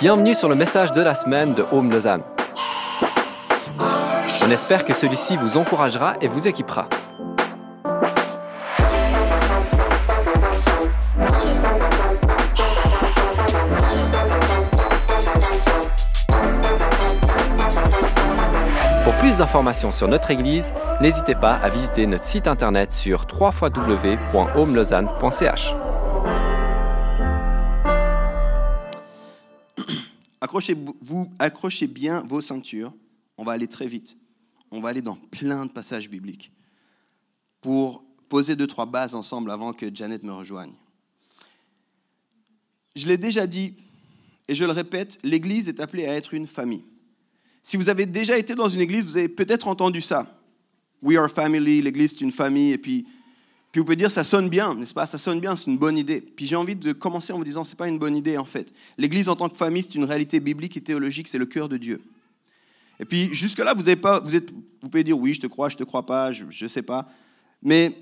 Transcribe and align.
Bienvenue 0.00 0.34
sur 0.34 0.48
le 0.48 0.54
message 0.54 0.92
de 0.92 1.02
la 1.02 1.14
semaine 1.14 1.52
de 1.52 1.62
Home 1.72 1.90
Lausanne. 1.90 2.22
On 4.42 4.50
espère 4.50 4.86
que 4.86 4.94
celui-ci 4.94 5.36
vous 5.36 5.58
encouragera 5.58 6.14
et 6.22 6.26
vous 6.26 6.48
équipera. 6.48 6.88
Pour 19.04 19.12
plus 19.16 19.36
d'informations 19.36 19.90
sur 19.90 20.08
notre 20.08 20.30
Église, 20.30 20.72
n'hésitez 21.02 21.34
pas 21.34 21.56
à 21.56 21.68
visiter 21.68 22.06
notre 22.06 22.24
site 22.24 22.46
internet 22.46 22.94
sur 22.94 23.26
www.homelausanne.ch. 23.38 25.74
Accrochez-vous, 30.50 31.30
accrochez 31.38 31.86
bien 31.86 32.22
vos 32.22 32.40
ceintures. 32.40 32.92
On 33.38 33.44
va 33.44 33.52
aller 33.52 33.68
très 33.68 33.86
vite. 33.86 34.16
On 34.72 34.80
va 34.80 34.88
aller 34.88 35.00
dans 35.00 35.14
plein 35.14 35.64
de 35.64 35.70
passages 35.70 36.10
bibliques 36.10 36.50
pour 37.60 38.02
poser 38.28 38.56
deux, 38.56 38.66
trois 38.66 38.86
bases 38.86 39.14
ensemble 39.14 39.52
avant 39.52 39.72
que 39.72 39.94
Janet 39.94 40.24
me 40.24 40.32
rejoigne. 40.32 40.72
Je 42.96 43.06
l'ai 43.06 43.16
déjà 43.16 43.46
dit 43.46 43.74
et 44.48 44.56
je 44.56 44.64
le 44.64 44.72
répète, 44.72 45.20
l'Église 45.22 45.68
est 45.68 45.78
appelée 45.78 46.06
à 46.06 46.16
être 46.16 46.34
une 46.34 46.48
famille. 46.48 46.82
Si 47.62 47.76
vous 47.76 47.88
avez 47.88 48.06
déjà 48.06 48.36
été 48.36 48.56
dans 48.56 48.68
une 48.68 48.80
église, 48.80 49.04
vous 49.04 49.18
avez 49.18 49.28
peut-être 49.28 49.68
entendu 49.68 50.02
ça. 50.02 50.36
We 51.00 51.16
are 51.16 51.30
family, 51.30 51.80
l'église 51.80 52.10
c'est 52.10 52.22
une 52.22 52.32
famille, 52.32 52.72
et 52.72 52.78
puis, 52.78 53.06
puis 53.72 53.78
vous 53.78 53.84
pouvez 53.84 53.96
dire 53.96 54.10
ça 54.10 54.24
sonne 54.24 54.48
bien, 54.48 54.74
n'est-ce 54.74 54.94
pas? 54.94 55.06
Ça 55.06 55.18
sonne 55.18 55.40
bien, 55.40 55.56
c'est 55.56 55.70
une 55.70 55.78
bonne 55.78 55.96
idée. 55.96 56.20
Puis 56.20 56.46
j'ai 56.46 56.56
envie 56.56 56.74
de 56.74 56.92
commencer 56.92 57.32
en 57.32 57.38
vous 57.38 57.44
disant 57.44 57.62
c'est 57.62 57.78
pas 57.78 57.86
une 57.86 57.98
bonne 57.98 58.16
idée 58.16 58.36
en 58.36 58.44
fait. 58.44 58.72
L'église 58.98 59.28
en 59.28 59.36
tant 59.36 59.48
que 59.48 59.56
famille, 59.56 59.82
c'est 59.82 59.94
une 59.94 60.04
réalité 60.04 60.40
biblique 60.40 60.76
et 60.76 60.80
théologique, 60.80 61.28
c'est 61.28 61.38
le 61.38 61.46
cœur 61.46 61.68
de 61.68 61.76
Dieu. 61.76 62.00
Et 62.98 63.04
puis 63.04 63.32
jusque-là, 63.32 63.74
vous, 63.74 63.82
avez 63.82 63.96
pas, 63.96 64.20
vous, 64.20 64.34
êtes, 64.34 64.50
vous 64.50 64.88
pouvez 64.88 65.04
dire 65.04 65.18
oui, 65.18 65.34
je 65.34 65.40
te 65.40 65.46
crois, 65.46 65.68
je 65.68 65.76
te 65.76 65.84
crois 65.84 66.04
pas, 66.04 66.32
je 66.32 66.44
ne 66.44 66.68
sais 66.68 66.82
pas. 66.82 67.08
Mais 67.62 67.96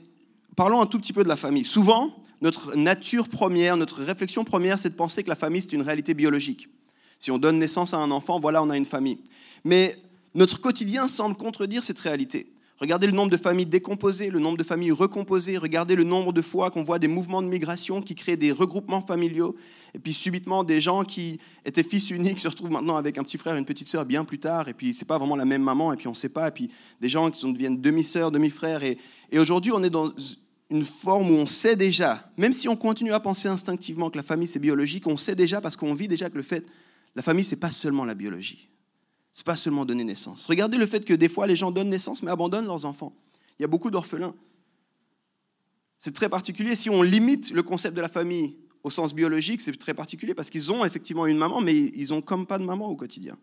parlons 0.56 0.80
un 0.80 0.86
tout 0.86 0.98
petit 0.98 1.12
peu 1.12 1.22
de 1.22 1.28
la 1.28 1.36
famille. 1.36 1.64
Souvent, 1.64 2.14
notre 2.40 2.74
nature 2.74 3.28
première, 3.28 3.76
notre 3.76 4.02
réflexion 4.02 4.44
première, 4.44 4.78
c'est 4.78 4.90
de 4.90 4.94
penser 4.94 5.22
que 5.22 5.28
la 5.28 5.36
famille, 5.36 5.60
c'est 5.60 5.72
une 5.72 5.82
réalité 5.82 6.14
biologique. 6.14 6.68
Si 7.18 7.30
on 7.30 7.38
donne 7.38 7.58
naissance 7.58 7.94
à 7.94 7.98
un 7.98 8.10
enfant, 8.10 8.40
voilà, 8.40 8.62
on 8.62 8.70
a 8.70 8.76
une 8.76 8.86
famille. 8.86 9.18
Mais 9.64 9.96
notre 10.34 10.60
quotidien 10.60 11.08
semble 11.08 11.36
contredire 11.36 11.84
cette 11.84 11.98
réalité. 11.98 12.46
Regardez 12.80 13.08
le 13.08 13.12
nombre 13.12 13.30
de 13.30 13.36
familles 13.36 13.66
décomposées, 13.66 14.30
le 14.30 14.38
nombre 14.38 14.56
de 14.56 14.62
familles 14.62 14.92
recomposées, 14.92 15.58
regardez 15.58 15.96
le 15.96 16.04
nombre 16.04 16.32
de 16.32 16.40
fois 16.40 16.70
qu'on 16.70 16.84
voit 16.84 17.00
des 17.00 17.08
mouvements 17.08 17.42
de 17.42 17.48
migration 17.48 18.00
qui 18.00 18.14
créent 18.14 18.36
des 18.36 18.52
regroupements 18.52 19.00
familiaux, 19.00 19.56
et 19.94 19.98
puis 19.98 20.12
subitement 20.12 20.62
des 20.62 20.80
gens 20.80 21.02
qui 21.02 21.40
étaient 21.64 21.82
fils 21.82 22.10
uniques 22.10 22.38
se 22.40 22.46
retrouvent 22.46 22.70
maintenant 22.70 22.96
avec 22.96 23.18
un 23.18 23.24
petit 23.24 23.36
frère 23.36 23.56
et 23.56 23.58
une 23.58 23.64
petite 23.64 23.88
sœur 23.88 24.04
bien 24.04 24.24
plus 24.24 24.38
tard, 24.38 24.68
et 24.68 24.74
puis 24.74 24.94
c'est 24.94 25.04
pas 25.04 25.18
vraiment 25.18 25.34
la 25.34 25.44
même 25.44 25.62
maman, 25.62 25.92
et 25.92 25.96
puis 25.96 26.06
on 26.06 26.14
sait 26.14 26.28
pas, 26.28 26.46
et 26.48 26.50
puis 26.52 26.70
des 27.00 27.08
gens 27.08 27.32
qui 27.32 27.52
deviennent 27.52 27.80
demi-sœurs, 27.80 28.30
demi-frères, 28.30 28.84
et, 28.84 28.96
et 29.32 29.40
aujourd'hui 29.40 29.72
on 29.72 29.82
est 29.82 29.90
dans 29.90 30.12
une 30.70 30.84
forme 30.84 31.32
où 31.32 31.34
on 31.34 31.46
sait 31.46 31.74
déjà, 31.74 32.30
même 32.36 32.52
si 32.52 32.68
on 32.68 32.76
continue 32.76 33.12
à 33.12 33.18
penser 33.18 33.48
instinctivement 33.48 34.08
que 34.08 34.18
la 34.18 34.22
famille 34.22 34.46
c'est 34.46 34.60
biologique, 34.60 35.08
on 35.08 35.16
sait 35.16 35.34
déjà 35.34 35.60
parce 35.60 35.74
qu'on 35.74 35.94
vit 35.94 36.06
déjà 36.06 36.30
que 36.30 36.36
le 36.36 36.44
fait, 36.44 36.64
la 37.16 37.22
famille 37.22 37.44
c'est 37.44 37.56
pas 37.56 37.70
seulement 37.70 38.04
la 38.04 38.14
biologie. 38.14 38.68
C'est 39.32 39.46
pas 39.46 39.56
seulement 39.56 39.84
donner 39.84 40.04
naissance. 40.04 40.46
Regardez 40.46 40.78
le 40.78 40.86
fait 40.86 41.04
que 41.04 41.14
des 41.14 41.28
fois 41.28 41.46
les 41.46 41.56
gens 41.56 41.70
donnent 41.70 41.90
naissance 41.90 42.22
mais 42.22 42.30
abandonnent 42.30 42.66
leurs 42.66 42.84
enfants. 42.84 43.12
Il 43.58 43.62
y 43.62 43.64
a 43.64 43.68
beaucoup 43.68 43.90
d'orphelins. 43.90 44.34
C'est 45.98 46.14
très 46.14 46.28
particulier. 46.28 46.76
Si 46.76 46.90
on 46.90 47.02
limite 47.02 47.50
le 47.50 47.62
concept 47.62 47.96
de 47.96 48.00
la 48.00 48.08
famille 48.08 48.56
au 48.84 48.90
sens 48.90 49.14
biologique, 49.14 49.60
c'est 49.60 49.76
très 49.76 49.94
particulier 49.94 50.34
parce 50.34 50.50
qu'ils 50.50 50.72
ont 50.72 50.84
effectivement 50.84 51.26
une 51.26 51.38
maman, 51.38 51.60
mais 51.60 51.74
ils 51.76 52.14
ont 52.14 52.22
comme 52.22 52.46
pas 52.46 52.58
de 52.58 52.64
maman 52.64 52.88
au 52.88 52.96
quotidien. 52.96 53.36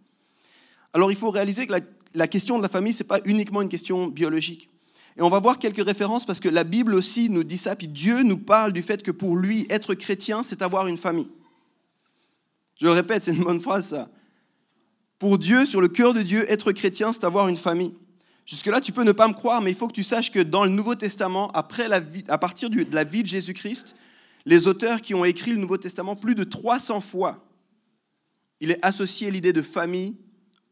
Alors 0.93 1.11
il 1.11 1.17
faut 1.17 1.29
réaliser 1.29 1.67
que 1.67 1.73
la, 1.73 1.81
la 2.13 2.27
question 2.27 2.57
de 2.57 2.63
la 2.63 2.69
famille, 2.69 2.93
ce 2.93 3.03
n'est 3.03 3.07
pas 3.07 3.19
uniquement 3.25 3.61
une 3.61 3.69
question 3.69 4.07
biologique. 4.07 4.69
Et 5.17 5.21
on 5.21 5.29
va 5.29 5.39
voir 5.39 5.59
quelques 5.59 5.83
références 5.83 6.25
parce 6.25 6.39
que 6.39 6.49
la 6.49 6.63
Bible 6.63 6.93
aussi 6.93 7.29
nous 7.29 7.43
dit 7.43 7.57
ça, 7.57 7.75
puis 7.75 7.87
Dieu 7.87 8.23
nous 8.23 8.37
parle 8.37 8.73
du 8.73 8.81
fait 8.81 9.01
que 9.01 9.11
pour 9.11 9.37
lui, 9.37 9.65
être 9.69 9.93
chrétien, 9.93 10.43
c'est 10.43 10.61
avoir 10.61 10.87
une 10.87 10.97
famille. 10.97 11.29
Je 12.79 12.85
le 12.85 12.91
répète, 12.91 13.23
c'est 13.23 13.33
une 13.33 13.43
bonne 13.43 13.61
phrase 13.61 13.89
ça. 13.89 14.09
Pour 15.19 15.37
Dieu, 15.37 15.65
sur 15.65 15.81
le 15.81 15.87
cœur 15.87 16.13
de 16.13 16.21
Dieu, 16.21 16.49
être 16.51 16.71
chrétien, 16.71 17.13
c'est 17.13 17.23
avoir 17.23 17.47
une 17.47 17.57
famille. 17.57 17.93
Jusque-là, 18.45 18.81
tu 18.81 18.91
peux 18.91 19.03
ne 19.03 19.11
pas 19.11 19.27
me 19.27 19.33
croire, 19.33 19.61
mais 19.61 19.71
il 19.71 19.75
faut 19.75 19.87
que 19.87 19.93
tu 19.93 20.03
saches 20.03 20.31
que 20.31 20.39
dans 20.39 20.65
le 20.65 20.69
Nouveau 20.69 20.95
Testament, 20.95 21.51
après 21.53 21.87
la 21.87 21.99
vie, 21.99 22.23
à 22.27 22.37
partir 22.37 22.69
de 22.69 22.85
la 22.91 23.03
vie 23.03 23.23
de 23.23 23.27
Jésus-Christ, 23.27 23.95
les 24.45 24.67
auteurs 24.67 25.01
qui 25.01 25.15
ont 25.15 25.25
écrit 25.25 25.51
le 25.51 25.57
Nouveau 25.57 25.77
Testament, 25.77 26.15
plus 26.15 26.35
de 26.35 26.43
300 26.43 27.01
fois, 27.01 27.43
il 28.59 28.71
est 28.71 28.85
associé 28.85 29.31
l'idée 29.31 29.53
de 29.53 29.61
famille 29.61 30.15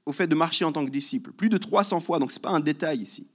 au 0.06 0.12
fait 0.12 0.28
de 0.28 0.36
marcher 0.36 0.66
en 0.66 0.72
tant 0.72 0.86
que 0.86 0.92
disciple. 0.92 1.32
Plus 1.32 1.50
de 1.50 1.58
300 1.58 2.00
fois, 2.00 2.20
donc 2.20 2.32
ce 2.32 2.38
n'est 2.38 2.42
pas 2.42 2.52
un 2.52 2.60
détail 2.60 3.02
ici. 3.02 3.28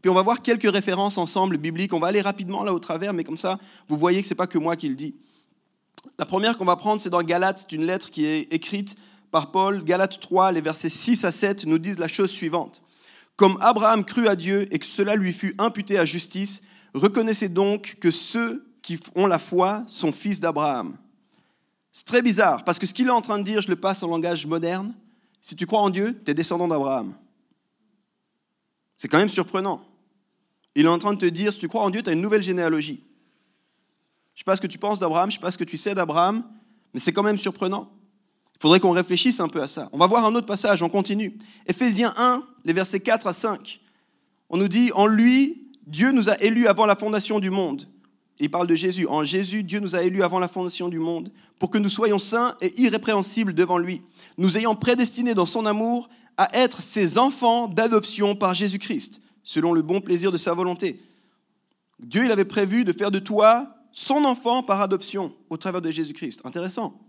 Puis 0.00 0.10
on 0.10 0.14
va 0.14 0.22
voir 0.22 0.42
quelques 0.42 0.70
références 0.70 1.18
ensemble 1.18 1.56
bibliques. 1.58 1.92
On 1.92 1.98
va 1.98 2.08
aller 2.08 2.20
rapidement 2.20 2.62
là 2.62 2.72
au 2.72 2.78
travers, 2.78 3.12
mais 3.12 3.24
comme 3.24 3.36
ça, 3.36 3.58
vous 3.88 3.96
voyez 3.96 4.22
que 4.22 4.28
ce 4.28 4.34
n'est 4.34 4.38
pas 4.38 4.46
que 4.46 4.58
moi 4.58 4.76
qui 4.76 4.88
le 4.88 4.94
dis. 4.94 5.14
La 6.18 6.24
première 6.24 6.56
qu'on 6.56 6.64
va 6.64 6.76
prendre, 6.76 7.00
c'est 7.00 7.10
dans 7.10 7.22
Galates, 7.22 7.66
c'est 7.68 7.72
une 7.74 7.84
lettre 7.84 8.10
qui 8.10 8.24
est 8.24 8.52
écrite 8.52 8.94
par 9.30 9.50
Paul, 9.50 9.84
Galates 9.84 10.20
3, 10.20 10.52
les 10.52 10.60
versets 10.60 10.88
6 10.88 11.24
à 11.24 11.32
7 11.32 11.66
nous 11.66 11.78
disent 11.78 11.98
la 11.98 12.08
chose 12.08 12.30
suivante. 12.30 12.82
Comme 13.36 13.58
Abraham 13.60 14.04
crut 14.04 14.26
à 14.26 14.36
Dieu 14.36 14.66
et 14.74 14.78
que 14.78 14.86
cela 14.86 15.14
lui 15.14 15.32
fut 15.32 15.54
imputé 15.58 15.98
à 15.98 16.04
justice, 16.04 16.62
reconnaissez 16.94 17.48
donc 17.48 17.96
que 18.00 18.10
ceux 18.10 18.66
qui 18.82 18.98
ont 19.14 19.26
la 19.26 19.38
foi 19.38 19.84
sont 19.86 20.12
fils 20.12 20.40
d'Abraham. 20.40 20.96
C'est 21.92 22.06
très 22.06 22.22
bizarre, 22.22 22.64
parce 22.64 22.78
que 22.78 22.86
ce 22.86 22.94
qu'il 22.94 23.06
est 23.06 23.10
en 23.10 23.22
train 23.22 23.38
de 23.38 23.44
dire, 23.44 23.60
je 23.60 23.68
le 23.68 23.76
passe 23.76 24.02
en 24.02 24.08
langage 24.08 24.46
moderne, 24.46 24.94
si 25.40 25.56
tu 25.56 25.66
crois 25.66 25.80
en 25.80 25.90
Dieu, 25.90 26.18
tu 26.24 26.30
es 26.30 26.34
descendant 26.34 26.68
d'Abraham. 26.68 27.14
C'est 28.96 29.08
quand 29.08 29.18
même 29.18 29.30
surprenant. 29.30 29.84
Il 30.74 30.86
est 30.86 30.88
en 30.88 30.98
train 30.98 31.12
de 31.12 31.18
te 31.18 31.26
dire, 31.26 31.52
si 31.52 31.58
tu 31.58 31.68
crois 31.68 31.82
en 31.82 31.90
Dieu, 31.90 32.02
tu 32.02 32.10
as 32.10 32.12
une 32.12 32.20
nouvelle 32.20 32.42
généalogie. 32.42 33.02
Je 34.34 34.42
ne 34.42 34.44
sais 34.44 34.44
pas 34.44 34.56
ce 34.56 34.60
que 34.60 34.66
tu 34.66 34.78
penses 34.78 35.00
d'Abraham, 35.00 35.30
je 35.30 35.36
ne 35.36 35.40
sais 35.40 35.42
pas 35.42 35.50
ce 35.50 35.58
que 35.58 35.64
tu 35.64 35.76
sais 35.76 35.94
d'Abraham, 35.94 36.44
mais 36.94 37.00
c'est 37.00 37.12
quand 37.12 37.22
même 37.22 37.38
surprenant. 37.38 37.90
Il 38.58 38.62
faudrait 38.62 38.80
qu'on 38.80 38.90
réfléchisse 38.90 39.38
un 39.38 39.48
peu 39.48 39.62
à 39.62 39.68
ça. 39.68 39.88
On 39.92 39.98
va 39.98 40.08
voir 40.08 40.24
un 40.24 40.34
autre 40.34 40.46
passage, 40.46 40.82
on 40.82 40.88
continue. 40.88 41.38
Éphésiens 41.66 42.12
1, 42.16 42.42
les 42.64 42.72
versets 42.72 42.98
4 42.98 43.28
à 43.28 43.32
5. 43.32 43.80
On 44.50 44.56
nous 44.56 44.66
dit, 44.66 44.90
en 44.94 45.06
lui, 45.06 45.68
Dieu 45.86 46.10
nous 46.10 46.28
a 46.28 46.36
élus 46.42 46.66
avant 46.66 46.84
la 46.84 46.96
fondation 46.96 47.38
du 47.38 47.50
monde. 47.50 47.86
il 48.40 48.50
parle 48.50 48.66
de 48.66 48.74
Jésus. 48.74 49.06
En 49.06 49.22
Jésus, 49.22 49.62
Dieu 49.62 49.78
nous 49.78 49.94
a 49.94 50.02
élus 50.02 50.24
avant 50.24 50.40
la 50.40 50.48
fondation 50.48 50.88
du 50.88 50.98
monde 50.98 51.30
pour 51.60 51.70
que 51.70 51.78
nous 51.78 51.88
soyons 51.88 52.18
saints 52.18 52.56
et 52.60 52.80
irrépréhensibles 52.80 53.54
devant 53.54 53.78
lui, 53.78 54.02
nous 54.38 54.58
ayant 54.58 54.74
prédestinés 54.74 55.34
dans 55.34 55.46
son 55.46 55.64
amour 55.64 56.08
à 56.36 56.56
être 56.56 56.82
ses 56.82 57.16
enfants 57.16 57.68
d'adoption 57.68 58.34
par 58.34 58.54
Jésus-Christ, 58.54 59.20
selon 59.44 59.72
le 59.72 59.82
bon 59.82 60.00
plaisir 60.00 60.32
de 60.32 60.36
sa 60.36 60.52
volonté. 60.52 61.00
Dieu, 62.00 62.24
il 62.24 62.32
avait 62.32 62.44
prévu 62.44 62.84
de 62.84 62.92
faire 62.92 63.10
de 63.10 63.18
toi 63.20 63.74
son 63.92 64.24
enfant 64.24 64.64
par 64.64 64.80
adoption 64.80 65.32
au 65.48 65.56
travers 65.56 65.80
de 65.80 65.90
Jésus-Christ. 65.90 66.40
Intéressant. 66.44 67.00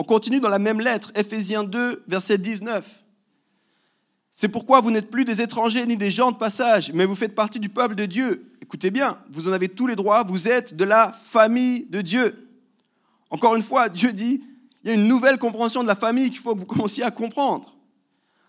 On 0.00 0.02
continue 0.02 0.40
dans 0.40 0.48
la 0.48 0.58
même 0.58 0.80
lettre, 0.80 1.12
Ephésiens 1.14 1.62
2, 1.62 2.04
verset 2.08 2.38
19. 2.38 3.04
C'est 4.32 4.48
pourquoi 4.48 4.80
vous 4.80 4.90
n'êtes 4.90 5.10
plus 5.10 5.26
des 5.26 5.42
étrangers 5.42 5.84
ni 5.84 5.98
des 5.98 6.10
gens 6.10 6.32
de 6.32 6.38
passage, 6.38 6.90
mais 6.94 7.04
vous 7.04 7.14
faites 7.14 7.34
partie 7.34 7.60
du 7.60 7.68
peuple 7.68 7.94
de 7.96 8.06
Dieu. 8.06 8.50
Écoutez 8.62 8.90
bien, 8.90 9.18
vous 9.28 9.46
en 9.46 9.52
avez 9.52 9.68
tous 9.68 9.86
les 9.86 9.96
droits, 9.96 10.22
vous 10.22 10.48
êtes 10.48 10.74
de 10.74 10.84
la 10.84 11.12
famille 11.12 11.84
de 11.90 12.00
Dieu. 12.00 12.48
Encore 13.28 13.54
une 13.56 13.62
fois, 13.62 13.90
Dieu 13.90 14.14
dit, 14.14 14.42
il 14.82 14.88
y 14.88 14.90
a 14.90 14.94
une 14.94 15.06
nouvelle 15.06 15.36
compréhension 15.36 15.82
de 15.82 15.88
la 15.88 15.96
famille 15.96 16.30
qu'il 16.30 16.40
faut 16.40 16.54
que 16.54 16.60
vous 16.60 16.64
commenciez 16.64 17.04
à 17.04 17.10
comprendre. 17.10 17.76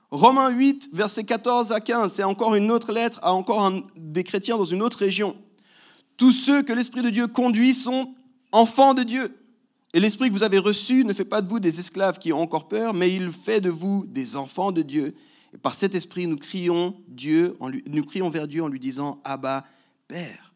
Romains 0.09 0.51
8, 0.51 0.91
verset 0.93 1.25
14 1.25 1.73
à 1.73 1.81
15, 1.81 2.13
c'est 2.13 2.23
encore 2.23 2.55
une 2.55 2.71
autre 2.71 2.93
lettre 2.93 3.19
à 3.23 3.33
encore 3.33 3.73
des 3.97 4.23
chrétiens 4.23 4.55
dans 4.55 4.63
une 4.63 4.81
autre 4.81 4.99
région. 4.99 5.35
Tous 6.15 6.31
ceux 6.31 6.63
que 6.63 6.71
l'Esprit 6.71 7.01
de 7.01 7.09
Dieu 7.09 7.27
conduit 7.27 7.73
sont 7.73 8.15
enfants 8.53 8.93
de 8.93 9.03
Dieu. 9.03 9.37
Et 9.93 9.99
l'esprit 9.99 10.29
que 10.29 10.33
vous 10.33 10.43
avez 10.43 10.57
reçu 10.57 11.03
ne 11.03 11.13
fait 11.13 11.25
pas 11.25 11.41
de 11.41 11.49
vous 11.49 11.59
des 11.59 11.79
esclaves 11.79 12.17
qui 12.17 12.31
ont 12.31 12.41
encore 12.41 12.67
peur, 12.67 12.93
mais 12.93 13.13
il 13.13 13.31
fait 13.31 13.59
de 13.59 13.69
vous 13.69 14.05
des 14.07 14.35
enfants 14.35 14.71
de 14.71 14.81
Dieu. 14.81 15.15
Et 15.53 15.57
par 15.57 15.75
cet 15.75 15.95
esprit, 15.95 16.27
nous 16.27 16.37
crions, 16.37 16.95
Dieu, 17.07 17.57
nous 17.87 18.03
crions 18.03 18.29
vers 18.29 18.47
Dieu 18.47 18.63
en 18.63 18.67
lui 18.67 18.79
disant 18.79 19.19
Abba, 19.23 19.65
Père. 20.07 20.53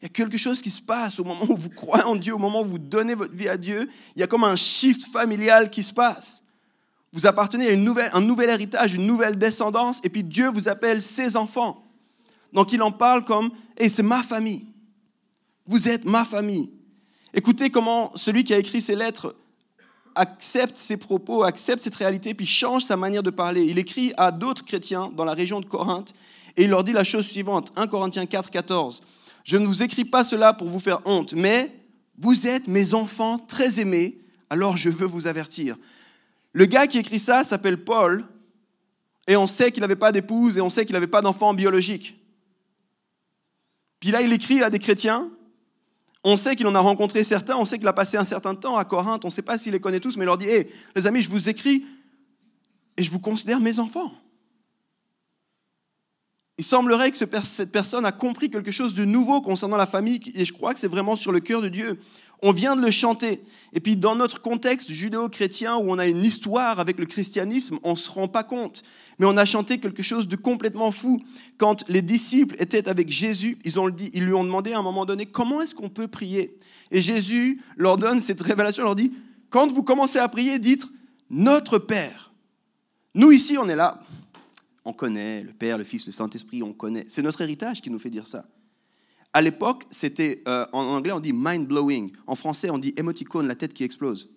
Il 0.00 0.04
y 0.04 0.06
a 0.06 0.08
quelque 0.08 0.38
chose 0.38 0.62
qui 0.62 0.70
se 0.70 0.80
passe 0.80 1.18
au 1.18 1.24
moment 1.24 1.44
où 1.48 1.56
vous 1.56 1.68
croyez 1.68 2.04
en 2.04 2.16
Dieu, 2.16 2.34
au 2.34 2.38
moment 2.38 2.62
où 2.62 2.64
vous 2.64 2.78
donnez 2.78 3.14
votre 3.14 3.34
vie 3.34 3.48
à 3.48 3.58
Dieu. 3.58 3.88
Il 4.14 4.20
y 4.20 4.22
a 4.22 4.26
comme 4.26 4.44
un 4.44 4.56
shift 4.56 5.04
familial 5.08 5.68
qui 5.68 5.82
se 5.82 5.92
passe. 5.92 6.42
Vous 7.12 7.26
appartenez 7.26 7.66
à 7.66 7.72
une 7.72 7.84
nouvelle, 7.84 8.10
un 8.14 8.20
nouvel 8.20 8.50
héritage, 8.50 8.94
une 8.94 9.06
nouvelle 9.06 9.36
descendance, 9.36 10.00
et 10.04 10.08
puis 10.08 10.22
Dieu 10.22 10.48
vous 10.48 10.68
appelle 10.68 11.02
ses 11.02 11.36
enfants. 11.36 11.84
Donc 12.52 12.72
il 12.72 12.80
en 12.82 12.92
parle 12.92 13.24
comme, 13.24 13.50
et 13.76 13.88
c'est 13.88 14.04
ma 14.04 14.22
famille. 14.22 14.66
Vous 15.66 15.88
êtes 15.88 16.04
ma 16.04 16.24
famille. 16.24 16.70
Écoutez 17.32 17.70
comment 17.70 18.12
celui 18.16 18.44
qui 18.44 18.54
a 18.54 18.58
écrit 18.58 18.80
ces 18.80 18.96
lettres 18.96 19.36
accepte 20.14 20.76
ses 20.76 20.96
propos, 20.96 21.44
accepte 21.44 21.84
cette 21.84 21.94
réalité, 21.94 22.34
puis 22.34 22.46
change 22.46 22.84
sa 22.84 22.96
manière 22.96 23.22
de 23.22 23.30
parler. 23.30 23.64
Il 23.64 23.78
écrit 23.78 24.12
à 24.16 24.32
d'autres 24.32 24.64
chrétiens 24.64 25.10
dans 25.14 25.24
la 25.24 25.34
région 25.34 25.60
de 25.60 25.66
Corinthe, 25.66 26.14
et 26.56 26.64
il 26.64 26.70
leur 26.70 26.84
dit 26.84 26.92
la 26.92 27.04
chose 27.04 27.26
suivante, 27.26 27.72
1 27.76 27.86
Corinthiens 27.86 28.26
4, 28.26 28.50
14. 28.50 29.02
Je 29.44 29.56
ne 29.56 29.66
vous 29.66 29.82
écris 29.82 30.04
pas 30.04 30.24
cela 30.24 30.52
pour 30.52 30.68
vous 30.68 30.80
faire 30.80 31.00
honte, 31.04 31.32
mais 31.32 31.72
vous 32.18 32.46
êtes 32.46 32.66
mes 32.66 32.92
enfants 32.94 33.38
très 33.38 33.80
aimés, 33.80 34.18
Alors 34.50 34.76
je 34.76 34.90
veux 34.90 35.06
vous 35.06 35.26
avertir. 35.26 35.76
Le 36.52 36.66
gars 36.66 36.88
qui 36.88 36.98
écrit 36.98 37.20
ça 37.20 37.44
s'appelle 37.44 37.84
Paul, 37.84 38.24
et 39.28 39.36
on 39.36 39.46
sait 39.46 39.70
qu'il 39.70 39.82
n'avait 39.82 39.96
pas 39.96 40.10
d'épouse, 40.10 40.58
et 40.58 40.60
on 40.60 40.70
sait 40.70 40.84
qu'il 40.84 40.94
n'avait 40.94 41.06
pas 41.06 41.22
d'enfant 41.22 41.54
biologique. 41.54 42.16
Puis 44.00 44.10
là, 44.10 44.22
il 44.22 44.32
écrit 44.32 44.62
à 44.62 44.70
des 44.70 44.78
chrétiens, 44.78 45.30
on 46.22 46.36
sait 46.36 46.56
qu'il 46.56 46.66
en 46.66 46.74
a 46.74 46.80
rencontré 46.80 47.24
certains, 47.24 47.56
on 47.56 47.64
sait 47.64 47.78
qu'il 47.78 47.88
a 47.88 47.92
passé 47.92 48.16
un 48.16 48.24
certain 48.24 48.54
temps 48.54 48.76
à 48.76 48.84
Corinthe, 48.84 49.24
on 49.24 49.28
ne 49.28 49.32
sait 49.32 49.42
pas 49.42 49.56
s'il 49.58 49.72
les 49.72 49.80
connaît 49.80 50.00
tous, 50.00 50.16
mais 50.16 50.24
il 50.24 50.26
leur 50.26 50.38
dit, 50.38 50.48
hé, 50.48 50.70
les 50.94 51.06
amis, 51.06 51.22
je 51.22 51.30
vous 51.30 51.48
écris, 51.48 51.84
et 52.96 53.02
je 53.02 53.10
vous 53.10 53.20
considère 53.20 53.60
mes 53.60 53.78
enfants. 53.78 54.12
Il 56.58 56.64
semblerait 56.64 57.10
que 57.10 57.16
cette 57.16 57.72
personne 57.72 58.04
a 58.04 58.12
compris 58.12 58.50
quelque 58.50 58.70
chose 58.70 58.92
de 58.92 59.06
nouveau 59.06 59.40
concernant 59.40 59.78
la 59.78 59.86
famille, 59.86 60.20
et 60.34 60.44
je 60.44 60.52
crois 60.52 60.74
que 60.74 60.80
c'est 60.80 60.88
vraiment 60.88 61.16
sur 61.16 61.32
le 61.32 61.40
cœur 61.40 61.62
de 61.62 61.70
Dieu. 61.70 61.98
On 62.42 62.52
vient 62.52 62.76
de 62.76 62.80
le 62.80 62.90
chanter. 62.90 63.42
Et 63.72 63.80
puis 63.80 63.96
dans 63.96 64.14
notre 64.14 64.40
contexte 64.40 64.90
judéo-chrétien 64.90 65.76
où 65.76 65.90
on 65.90 65.98
a 65.98 66.06
une 66.06 66.24
histoire 66.24 66.80
avec 66.80 66.98
le 66.98 67.06
christianisme, 67.06 67.78
on 67.82 67.92
ne 67.92 67.96
se 67.96 68.10
rend 68.10 68.28
pas 68.28 68.42
compte. 68.42 68.82
Mais 69.18 69.26
on 69.26 69.36
a 69.36 69.44
chanté 69.44 69.78
quelque 69.78 70.02
chose 70.02 70.26
de 70.26 70.36
complètement 70.36 70.90
fou. 70.90 71.22
Quand 71.58 71.88
les 71.88 72.02
disciples 72.02 72.56
étaient 72.58 72.88
avec 72.88 73.10
Jésus, 73.10 73.58
ils, 73.64 74.24
lui 74.24 74.32
ont 74.32 74.44
demandé 74.44 74.72
à 74.72 74.78
un 74.78 74.82
moment 74.82 75.04
donné, 75.04 75.26
comment 75.26 75.60
est-ce 75.60 75.74
qu'on 75.74 75.90
peut 75.90 76.08
prier? 76.08 76.56
Et 76.90 77.00
Jésus 77.00 77.60
leur 77.76 77.96
donne 77.96 78.20
cette 78.20 78.40
révélation, 78.40 78.82
leur 78.82 78.96
dit, 78.96 79.12
quand 79.50 79.70
vous 79.70 79.82
commencez 79.82 80.18
à 80.18 80.28
prier, 80.28 80.58
dites, 80.58 80.86
notre 81.28 81.78
Père. 81.78 82.32
Nous 83.14 83.30
ici, 83.30 83.58
on 83.58 83.68
est 83.68 83.76
là, 83.76 84.02
on 84.84 84.92
connaît 84.92 85.42
le 85.42 85.52
Père, 85.52 85.78
le 85.78 85.84
Fils, 85.84 86.06
le 86.06 86.12
Saint-Esprit, 86.12 86.62
on 86.62 86.72
connaît. 86.72 87.06
C'est 87.08 87.22
notre 87.22 87.40
héritage 87.40 87.82
qui 87.82 87.90
nous 87.90 87.98
fait 87.98 88.10
dire 88.10 88.26
ça. 88.26 88.44
À 89.32 89.40
l'époque, 89.40 89.84
c'était 89.90 90.42
euh, 90.48 90.66
en 90.72 90.82
anglais 90.82 91.12
on 91.12 91.20
dit 91.20 91.32
mind 91.32 91.68
blowing, 91.68 92.12
en 92.26 92.34
français 92.34 92.70
on 92.70 92.78
dit 92.78 92.92
émoticône, 92.96 93.46
la 93.46 93.54
tête 93.54 93.72
qui 93.72 93.84
explose. 93.84 94.28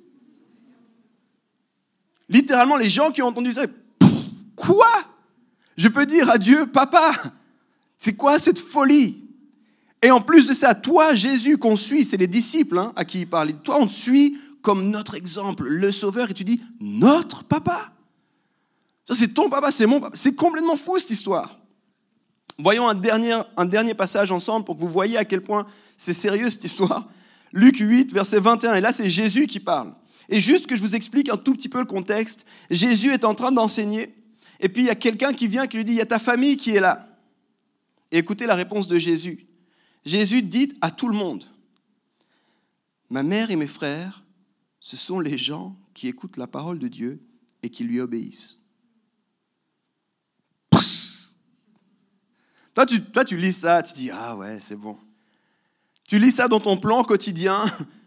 Littéralement, 2.29 2.77
les 2.77 2.89
gens 2.89 3.11
qui 3.11 3.21
ont 3.21 3.27
entendu 3.27 3.53
ça, 3.53 3.65
quoi? 4.55 4.89
Je 5.75 5.87
peux 5.87 6.05
dire 6.05 6.29
à 6.29 6.37
Dieu, 6.37 6.67
papa, 6.67 7.11
c'est 7.97 8.15
quoi 8.15 8.39
cette 8.39 8.59
folie? 8.59 9.29
Et 10.01 10.11
en 10.11 10.21
plus 10.21 10.47
de 10.47 10.53
ça, 10.53 10.75
toi, 10.75 11.15
Jésus, 11.15 11.57
qu'on 11.57 11.75
suit, 11.75 12.05
c'est 12.05 12.17
les 12.17 12.27
disciples 12.27 12.77
hein, 12.77 12.93
à 12.95 13.05
qui 13.05 13.21
il 13.21 13.27
parle. 13.27 13.53
Toi, 13.61 13.77
on 13.79 13.87
te 13.87 13.93
suit 13.93 14.37
comme 14.61 14.89
notre 14.89 15.15
exemple, 15.15 15.63
le 15.67 15.91
Sauveur, 15.91 16.29
et 16.29 16.33
tu 16.33 16.43
dis 16.43 16.61
notre 16.79 17.43
papa. 17.43 17.93
Ça, 19.05 19.15
c'est 19.15 19.33
ton 19.33 19.49
papa, 19.49 19.71
c'est 19.71 19.85
mon 19.85 19.99
papa. 19.99 20.15
C'est 20.17 20.35
complètement 20.35 20.77
fou 20.77 20.97
cette 20.99 21.09
histoire. 21.09 21.59
Voyons 22.57 22.87
un 22.87 22.95
dernier, 22.95 23.41
un 23.57 23.65
dernier 23.65 23.93
passage 23.93 24.31
ensemble 24.31 24.65
pour 24.65 24.75
que 24.75 24.81
vous 24.81 24.87
voyez 24.87 25.17
à 25.17 25.25
quel 25.25 25.41
point 25.41 25.65
c'est 25.97 26.13
sérieux 26.13 26.49
cette 26.49 26.63
histoire. 26.63 27.09
Luc 27.51 27.77
8, 27.77 28.11
verset 28.13 28.39
21. 28.39 28.75
Et 28.75 28.81
là, 28.81 28.93
c'est 28.93 29.09
Jésus 29.09 29.47
qui 29.47 29.59
parle. 29.59 29.93
Et 30.29 30.39
juste 30.39 30.67
que 30.67 30.75
je 30.75 30.81
vous 30.81 30.95
explique 30.95 31.29
un 31.29 31.37
tout 31.37 31.53
petit 31.53 31.69
peu 31.69 31.79
le 31.79 31.85
contexte. 31.85 32.45
Jésus 32.69 33.11
est 33.11 33.25
en 33.25 33.35
train 33.35 33.51
d'enseigner. 33.51 34.15
Et 34.59 34.69
puis 34.69 34.83
il 34.83 34.85
y 34.85 34.89
a 34.89 34.95
quelqu'un 34.95 35.33
qui 35.33 35.47
vient 35.47 35.67
qui 35.67 35.77
lui 35.77 35.85
dit, 35.85 35.93
il 35.93 35.97
y 35.97 36.01
a 36.01 36.05
ta 36.05 36.19
famille 36.19 36.57
qui 36.57 36.71
est 36.71 36.79
là. 36.79 37.07
Et 38.11 38.19
écoutez 38.19 38.45
la 38.45 38.55
réponse 38.55 38.87
de 38.87 38.97
Jésus. 38.97 39.47
Jésus 40.05 40.41
dit 40.41 40.73
à 40.81 40.91
tout 40.91 41.07
le 41.07 41.15
monde, 41.15 41.45
ma 43.09 43.23
mère 43.23 43.51
et 43.51 43.55
mes 43.55 43.67
frères, 43.67 44.23
ce 44.79 44.97
sont 44.97 45.19
les 45.19 45.37
gens 45.37 45.75
qui 45.93 46.07
écoutent 46.07 46.37
la 46.37 46.47
parole 46.47 46.79
de 46.79 46.87
Dieu 46.87 47.21
et 47.61 47.69
qui 47.69 47.83
lui 47.83 47.99
obéissent. 47.99 48.62
Toi 52.73 52.85
tu, 52.85 53.01
toi, 53.03 53.23
tu 53.23 53.37
lis 53.37 53.53
ça, 53.53 53.83
tu 53.83 53.93
dis, 53.93 54.09
ah 54.11 54.35
ouais, 54.35 54.59
c'est 54.61 54.75
bon. 54.75 54.97
Tu 56.07 56.19
lis 56.19 56.31
ça 56.31 56.47
dans 56.47 56.59
ton 56.59 56.77
plan 56.77 57.03
quotidien, 57.03 57.65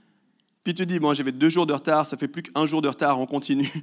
puis 0.65 0.75
tu 0.75 0.85
dis, 0.87 0.99
bon, 0.99 1.15
j'avais 1.15 1.33
deux 1.33 1.51
jours 1.51 1.67
de 1.67 1.73
retard, 1.73 2.07
ça 2.07 2.17
fait 2.17 2.29
plus 2.29 2.43
qu'un 2.43 2.67
jour 2.67 2.83
de 2.83 2.89
retard, 2.89 3.21
on 3.21 3.27
continue. 3.27 3.73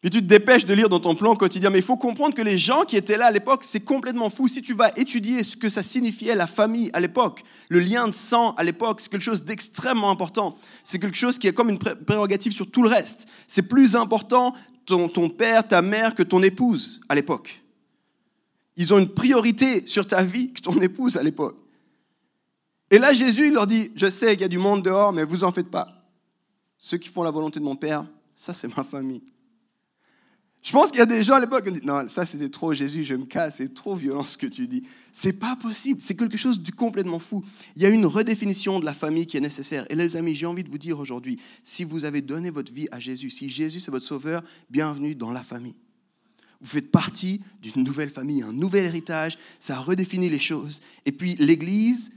Puis 0.00 0.08
tu 0.08 0.22
te 0.22 0.26
dépêches 0.26 0.64
de 0.64 0.72
lire 0.72 0.88
dans 0.88 0.98
ton 0.98 1.14
plan 1.14 1.36
quotidien. 1.36 1.68
Mais 1.68 1.78
il 1.78 1.84
faut 1.84 1.98
comprendre 1.98 2.34
que 2.34 2.40
les 2.40 2.56
gens 2.56 2.84
qui 2.84 2.96
étaient 2.96 3.18
là 3.18 3.26
à 3.26 3.30
l'époque, 3.30 3.64
c'est 3.64 3.80
complètement 3.80 4.30
fou. 4.30 4.48
Si 4.48 4.62
tu 4.62 4.72
vas 4.72 4.90
étudier 4.96 5.44
ce 5.44 5.56
que 5.56 5.68
ça 5.68 5.82
signifiait 5.82 6.34
la 6.34 6.46
famille 6.46 6.88
à 6.94 7.00
l'époque, 7.00 7.42
le 7.68 7.80
lien 7.80 8.06
de 8.06 8.12
sang 8.12 8.54
à 8.54 8.62
l'époque, 8.62 9.02
c'est 9.02 9.10
quelque 9.10 9.22
chose 9.22 9.44
d'extrêmement 9.44 10.10
important. 10.10 10.56
C'est 10.84 10.98
quelque 10.98 11.18
chose 11.18 11.38
qui 11.38 11.48
est 11.48 11.52
comme 11.52 11.68
une 11.68 11.78
prérogative 11.78 12.52
sur 12.52 12.70
tout 12.70 12.82
le 12.82 12.88
reste. 12.88 13.28
C'est 13.46 13.68
plus 13.68 13.94
important 13.94 14.54
ton, 14.86 15.06
ton 15.08 15.28
père, 15.28 15.68
ta 15.68 15.82
mère 15.82 16.14
que 16.14 16.22
ton 16.22 16.42
épouse 16.42 17.02
à 17.10 17.14
l'époque. 17.14 17.59
Ils 18.80 18.94
ont 18.94 18.98
une 18.98 19.10
priorité 19.10 19.86
sur 19.86 20.06
ta 20.06 20.22
vie 20.22 20.54
que 20.54 20.62
ton 20.62 20.80
épouse 20.80 21.18
à 21.18 21.22
l'époque. 21.22 21.58
Et 22.90 22.98
là, 22.98 23.12
Jésus 23.12 23.48
il 23.48 23.52
leur 23.52 23.66
dit, 23.66 23.90
je 23.94 24.06
sais 24.06 24.32
qu'il 24.32 24.40
y 24.40 24.44
a 24.44 24.48
du 24.48 24.56
monde 24.56 24.82
dehors, 24.82 25.12
mais 25.12 25.22
vous 25.22 25.44
en 25.44 25.52
faites 25.52 25.68
pas. 25.68 25.86
Ceux 26.78 26.96
qui 26.96 27.10
font 27.10 27.22
la 27.22 27.30
volonté 27.30 27.60
de 27.60 27.64
mon 27.66 27.76
Père, 27.76 28.06
ça 28.32 28.54
c'est 28.54 28.74
ma 28.74 28.82
famille. 28.82 29.22
Je 30.62 30.72
pense 30.72 30.88
qu'il 30.90 30.98
y 30.98 31.02
a 31.02 31.06
des 31.06 31.22
gens 31.22 31.34
à 31.34 31.40
l'époque 31.40 31.66
qui 31.66 31.72
disent, 31.72 31.84
non, 31.84 32.08
ça 32.08 32.24
c'était 32.24 32.48
trop 32.48 32.72
Jésus, 32.72 33.04
je 33.04 33.14
me 33.14 33.26
casse, 33.26 33.56
c'est 33.58 33.74
trop 33.74 33.94
violent 33.94 34.24
ce 34.24 34.38
que 34.38 34.46
tu 34.46 34.66
dis. 34.66 34.82
C'est 35.12 35.34
pas 35.34 35.56
possible, 35.56 36.00
c'est 36.00 36.14
quelque 36.14 36.38
chose 36.38 36.58
de 36.58 36.70
complètement 36.70 37.18
fou. 37.18 37.44
Il 37.76 37.82
y 37.82 37.84
a 37.84 37.90
une 37.90 38.06
redéfinition 38.06 38.80
de 38.80 38.86
la 38.86 38.94
famille 38.94 39.26
qui 39.26 39.36
est 39.36 39.40
nécessaire. 39.40 39.84
Et 39.90 39.94
les 39.94 40.16
amis, 40.16 40.34
j'ai 40.34 40.46
envie 40.46 40.64
de 40.64 40.70
vous 40.70 40.78
dire 40.78 40.98
aujourd'hui, 40.98 41.38
si 41.64 41.84
vous 41.84 42.06
avez 42.06 42.22
donné 42.22 42.48
votre 42.48 42.72
vie 42.72 42.88
à 42.92 42.98
Jésus, 42.98 43.28
si 43.28 43.50
Jésus 43.50 43.76
est 43.86 43.90
votre 43.90 44.06
sauveur, 44.06 44.42
bienvenue 44.70 45.14
dans 45.14 45.32
la 45.32 45.42
famille. 45.42 45.76
Vous 46.60 46.66
faites 46.66 46.90
partie 46.90 47.40
d'une 47.62 47.84
nouvelle 47.84 48.10
famille, 48.10 48.42
un 48.42 48.52
nouvel 48.52 48.84
héritage, 48.84 49.38
ça 49.60 49.78
redéfinit 49.80 50.28
les 50.28 50.38
choses. 50.38 50.80
Et 51.06 51.12
puis 51.12 51.36
l'Église, 51.36 52.10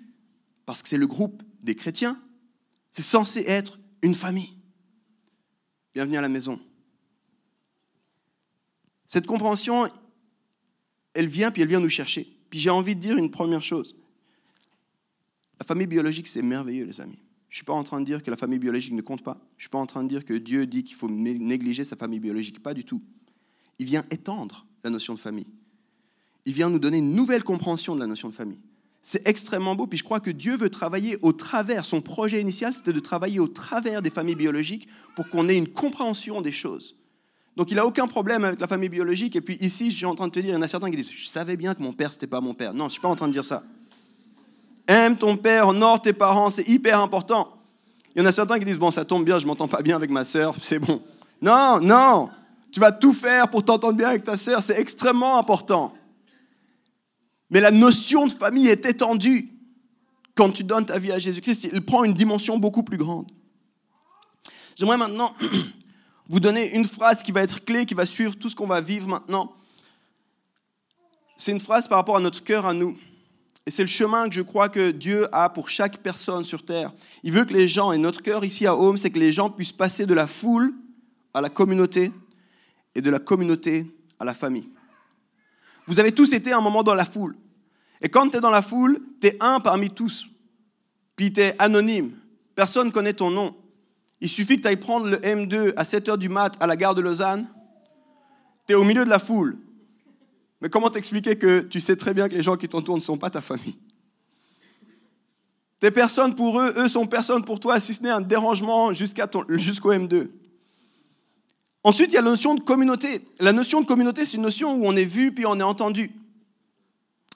parce 0.66 0.82
que 0.82 0.90
c'est 0.90 0.98
le 0.98 1.08
groupe 1.08 1.44
des 1.62 1.76
chrétiens, 1.76 2.22
c'est 2.92 3.02
censé 3.02 3.44
être 3.48 3.80
une 4.02 4.16
famille. 4.16 4.54
Bienvenue 5.94 6.18
à 6.18 6.22
la 6.22 6.30
maison. 6.30 6.60
Cette 9.08 9.28
compréhension, 9.28 9.90
elle 11.14 11.28
vient, 11.28 11.52
puis 11.52 11.62
elle 11.62 11.68
vient 11.68 11.80
nous 11.80 11.90
chercher. 11.90 12.28
Puis 12.50 12.60
j'ai 12.60 12.70
envie 12.70 12.96
de 12.96 13.00
dire 13.00 13.18
une 13.18 13.32
première 13.32 13.64
chose. 13.64 13.96
La 15.60 15.66
famille 15.66 15.88
biologique, 15.88 16.28
c'est 16.28 16.42
merveilleux, 16.42 16.86
les 16.86 17.00
amis. 17.00 17.20
Je 17.48 17.56
ne 17.56 17.60
suis 17.60 17.66
pas 17.66 17.74
en 17.74 17.84
train 17.84 18.02
de 18.02 18.06
dire 18.06 18.24
que 18.24 18.32
la 18.32 18.38
famille 18.38 18.60
biologique 18.60 18.94
ne 18.94 19.02
compte 19.02 19.24
pas. 19.24 19.38
Je 19.58 19.60
ne 19.60 19.62
suis 19.62 19.70
pas 19.70 19.78
en 19.78 19.86
train 19.86 20.04
de 20.04 20.10
dire 20.10 20.26
que 20.26 20.34
Dieu 20.34 20.66
dit 20.66 20.84
qu'il 20.84 20.96
faut 20.96 21.10
négliger 21.10 21.84
sa 21.84 21.96
famille 21.96 22.20
biologique. 22.20 22.62
Pas 22.62 22.74
du 22.74 22.84
tout. 22.84 23.02
Il 23.80 23.86
vient 23.86 24.04
étendre 24.12 24.66
la 24.84 24.90
notion 24.90 25.14
de 25.14 25.20
famille. 25.20 25.48
Il 26.46 26.54
vient 26.54 26.70
nous 26.70 26.80
donner 26.80 26.98
une 26.98 27.14
nouvelle 27.14 27.44
compréhension 27.44 27.96
de 27.96 28.00
la 28.00 28.08
notion 28.08 28.30
de 28.30 28.34
famille. 28.34 28.60
C'est 29.02 29.28
extrêmement 29.28 29.76
beau, 29.76 29.86
puis 29.86 29.98
je 29.98 30.04
crois 30.04 30.22
que 30.22 30.32
Dieu 30.32 30.56
veut 30.56 30.70
travailler 30.70 31.18
au 31.22 31.34
travers. 31.34 31.84
Son 31.84 32.02
projet 32.02 32.40
initial, 32.40 32.74
c'était 32.74 32.94
de 32.94 33.00
travailler 33.00 33.40
au 33.40 33.48
travers 33.48 34.02
des 34.02 34.10
familles 34.10 34.36
biologiques 34.36 34.88
pour 35.16 35.28
qu'on 35.30 35.50
ait 35.50 35.58
une 35.58 35.68
compréhension 35.68 36.42
des 36.42 36.54
choses. 36.54 36.96
Donc 37.56 37.70
il 37.70 37.76
n'a 37.76 37.86
aucun 37.86 38.08
problème 38.08 38.46
avec 38.46 38.60
la 38.60 38.68
famille 38.68 38.90
biologique. 38.90 39.36
Et 39.36 39.42
puis 39.42 39.58
ici, 39.60 39.92
je 39.92 39.98
suis 39.98 40.06
en 40.06 40.16
train 40.16 40.28
de 40.28 40.32
te 40.32 40.40
dire, 40.40 40.52
il 40.52 40.54
y 40.54 40.58
en 40.58 40.62
a 40.62 40.68
certains 40.68 40.90
qui 40.90 40.96
disent, 40.96 41.12
je 41.12 41.28
savais 41.28 41.58
bien 41.58 41.76
que 41.76 41.84
mon 41.84 41.94
père, 41.94 42.12
ce 42.12 42.16
n'était 42.16 42.28
pas 42.28 42.42
mon 42.42 42.54
père. 42.54 42.74
Non, 42.74 42.86
je 42.86 42.90
ne 42.90 42.92
suis 42.92 43.02
pas 43.02 43.10
en 43.10 43.16
train 43.16 43.28
de 43.28 43.34
dire 43.34 43.46
ça. 43.46 43.64
Aime 44.88 45.18
ton 45.18 45.38
père, 45.38 45.68
honore 45.68 46.02
tes 46.02 46.14
parents, 46.14 46.50
c'est 46.50 46.68
hyper 46.68 47.00
important. 47.00 47.58
Il 48.16 48.22
y 48.22 48.26
en 48.26 48.28
a 48.28 48.32
certains 48.32 48.60
qui 48.60 48.66
disent, 48.66 48.78
bon, 48.78 48.92
ça 48.92 49.06
tombe 49.06 49.26
bien, 49.26 49.40
je 49.40 49.46
m'entends 49.46 49.68
pas 49.68 49.82
bien 49.82 49.96
avec 49.96 50.10
ma 50.10 50.24
sœur, 50.24 50.56
c'est 50.62 50.80
bon. 50.80 51.02
Non, 51.42 51.80
non, 51.80 52.30
tu 52.74 52.80
vas 52.80 52.92
tout 52.92 53.14
faire 53.14 53.50
pour 53.50 53.64
t'entendre 53.64 53.96
bien 53.96 54.10
avec 54.10 54.24
ta 54.24 54.36
sœur, 54.36 54.64
c'est 54.64 54.80
extrêmement 54.80 55.38
important. 55.38 55.94
Mais 57.52 57.62
la 57.62 57.70
notion 57.70 58.26
de 58.26 58.32
famille 58.32 58.68
est 58.68 58.84
étendue 58.88 59.52
quand 60.34 60.50
tu 60.50 60.64
donnes 60.64 60.88
ta 60.88 60.98
vie 60.98 61.12
à 61.12 61.20
Jésus-Christ. 61.20 61.70
Il 61.72 61.86
prend 61.86 62.04
une 62.04 62.16
dimension 62.16 62.58
beaucoup 62.58 62.82
plus 62.82 62.98
grande. 62.98 63.32
J'aimerais 64.76 64.98
maintenant 64.98 65.36
vous 66.28 66.40
donner 66.40 66.76
une 66.76 66.86
phrase 66.86 67.22
qui 67.22 67.32
va 67.32 67.44
être 67.44 67.64
clé, 67.64 67.86
qui 67.86 67.94
va 67.94 68.08
suivre 68.08 68.36
tout 68.36 68.50
ce 68.50 68.56
qu'on 68.56 68.66
va 68.66 68.82
vivre 68.82 69.08
maintenant. 69.08 69.54
C'est 71.38 71.52
une 71.52 71.60
phrase 71.60 71.88
par 71.88 72.00
rapport 72.00 72.18
à 72.18 72.22
notre 72.22 72.44
cœur 72.44 72.66
à 72.66 72.74
nous. 72.74 72.98
Et 73.68 73.72
c'est 73.72 73.84
le 73.84 73.88
chemin 73.88 74.28
que 74.30 74.34
je 74.34 74.42
crois 74.42 74.70
que 74.70 74.90
Dieu 74.90 75.28
a 75.32 75.48
pour 75.50 75.70
chaque 75.70 75.98
personne 75.98 76.44
sur 76.44 76.66
terre. 76.66 76.92
Il 77.22 77.34
veut 77.34 77.46
que 77.46 77.54
les 77.54 77.68
gens, 77.68 77.92
et 77.92 78.00
notre 78.00 78.24
cœur 78.24 78.44
ici 78.44 78.66
à 78.66 78.76
Home, 78.76 78.98
c'est 78.98 79.12
que 79.12 79.20
les 79.20 79.32
gens 79.32 79.52
puissent 79.52 79.72
passer 79.72 80.08
de 80.08 80.14
la 80.16 80.26
foule 80.26 80.74
à 81.36 81.40
la 81.40 81.52
communauté 81.52 82.12
et 82.96 83.02
de 83.02 83.10
la 83.10 83.20
communauté 83.20 83.88
à 84.20 84.26
la 84.26 84.34
famille. 84.34 84.70
Vous 85.88 86.00
avez 86.00 86.12
tous 86.12 86.34
été 86.34 86.52
un 86.52 86.62
moment 86.62 86.84
dans 86.84 86.96
la 86.96 87.06
foule. 87.06 87.36
Et 88.02 88.10
quand 88.10 88.30
tu 88.30 88.38
es 88.38 88.42
dans 88.42 88.52
la 88.52 88.62
foule, 88.62 89.00
tu 89.22 89.28
es 89.28 89.38
un 89.40 89.60
parmi 89.60 89.90
tous. 89.90 90.28
Puis 91.16 91.32
tu 91.32 91.42
es 91.42 91.56
anonyme. 91.60 92.12
Personne 92.56 92.88
ne 92.88 92.92
connaît 92.92 93.14
ton 93.14 93.30
nom. 93.32 93.56
Il 94.22 94.30
suffit 94.30 94.58
que 94.58 94.62
tu 94.62 94.68
ailles 94.68 94.78
prendre 94.78 95.08
le 95.08 95.18
M2 95.18 95.74
à 95.76 95.84
7 95.84 96.08
h 96.08 96.18
du 96.18 96.30
mat 96.30 96.56
à 96.60 96.68
la 96.68 96.78
gare 96.78 96.96
de 96.96 97.02
Lausanne. 97.02 97.48
Tu 98.68 98.74
es 98.74 98.76
au 98.76 98.84
milieu 98.84 99.04
de 99.04 99.10
la 99.10 99.20
foule. 99.20 99.58
Mais 100.62 100.70
comment 100.70 100.90
t'expliquer 100.90 101.38
que 101.38 101.60
tu 101.60 101.82
sais 101.82 101.98
très 101.98 102.14
bien 102.14 102.30
que 102.30 102.34
les 102.34 102.44
gens 102.44 102.56
qui 102.56 102.70
t'entourent 102.70 102.96
ne 102.96 103.02
sont 103.02 103.18
pas 103.18 103.30
ta 103.30 103.42
famille? 103.42 103.78
Tu 105.82 105.88
es 105.88 105.92
personne 105.92 106.36
pour 106.36 106.62
eux, 106.62 106.74
eux 106.78 106.88
sont 106.88 107.06
personne 107.06 107.44
pour 107.44 107.60
toi, 107.60 107.82
si 107.82 107.94
ce 107.94 108.02
n'est 108.02 108.10
un 108.10 108.22
dérangement 108.22 108.94
jusqu'au 108.94 109.92
M2. 109.92 110.30
Ensuite, 111.84 112.12
il 112.12 112.16
y 112.16 112.18
a 112.18 112.22
la 112.22 112.30
notion 112.30 112.56
de 112.56 112.62
communauté. 112.62 113.22
La 113.40 113.52
notion 113.52 113.82
de 113.82 113.86
communauté, 113.86 114.26
c'est 114.26 114.38
une 114.38 114.44
notion 114.44 114.76
où 114.76 114.86
on 114.86 114.96
est 114.96 115.06
vu 115.06 115.34
puis 115.34 115.46
on 115.46 115.60
est 115.60 115.64
entendu. 115.64 116.12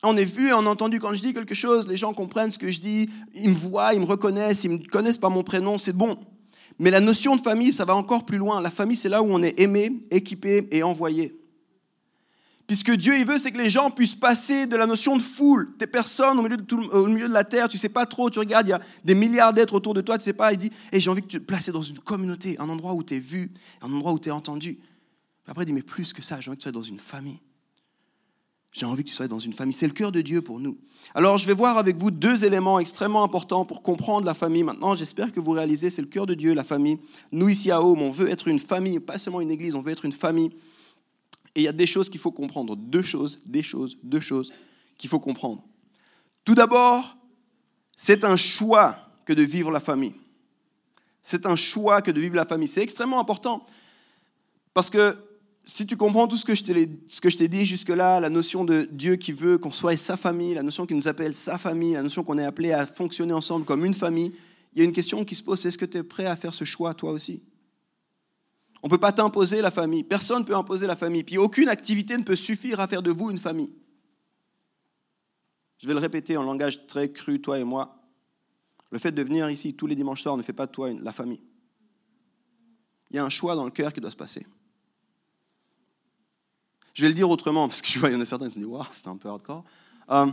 On 0.03 0.15
est 0.15 0.25
vu 0.25 0.49
et 0.49 0.53
on 0.53 0.63
est 0.63 0.69
entendu 0.69 0.99
quand 0.99 1.13
je 1.13 1.21
dis 1.21 1.33
quelque 1.33 1.55
chose, 1.55 1.87
les 1.87 1.97
gens 1.97 2.13
comprennent 2.13 2.51
ce 2.51 2.59
que 2.59 2.71
je 2.71 2.79
dis, 2.79 3.09
ils 3.33 3.49
me 3.49 3.55
voient, 3.55 3.93
ils 3.93 3.99
me 3.99 4.05
reconnaissent, 4.05 4.63
ils 4.63 4.69
me 4.69 4.77
connaissent 4.77 5.17
par 5.17 5.31
mon 5.31 5.43
prénom, 5.43 5.77
c'est 5.77 5.93
bon. 5.93 6.17
Mais 6.79 6.91
la 6.91 6.99
notion 6.99 7.35
de 7.35 7.41
famille, 7.41 7.73
ça 7.73 7.83
va 7.83 7.95
encore 7.95 8.23
plus 8.23 8.37
loin. 8.37 8.61
La 8.61 8.69
famille, 8.69 8.95
c'est 8.95 9.09
là 9.09 9.23
où 9.23 9.27
on 9.29 9.41
est 9.41 9.59
aimé, 9.59 9.91
équipé 10.11 10.67
et 10.71 10.83
envoyé. 10.83 11.35
Puisque 12.67 12.91
Dieu, 12.91 13.17
il 13.17 13.25
veut, 13.25 13.37
c'est 13.37 13.53
que 13.53 13.57
les 13.57 13.69
gens 13.69 13.89
puissent 13.89 14.15
passer 14.15 14.67
de 14.67 14.75
la 14.75 14.85
notion 14.85 15.15
de 15.15 15.21
foule, 15.21 15.73
des 15.79 15.87
personnes 15.87 16.37
au 16.37 16.41
milieu 16.41 16.57
de, 16.57 16.75
au 16.75 17.07
milieu 17.07 17.29
de 17.29 17.33
la 17.33 17.45
terre, 17.45 17.69
tu 17.69 17.77
sais 17.77 17.87
pas 17.87 18.05
trop, 18.05 18.29
tu 18.29 18.39
regardes, 18.39 18.67
il 18.67 18.71
y 18.71 18.73
a 18.73 18.81
des 19.05 19.15
milliards 19.15 19.53
d'êtres 19.53 19.73
autour 19.73 19.93
de 19.93 20.01
toi, 20.01 20.17
tu 20.17 20.25
sais 20.25 20.33
pas, 20.33 20.51
il 20.51 20.57
dit, 20.57 20.71
et 20.91 20.99
j'ai 20.99 21.09
envie 21.09 21.21
que 21.21 21.27
tu 21.27 21.39
te 21.39 21.45
places 21.45 21.69
dans 21.69 21.81
une 21.81 21.99
communauté, 21.99 22.57
un 22.59 22.67
endroit 22.67 22.93
où 22.93 23.03
tu 23.03 23.15
es 23.15 23.19
vu, 23.19 23.53
un 23.81 23.91
endroit 23.93 24.11
où 24.11 24.19
tu 24.19 24.27
es 24.27 24.33
entendu. 24.33 24.79
Après, 25.47 25.63
il 25.63 25.67
dit, 25.67 25.73
mais 25.73 25.81
plus 25.81 26.11
que 26.11 26.21
ça, 26.21 26.41
j'ai 26.41 26.49
envie 26.49 26.57
que 26.57 26.63
tu 26.63 26.69
sois 26.69 26.73
dans 26.73 26.81
une 26.81 26.99
famille. 26.99 27.39
J'ai 28.73 28.85
envie 28.85 29.03
que 29.05 29.09
tu 29.09 29.15
sois 29.15 29.29
dans 29.29 29.39
une 29.39 29.53
famille. 29.53 29.73
C'est 29.73 29.87
le 29.87 29.93
cœur 29.93 30.11
de 30.11 30.19
Dieu 30.19 30.41
pour 30.41 30.59
nous. 30.59 30.77
Alors, 31.15 31.37
je 31.37 31.47
vais 31.47 31.53
voir 31.53 31.77
avec 31.77 31.95
vous 31.95 32.11
deux 32.11 32.43
éléments 32.43 32.79
extrêmement 32.79 33.23
importants 33.23 33.63
pour 33.63 33.81
comprendre 33.81 34.25
la 34.25 34.33
famille. 34.33 34.63
Maintenant, 34.63 34.93
j'espère 34.93 35.31
que 35.31 35.39
vous 35.39 35.51
réalisez, 35.51 35.89
c'est 35.89 36.01
le 36.01 36.07
cœur 36.07 36.25
de 36.25 36.33
Dieu, 36.33 36.53
la 36.53 36.65
famille. 36.65 36.99
Nous, 37.31 37.47
ici 37.47 37.71
à 37.71 37.81
Home, 37.81 38.01
on 38.01 38.11
veut 38.11 38.29
être 38.29 38.49
une 38.49 38.59
famille, 38.59 38.99
pas 38.99 39.19
seulement 39.19 39.39
une 39.39 39.51
église, 39.51 39.73
on 39.73 39.81
veut 39.81 39.93
être 39.93 40.03
une 40.03 40.11
famille. 40.11 40.51
Et 41.57 41.61
il 41.61 41.63
y 41.63 41.67
a 41.67 41.73
des 41.73 41.87
choses 41.87 42.07
qu'il 42.07 42.19
faut 42.19 42.31
comprendre. 42.31 42.75
Deux 42.75 43.01
choses, 43.01 43.41
des 43.47 43.63
choses, 43.63 43.97
deux 44.03 44.19
choses 44.19 44.53
qu'il 44.99 45.09
faut 45.09 45.19
comprendre. 45.19 45.63
Tout 46.45 46.53
d'abord, 46.53 47.17
c'est 47.97 48.23
un 48.23 48.37
choix 48.37 49.09
que 49.25 49.33
de 49.33 49.41
vivre 49.41 49.71
la 49.71 49.79
famille. 49.79 50.13
C'est 51.23 51.47
un 51.47 51.55
choix 51.55 52.03
que 52.03 52.11
de 52.11 52.21
vivre 52.21 52.35
la 52.35 52.45
famille. 52.45 52.67
C'est 52.67 52.83
extrêmement 52.83 53.19
important. 53.19 53.65
Parce 54.75 54.91
que 54.91 55.17
si 55.63 55.87
tu 55.87 55.97
comprends 55.97 56.27
tout 56.27 56.37
ce 56.37 56.45
que 56.45 56.53
je 56.53 57.37
t'ai 57.37 57.47
dit 57.47 57.65
jusque-là, 57.65 58.19
la 58.19 58.29
notion 58.29 58.63
de 58.63 58.87
Dieu 58.91 59.15
qui 59.15 59.31
veut 59.31 59.57
qu'on 59.57 59.71
soit 59.71 59.97
sa 59.97 60.15
famille, 60.15 60.53
la 60.53 60.61
notion 60.61 60.85
qui 60.85 60.93
nous 60.93 61.07
appelle 61.07 61.35
sa 61.35 61.57
famille, 61.57 61.93
la 61.93 62.03
notion 62.03 62.23
qu'on 62.23 62.37
est 62.37 62.45
appelé 62.45 62.71
à 62.71 62.85
fonctionner 62.85 63.33
ensemble 63.33 63.65
comme 63.65 63.83
une 63.83 63.95
famille, 63.95 64.31
il 64.73 64.79
y 64.79 64.81
a 64.83 64.85
une 64.85 64.93
question 64.93 65.25
qui 65.25 65.33
se 65.33 65.41
pose, 65.41 65.65
est-ce 65.65 65.77
que 65.79 65.85
tu 65.85 65.97
es 65.97 66.03
prêt 66.03 66.27
à 66.27 66.35
faire 66.35 66.53
ce 66.53 66.65
choix 66.65 66.93
toi 66.93 67.11
aussi? 67.11 67.41
On 68.83 68.87
ne 68.87 68.91
peut 68.91 68.97
pas 68.97 69.11
t'imposer 69.11 69.61
la 69.61 69.71
famille, 69.71 70.03
personne 70.03 70.39
ne 70.39 70.45
peut 70.45 70.55
imposer 70.55 70.87
la 70.87 70.95
famille, 70.95 71.23
puis 71.23 71.37
aucune 71.37 71.69
activité 71.69 72.17
ne 72.17 72.23
peut 72.23 72.35
suffire 72.35 72.79
à 72.79 72.87
faire 72.87 73.01
de 73.01 73.11
vous 73.11 73.31
une 73.31 73.39
famille. 73.39 73.73
Je 75.79 75.87
vais 75.87 75.93
le 75.93 75.99
répéter 75.99 76.37
en 76.37 76.43
langage 76.43 76.87
très 76.87 77.11
cru, 77.11 77.41
toi 77.41 77.59
et 77.59 77.63
moi. 77.63 78.01
Le 78.91 78.99
fait 78.99 79.11
de 79.11 79.21
venir 79.21 79.49
ici 79.49 79.75
tous 79.75 79.87
les 79.87 79.95
dimanches 79.95 80.23
soirs 80.23 80.37
ne 80.37 80.43
fait 80.43 80.53
pas 80.53 80.65
de 80.65 80.71
toi 80.71 80.91
la 80.91 81.11
famille. 81.11 81.41
Il 83.09 83.15
y 83.15 83.19
a 83.19 83.25
un 83.25 83.29
choix 83.29 83.55
dans 83.55 83.65
le 83.65 83.71
cœur 83.71 83.93
qui 83.93 84.01
doit 84.01 84.11
se 84.11 84.15
passer. 84.15 84.45
Je 86.93 87.03
vais 87.03 87.09
le 87.09 87.13
dire 87.13 87.29
autrement, 87.29 87.67
parce 87.67 87.81
que 87.81 87.87
je 87.87 87.99
vois, 87.99 88.09
il 88.09 88.13
y 88.13 88.15
en 88.15 88.21
a 88.21 88.25
certains 88.25 88.47
qui 88.47 88.55
se 88.55 88.59
disent, 88.59 88.67
waouh, 88.67 88.83
c'est 88.91 89.07
un 89.07 89.17
peu 89.17 89.29
hardcore. 89.29 89.63
Euh, 90.09 90.27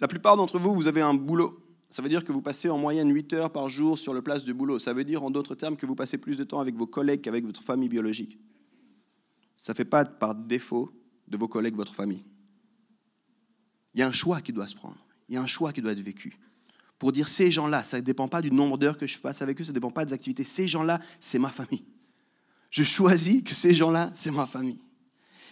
la 0.00 0.08
plupart 0.08 0.36
d'entre 0.36 0.58
vous, 0.58 0.74
vous 0.74 0.86
avez 0.86 1.02
un 1.02 1.12
boulot. 1.12 1.62
Ça 1.90 2.02
veut 2.02 2.08
dire 2.08 2.24
que 2.24 2.32
vous 2.32 2.40
passez 2.40 2.70
en 2.70 2.78
moyenne 2.78 3.12
8 3.12 3.32
heures 3.34 3.52
par 3.52 3.68
jour 3.68 3.98
sur 3.98 4.14
le 4.14 4.22
place 4.22 4.44
de 4.44 4.52
boulot. 4.52 4.78
Ça 4.78 4.92
veut 4.92 5.04
dire, 5.04 5.22
en 5.22 5.30
d'autres 5.30 5.54
termes, 5.54 5.76
que 5.76 5.86
vous 5.86 5.94
passez 5.94 6.18
plus 6.18 6.36
de 6.36 6.44
temps 6.44 6.60
avec 6.60 6.74
vos 6.76 6.86
collègues 6.86 7.20
qu'avec 7.20 7.44
votre 7.44 7.62
famille 7.62 7.88
biologique. 7.88 8.38
Ça 9.56 9.72
ne 9.72 9.76
fait 9.76 9.84
pas 9.84 10.04
par 10.04 10.34
défaut 10.34 10.92
de 11.28 11.36
vos 11.36 11.48
collègues 11.48 11.74
votre 11.74 11.94
famille. 11.94 12.24
Il 13.94 14.00
y 14.00 14.02
a 14.02 14.08
un 14.08 14.12
choix 14.12 14.40
qui 14.40 14.52
doit 14.52 14.68
se 14.68 14.74
prendre. 14.74 14.96
Il 15.28 15.34
y 15.34 15.38
a 15.38 15.42
un 15.42 15.46
choix 15.46 15.72
qui 15.72 15.82
doit 15.82 15.92
être 15.92 16.00
vécu. 16.00 16.38
Pour 16.98 17.12
dire 17.12 17.28
ces 17.28 17.50
gens-là, 17.50 17.82
ça 17.82 17.96
ne 17.96 18.02
dépend 18.02 18.28
pas 18.28 18.40
du 18.40 18.50
nombre 18.50 18.78
d'heures 18.78 18.96
que 18.96 19.06
je 19.06 19.18
passe 19.18 19.42
avec 19.42 19.60
eux, 19.60 19.64
ça 19.64 19.72
ne 19.72 19.74
dépend 19.74 19.90
pas 19.90 20.04
des 20.04 20.12
activités. 20.12 20.44
Ces 20.44 20.68
gens-là, 20.68 21.00
c'est 21.18 21.38
ma 21.38 21.50
famille 21.50 21.84
je 22.70 22.84
choisis 22.84 23.42
que 23.42 23.54
ces 23.54 23.74
gens-là, 23.74 24.12
c'est 24.14 24.30
ma 24.30 24.46
famille. 24.46 24.80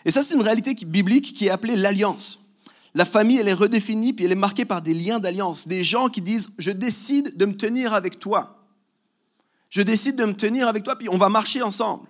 Et 0.04 0.12
ça, 0.12 0.22
c'est 0.22 0.34
une 0.34 0.42
réalité 0.42 0.74
biblique 0.74 1.34
qui 1.34 1.46
est 1.46 1.50
appelée 1.50 1.76
l'alliance. 1.76 2.47
La 2.98 3.04
famille, 3.04 3.38
elle 3.38 3.46
est 3.46 3.54
redéfinie, 3.54 4.12
puis 4.12 4.24
elle 4.24 4.32
est 4.32 4.34
marquée 4.34 4.64
par 4.64 4.82
des 4.82 4.92
liens 4.92 5.20
d'alliance. 5.20 5.68
Des 5.68 5.84
gens 5.84 6.08
qui 6.08 6.20
disent, 6.20 6.50
je 6.58 6.72
décide 6.72 7.36
de 7.36 7.44
me 7.44 7.56
tenir 7.56 7.94
avec 7.94 8.18
toi. 8.18 8.66
Je 9.70 9.82
décide 9.82 10.16
de 10.16 10.24
me 10.24 10.34
tenir 10.34 10.66
avec 10.66 10.82
toi, 10.82 10.96
puis 10.96 11.08
on 11.08 11.16
va 11.16 11.28
marcher 11.28 11.62
ensemble. 11.62 12.08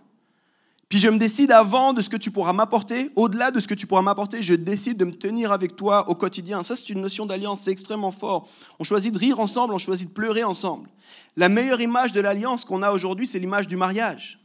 Puis 0.88 0.98
je 0.98 1.10
me 1.10 1.18
décide 1.18 1.52
avant 1.52 1.92
de 1.92 2.00
ce 2.00 2.08
que 2.08 2.16
tu 2.16 2.30
pourras 2.30 2.54
m'apporter, 2.54 3.10
au-delà 3.16 3.50
de 3.50 3.60
ce 3.60 3.68
que 3.68 3.74
tu 3.74 3.86
pourras 3.86 4.00
m'apporter, 4.00 4.42
je 4.42 4.54
décide 4.54 4.96
de 4.96 5.04
me 5.04 5.12
tenir 5.12 5.52
avec 5.52 5.76
toi 5.76 6.08
au 6.08 6.14
quotidien. 6.14 6.62
Ça, 6.62 6.74
c'est 6.74 6.88
une 6.88 7.02
notion 7.02 7.26
d'alliance, 7.26 7.60
c'est 7.64 7.70
extrêmement 7.70 8.10
fort. 8.10 8.48
On 8.78 8.82
choisit 8.82 9.12
de 9.12 9.18
rire 9.18 9.40
ensemble, 9.40 9.74
on 9.74 9.78
choisit 9.78 10.08
de 10.08 10.14
pleurer 10.14 10.42
ensemble. 10.42 10.88
La 11.36 11.50
meilleure 11.50 11.82
image 11.82 12.14
de 12.14 12.20
l'alliance 12.22 12.64
qu'on 12.64 12.82
a 12.82 12.92
aujourd'hui, 12.92 13.26
c'est 13.26 13.38
l'image 13.38 13.68
du 13.68 13.76
mariage. 13.76 14.40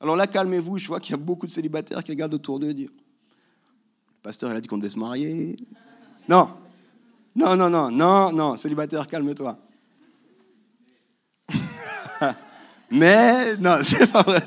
Alors 0.00 0.14
là, 0.14 0.28
calmez-vous, 0.28 0.78
je 0.78 0.86
vois 0.86 1.00
qu'il 1.00 1.10
y 1.10 1.14
a 1.14 1.20
beaucoup 1.20 1.48
de 1.48 1.52
célibataires 1.52 2.04
qui 2.04 2.12
regardent 2.12 2.34
autour 2.34 2.60
d'eux 2.60 2.72
dire 2.72 2.90
pasteur, 4.26 4.50
il 4.50 4.56
a 4.56 4.60
dit 4.60 4.66
qu'on 4.66 4.78
devait 4.78 4.90
se 4.90 4.98
marier. 4.98 5.56
Non, 6.28 6.50
non, 7.36 7.54
non, 7.54 7.70
non, 7.70 7.92
non, 7.92 8.32
non, 8.32 8.56
célibataire, 8.56 9.06
calme-toi. 9.06 9.56
Mais, 12.90 13.56
non, 13.56 13.78
c'est 13.84 14.10
pas 14.10 14.22
vrai. 14.22 14.42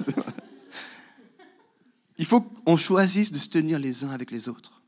Il 2.17 2.25
faut 2.25 2.41
qu'on 2.41 2.75
choisisse 2.75 3.31
de 3.31 3.39
se 3.39 3.47
tenir 3.47 3.79
les 3.79 4.03
uns 4.03 4.11
avec 4.11 4.31
les 4.31 4.49
autres. 4.49 4.81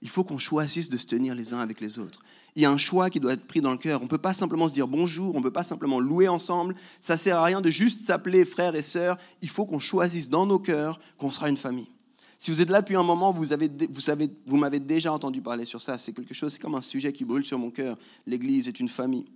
Il 0.00 0.08
faut 0.08 0.22
qu'on 0.22 0.38
choisisse 0.38 0.90
de 0.90 0.96
se 0.96 1.06
tenir 1.06 1.34
les 1.34 1.52
uns 1.52 1.58
avec 1.58 1.80
les 1.80 1.98
autres 1.98 2.22
il 2.56 2.62
y 2.62 2.64
a 2.64 2.70
un 2.70 2.78
choix 2.78 3.10
qui 3.10 3.20
doit 3.20 3.34
être 3.34 3.46
pris 3.46 3.60
dans 3.60 3.70
le 3.70 3.76
cœur. 3.76 4.00
On 4.00 4.04
ne 4.04 4.08
peut 4.08 4.16
pas 4.16 4.32
simplement 4.32 4.66
se 4.66 4.72
dire 4.72 4.88
bonjour, 4.88 5.34
on 5.34 5.38
ne 5.38 5.42
peut 5.42 5.52
pas 5.52 5.62
simplement 5.62 6.00
louer 6.00 6.26
ensemble. 6.26 6.74
Ça 7.02 7.12
ne 7.12 7.18
sert 7.18 7.36
à 7.36 7.44
rien 7.44 7.60
de 7.60 7.70
juste 7.70 8.06
s'appeler 8.06 8.46
frères 8.46 8.74
et 8.74 8.82
sœurs. 8.82 9.18
Il 9.42 9.50
faut 9.50 9.66
qu'on 9.66 9.78
choisisse 9.78 10.30
dans 10.30 10.46
nos 10.46 10.58
cœurs 10.58 10.98
qu'on 11.18 11.30
sera 11.30 11.50
une 11.50 11.58
famille. 11.58 11.90
Si 12.38 12.50
vous 12.50 12.60
êtes 12.60 12.70
là 12.70 12.80
depuis 12.80 12.96
un 12.96 13.02
moment, 13.02 13.32
vous, 13.32 13.52
avez, 13.52 13.68
vous, 13.68 14.00
vous 14.46 14.56
m'avez 14.56 14.80
déjà 14.80 15.12
entendu 15.12 15.40
parler 15.40 15.64
sur 15.64 15.80
ça. 15.80 15.96
C'est 15.98 16.12
quelque 16.12 16.34
chose, 16.34 16.52
c'est 16.52 16.60
comme 16.60 16.74
un 16.74 16.82
sujet 16.82 17.12
qui 17.12 17.24
brûle 17.24 17.44
sur 17.44 17.58
mon 17.58 17.70
cœur. 17.70 17.96
L'Église 18.26 18.68
est 18.68 18.78
une 18.78 18.88
famille. 18.88 19.26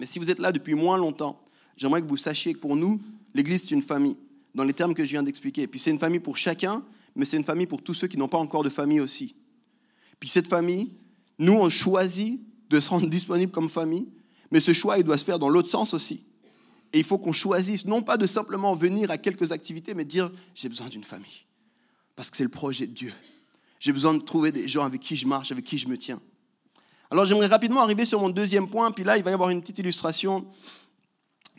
Mais 0.00 0.06
si 0.06 0.18
vous 0.18 0.30
êtes 0.30 0.38
là 0.38 0.52
depuis 0.52 0.74
moins 0.74 0.96
longtemps, 0.96 1.40
j'aimerais 1.76 2.02
que 2.02 2.08
vous 2.08 2.16
sachiez 2.16 2.54
que 2.54 2.58
pour 2.58 2.76
nous, 2.76 3.00
l'Église 3.34 3.64
est 3.64 3.70
une 3.70 3.82
famille, 3.82 4.16
dans 4.54 4.64
les 4.64 4.72
termes 4.72 4.94
que 4.94 5.04
je 5.04 5.10
viens 5.10 5.22
d'expliquer. 5.22 5.66
Puis 5.66 5.80
c'est 5.80 5.90
une 5.90 5.98
famille 5.98 6.20
pour 6.20 6.36
chacun, 6.36 6.82
mais 7.14 7.24
c'est 7.24 7.36
une 7.36 7.44
famille 7.44 7.66
pour 7.66 7.82
tous 7.82 7.94
ceux 7.94 8.08
qui 8.08 8.16
n'ont 8.16 8.28
pas 8.28 8.38
encore 8.38 8.64
de 8.64 8.68
famille 8.68 9.00
aussi. 9.00 9.34
Puis 10.18 10.28
cette 10.28 10.48
famille, 10.48 10.90
nous, 11.38 11.54
on 11.54 11.70
choisit 11.70 12.40
de 12.68 12.80
se 12.80 12.90
rendre 12.90 13.08
disponible 13.08 13.52
comme 13.52 13.68
famille, 13.68 14.06
mais 14.50 14.60
ce 14.60 14.72
choix, 14.72 14.98
il 14.98 15.04
doit 15.04 15.18
se 15.18 15.24
faire 15.24 15.38
dans 15.38 15.48
l'autre 15.48 15.70
sens 15.70 15.94
aussi. 15.94 16.22
Et 16.92 16.98
il 16.98 17.04
faut 17.04 17.18
qu'on 17.18 17.32
choisisse, 17.32 17.84
non 17.84 18.02
pas 18.02 18.16
de 18.16 18.26
simplement 18.26 18.74
venir 18.74 19.10
à 19.10 19.18
quelques 19.18 19.52
activités, 19.52 19.94
mais 19.94 20.04
dire, 20.04 20.30
j'ai 20.54 20.68
besoin 20.68 20.88
d'une 20.88 21.04
famille. 21.04 21.44
Parce 22.18 22.32
que 22.32 22.36
c'est 22.36 22.42
le 22.42 22.48
projet 22.48 22.88
de 22.88 22.92
Dieu. 22.92 23.12
J'ai 23.78 23.92
besoin 23.92 24.12
de 24.12 24.18
trouver 24.18 24.50
des 24.50 24.66
gens 24.66 24.82
avec 24.82 25.00
qui 25.00 25.14
je 25.14 25.24
marche, 25.24 25.52
avec 25.52 25.64
qui 25.64 25.78
je 25.78 25.86
me 25.86 25.96
tiens. 25.96 26.20
Alors 27.12 27.24
j'aimerais 27.24 27.46
rapidement 27.46 27.80
arriver 27.80 28.04
sur 28.04 28.20
mon 28.20 28.28
deuxième 28.28 28.68
point, 28.68 28.90
puis 28.90 29.04
là, 29.04 29.16
il 29.16 29.22
va 29.22 29.30
y 29.30 29.34
avoir 29.34 29.50
une 29.50 29.60
petite 29.60 29.78
illustration. 29.78 30.44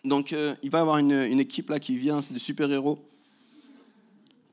Donc 0.03 0.33
euh, 0.33 0.53
il 0.61 0.69
va 0.69 0.79
y 0.79 0.81
avoir 0.81 0.97
une, 0.97 1.13
une 1.13 1.39
équipe 1.39 1.69
là 1.69 1.79
qui 1.79 1.95
vient, 1.95 2.21
c'est 2.21 2.33
des 2.33 2.41
super-héros. 2.41 2.99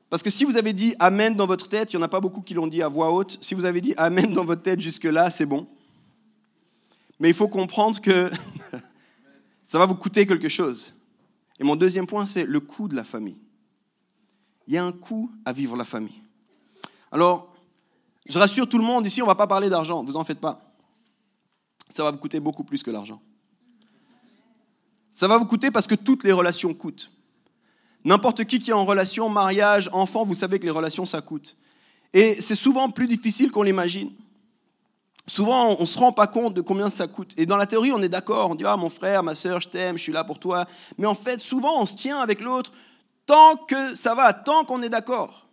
Parce 0.09 0.23
que 0.23 0.29
si 0.29 0.45
vous 0.45 0.55
avez 0.55 0.71
dit 0.71 0.95
Amen 0.97 1.35
dans 1.35 1.45
votre 1.45 1.67
tête, 1.67 1.91
il 1.91 1.97
n'y 1.97 2.01
en 2.01 2.05
a 2.05 2.07
pas 2.07 2.21
beaucoup 2.21 2.41
qui 2.41 2.53
l'ont 2.53 2.67
dit 2.67 2.81
à 2.81 2.87
voix 2.87 3.11
haute. 3.11 3.37
Si 3.41 3.53
vous 3.53 3.65
avez 3.65 3.81
dit 3.81 3.93
Amen 3.97 4.31
dans 4.31 4.45
votre 4.45 4.61
tête 4.61 4.79
jusque-là, 4.79 5.29
c'est 5.29 5.45
bon. 5.45 5.67
Mais 7.19 7.27
il 7.27 7.35
faut 7.35 7.49
comprendre 7.49 7.99
que 7.99 8.31
ça 9.65 9.77
va 9.77 9.85
vous 9.85 9.95
coûter 9.95 10.25
quelque 10.25 10.47
chose. 10.47 10.93
Et 11.59 11.65
mon 11.65 11.75
deuxième 11.75 12.07
point, 12.07 12.25
c'est 12.25 12.45
le 12.45 12.61
coût 12.61 12.87
de 12.87 12.95
la 12.95 13.03
famille. 13.03 13.35
Il 14.67 14.73
y 14.73 14.77
a 14.77 14.85
un 14.85 14.91
coût 14.91 15.31
à 15.45 15.53
vivre 15.53 15.75
la 15.75 15.85
famille. 15.85 16.21
Alors, 17.11 17.53
je 18.25 18.37
rassure 18.37 18.67
tout 18.67 18.77
le 18.77 18.83
monde, 18.83 19.05
ici, 19.05 19.21
on 19.21 19.25
ne 19.25 19.31
va 19.31 19.35
pas 19.35 19.47
parler 19.47 19.69
d'argent, 19.69 20.03
vous 20.03 20.17
en 20.17 20.23
faites 20.23 20.39
pas. 20.39 20.61
Ça 21.89 22.03
va 22.03 22.11
vous 22.11 22.17
coûter 22.17 22.39
beaucoup 22.39 22.63
plus 22.63 22.83
que 22.83 22.91
l'argent. 22.91 23.21
Ça 25.13 25.27
va 25.27 25.37
vous 25.37 25.45
coûter 25.45 25.71
parce 25.71 25.87
que 25.87 25.95
toutes 25.95 26.23
les 26.23 26.33
relations 26.33 26.73
coûtent. 26.73 27.11
N'importe 28.03 28.45
qui 28.45 28.59
qui 28.59 28.69
est 28.69 28.73
en 28.73 28.85
relation, 28.85 29.29
mariage, 29.29 29.89
enfant, 29.93 30.25
vous 30.25 30.35
savez 30.35 30.59
que 30.59 30.65
les 30.65 30.71
relations, 30.71 31.05
ça 31.05 31.21
coûte. 31.21 31.55
Et 32.13 32.41
c'est 32.41 32.55
souvent 32.55 32.89
plus 32.89 33.07
difficile 33.07 33.51
qu'on 33.51 33.63
l'imagine. 33.63 34.11
Souvent, 35.25 35.75
on 35.77 35.81
ne 35.81 35.85
se 35.85 35.97
rend 35.97 36.13
pas 36.13 36.27
compte 36.27 36.53
de 36.53 36.61
combien 36.61 36.89
ça 36.89 37.07
coûte. 37.07 37.33
Et 37.35 37.45
dans 37.45 37.57
la 37.57 37.67
théorie, 37.67 37.91
on 37.91 38.01
est 38.01 38.09
d'accord. 38.09 38.49
On 38.49 38.55
dit, 38.55 38.63
ah, 38.65 38.77
mon 38.77 38.89
frère, 38.89 39.23
ma 39.23 39.35
soeur, 39.35 39.59
je 39.59 39.67
t'aime, 39.67 39.97
je 39.97 40.03
suis 40.03 40.13
là 40.13 40.23
pour 40.23 40.39
toi. 40.39 40.65
Mais 40.97 41.05
en 41.05 41.15
fait, 41.15 41.41
souvent, 41.41 41.81
on 41.81 41.85
se 41.85 41.95
tient 41.95 42.19
avec 42.19 42.39
l'autre 42.39 42.71
tant 43.27 43.55
que 43.55 43.93
ça 43.93 44.15
va, 44.15 44.33
tant 44.33 44.65
qu'on 44.65 44.81
est 44.81 44.89
d'accord. 44.89 45.47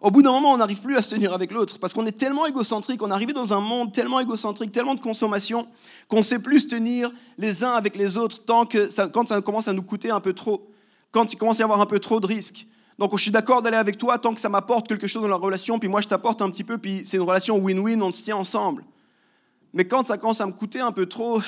Au 0.00 0.10
bout 0.10 0.22
d'un 0.22 0.32
moment, 0.32 0.52
on 0.52 0.56
n'arrive 0.56 0.80
plus 0.80 0.96
à 0.96 1.02
se 1.02 1.14
tenir 1.14 1.32
avec 1.32 1.52
l'autre 1.52 1.78
parce 1.78 1.92
qu'on 1.92 2.06
est 2.06 2.18
tellement 2.18 2.46
égocentrique, 2.46 3.02
on 3.02 3.10
est 3.10 3.14
arrivé 3.14 3.32
dans 3.32 3.52
un 3.52 3.60
monde 3.60 3.92
tellement 3.92 4.18
égocentrique, 4.18 4.72
tellement 4.72 4.94
de 4.94 5.00
consommation, 5.00 5.68
qu'on 6.08 6.18
ne 6.18 6.22
sait 6.22 6.40
plus 6.40 6.60
se 6.60 6.68
tenir 6.68 7.12
les 7.38 7.62
uns 7.62 7.72
avec 7.74 7.94
les 7.94 8.16
autres 8.16 8.44
tant 8.44 8.64
que 8.64 8.88
quand 9.08 9.28
ça 9.28 9.40
commence 9.42 9.68
à 9.68 9.72
nous 9.72 9.82
coûter 9.82 10.10
un 10.10 10.20
peu 10.20 10.32
trop 10.32 10.68
quand 11.12 11.30
il 11.32 11.36
commence 11.36 11.58
à 11.58 11.60
y 11.60 11.64
avoir 11.64 11.80
un 11.80 11.86
peu 11.86 12.00
trop 12.00 12.20
de 12.20 12.26
risques. 12.26 12.66
Donc 12.98 13.16
je 13.16 13.22
suis 13.22 13.30
d'accord 13.30 13.62
d'aller 13.62 13.76
avec 13.76 13.98
toi 13.98 14.18
tant 14.18 14.34
que 14.34 14.40
ça 14.40 14.48
m'apporte 14.48 14.88
quelque 14.88 15.06
chose 15.06 15.22
dans 15.22 15.28
la 15.28 15.36
relation, 15.36 15.78
puis 15.78 15.88
moi 15.88 16.00
je 16.00 16.08
t'apporte 16.08 16.42
un 16.42 16.50
petit 16.50 16.64
peu, 16.64 16.78
puis 16.78 17.04
c'est 17.04 17.16
une 17.16 17.22
relation 17.22 17.58
win-win, 17.58 18.02
on 18.02 18.10
se 18.10 18.22
tient 18.22 18.36
ensemble. 18.36 18.84
Mais 19.72 19.86
quand 19.86 20.06
ça 20.06 20.18
commence 20.18 20.40
à 20.40 20.46
me 20.46 20.52
coûter 20.52 20.80
un 20.80 20.92
peu 20.92 21.06
trop, 21.06 21.40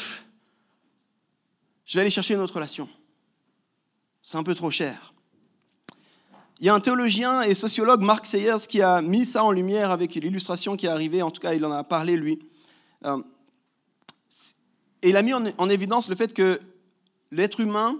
je 1.84 1.94
vais 1.94 2.02
aller 2.02 2.10
chercher 2.10 2.34
une 2.34 2.40
autre 2.40 2.54
relation. 2.54 2.88
C'est 4.22 4.38
un 4.38 4.42
peu 4.42 4.54
trop 4.54 4.70
cher. 4.70 5.13
Il 6.64 6.68
y 6.68 6.70
a 6.70 6.74
un 6.74 6.80
théologien 6.80 7.42
et 7.42 7.52
sociologue, 7.52 8.00
Mark 8.00 8.24
Sayers, 8.24 8.66
qui 8.66 8.80
a 8.80 9.02
mis 9.02 9.26
ça 9.26 9.44
en 9.44 9.50
lumière 9.50 9.90
avec 9.90 10.14
l'illustration 10.14 10.78
qui 10.78 10.86
est 10.86 10.88
arrivée, 10.88 11.20
en 11.20 11.30
tout 11.30 11.42
cas 11.42 11.52
il 11.52 11.62
en 11.62 11.70
a 11.70 11.84
parlé 11.84 12.16
lui. 12.16 12.38
Euh, 13.04 13.18
Et 15.02 15.10
il 15.10 15.16
a 15.18 15.22
mis 15.22 15.34
en 15.34 15.68
évidence 15.68 16.08
le 16.08 16.14
fait 16.14 16.32
que 16.32 16.58
l'être 17.30 17.60
humain, 17.60 17.98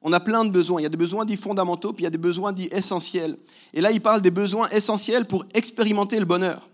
on 0.00 0.12
a 0.12 0.20
plein 0.20 0.44
de 0.44 0.50
besoins. 0.50 0.80
Il 0.80 0.84
y 0.84 0.86
a 0.86 0.90
des 0.90 0.96
besoins 0.96 1.24
dits 1.24 1.36
fondamentaux, 1.36 1.92
puis 1.92 2.02
il 2.02 2.04
y 2.04 2.06
a 2.06 2.10
des 2.10 2.16
besoins 2.16 2.52
dits 2.52 2.68
essentiels. 2.70 3.36
Et 3.72 3.80
là, 3.80 3.90
il 3.90 4.00
parle 4.00 4.22
des 4.22 4.30
besoins 4.30 4.68
essentiels 4.68 5.24
pour 5.24 5.44
expérimenter 5.52 6.20
le 6.20 6.24
bonheur. 6.24 6.68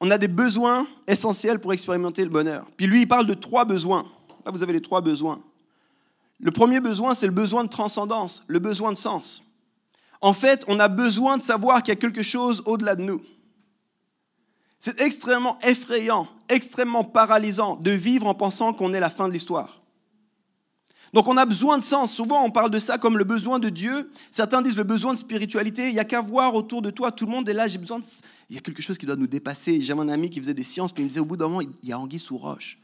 On 0.00 0.10
a 0.10 0.16
des 0.16 0.28
besoins 0.28 0.86
essentiels 1.06 1.58
pour 1.58 1.74
expérimenter 1.74 2.24
le 2.24 2.30
bonheur. 2.30 2.64
Puis 2.78 2.86
lui, 2.86 3.02
il 3.02 3.06
parle 3.06 3.26
de 3.26 3.34
trois 3.34 3.66
besoins. 3.66 4.06
Là, 4.46 4.52
vous 4.52 4.62
avez 4.62 4.72
les 4.72 4.80
trois 4.80 5.02
besoins. 5.02 5.42
Le 6.38 6.50
premier 6.50 6.80
besoin, 6.80 7.14
c'est 7.14 7.26
le 7.26 7.32
besoin 7.32 7.62
de 7.62 7.68
transcendance, 7.68 8.42
le 8.46 8.58
besoin 8.58 8.92
de 8.92 8.96
sens. 8.96 9.42
En 10.20 10.34
fait, 10.34 10.64
on 10.68 10.78
a 10.80 10.88
besoin 10.88 11.38
de 11.38 11.42
savoir 11.42 11.82
qu'il 11.82 11.92
y 11.92 11.96
a 11.96 12.00
quelque 12.00 12.22
chose 12.22 12.62
au-delà 12.66 12.94
de 12.94 13.02
nous. 13.02 13.22
C'est 14.80 15.00
extrêmement 15.00 15.58
effrayant, 15.60 16.26
extrêmement 16.48 17.04
paralysant 17.04 17.76
de 17.76 17.90
vivre 17.90 18.26
en 18.26 18.34
pensant 18.34 18.72
qu'on 18.72 18.94
est 18.94 19.00
la 19.00 19.10
fin 19.10 19.28
de 19.28 19.32
l'histoire. 19.32 19.80
Donc 21.12 21.26
on 21.26 21.36
a 21.36 21.44
besoin 21.44 21.76
de 21.76 21.82
sens. 21.82 22.12
Souvent 22.12 22.44
on 22.44 22.50
parle 22.50 22.70
de 22.70 22.78
ça 22.78 22.96
comme 22.96 23.18
le 23.18 23.24
besoin 23.24 23.58
de 23.58 23.68
Dieu. 23.68 24.10
Certains 24.30 24.62
disent 24.62 24.76
le 24.76 24.84
besoin 24.84 25.12
de 25.12 25.18
spiritualité. 25.18 25.88
Il 25.88 25.94
n'y 25.94 25.98
a 25.98 26.04
qu'à 26.04 26.20
voir 26.20 26.54
autour 26.54 26.82
de 26.82 26.90
toi. 26.90 27.10
Tout 27.10 27.26
le 27.26 27.32
monde 27.32 27.48
est 27.48 27.52
là. 27.52 27.66
J'ai 27.68 27.78
besoin 27.78 27.98
de... 27.98 28.04
Il 28.48 28.54
y 28.54 28.58
a 28.58 28.62
quelque 28.62 28.80
chose 28.80 28.96
qui 28.96 29.06
doit 29.06 29.16
nous 29.16 29.26
dépasser. 29.26 29.80
J'ai 29.80 29.92
un 29.92 30.08
ami 30.08 30.30
qui 30.30 30.38
faisait 30.38 30.54
des 30.54 30.64
sciences, 30.64 30.92
puis 30.92 31.02
il 31.02 31.06
me 31.06 31.08
disait 31.08 31.20
au 31.20 31.24
bout 31.24 31.36
d'un 31.36 31.48
moment, 31.48 31.60
il 31.60 31.88
y 31.88 31.92
a 31.92 31.98
anguille 31.98 32.20
sous 32.20 32.38
roche. 32.38 32.78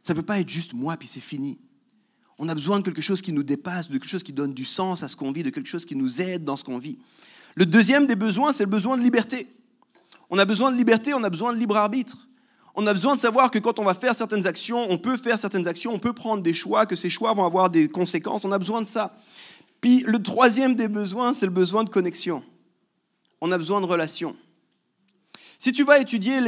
Ça 0.00 0.12
ne 0.12 0.18
peut 0.18 0.24
pas 0.24 0.40
être 0.40 0.48
juste 0.48 0.74
moi, 0.74 0.96
puis 0.96 1.08
c'est 1.08 1.20
fini. 1.20 1.58
On 2.38 2.48
a 2.48 2.54
besoin 2.54 2.80
de 2.80 2.84
quelque 2.84 3.02
chose 3.02 3.22
qui 3.22 3.32
nous 3.32 3.42
dépasse, 3.42 3.88
de 3.88 3.92
quelque 3.92 4.08
chose 4.08 4.22
qui 4.22 4.32
donne 4.32 4.54
du 4.54 4.64
sens 4.64 5.02
à 5.02 5.08
ce 5.08 5.16
qu'on 5.16 5.32
vit, 5.32 5.42
de 5.42 5.50
quelque 5.50 5.68
chose 5.68 5.84
qui 5.84 5.96
nous 5.96 6.20
aide 6.20 6.44
dans 6.44 6.56
ce 6.56 6.64
qu'on 6.64 6.78
vit. 6.78 6.98
Le 7.54 7.66
deuxième 7.66 8.06
des 8.06 8.16
besoins, 8.16 8.52
c'est 8.52 8.64
le 8.64 8.70
besoin 8.70 8.96
de 8.96 9.02
liberté. 9.02 9.46
On 10.30 10.38
a 10.38 10.44
besoin 10.44 10.72
de 10.72 10.76
liberté, 10.76 11.14
on 11.14 11.22
a 11.22 11.30
besoin 11.30 11.52
de 11.52 11.58
libre 11.58 11.76
arbitre. 11.76 12.28
On 12.74 12.86
a 12.88 12.92
besoin 12.92 13.14
de 13.14 13.20
savoir 13.20 13.52
que 13.52 13.60
quand 13.60 13.78
on 13.78 13.84
va 13.84 13.94
faire 13.94 14.16
certaines 14.16 14.46
actions, 14.48 14.86
on 14.90 14.98
peut 14.98 15.16
faire 15.16 15.38
certaines 15.38 15.68
actions, 15.68 15.94
on 15.94 16.00
peut 16.00 16.12
prendre 16.12 16.42
des 16.42 16.54
choix, 16.54 16.86
que 16.86 16.96
ces 16.96 17.08
choix 17.08 17.32
vont 17.32 17.44
avoir 17.44 17.70
des 17.70 17.88
conséquences. 17.88 18.44
On 18.44 18.50
a 18.50 18.58
besoin 18.58 18.82
de 18.82 18.86
ça. 18.86 19.16
Puis 19.80 20.02
le 20.06 20.20
troisième 20.20 20.74
des 20.74 20.88
besoins, 20.88 21.34
c'est 21.34 21.46
le 21.46 21.52
besoin 21.52 21.84
de 21.84 21.90
connexion. 21.90 22.42
On 23.40 23.52
a 23.52 23.58
besoin 23.58 23.80
de 23.80 23.86
relations. 23.86 24.34
Si 25.58 25.72
tu 25.72 25.84
vas 25.84 26.00
étudier 26.00 26.40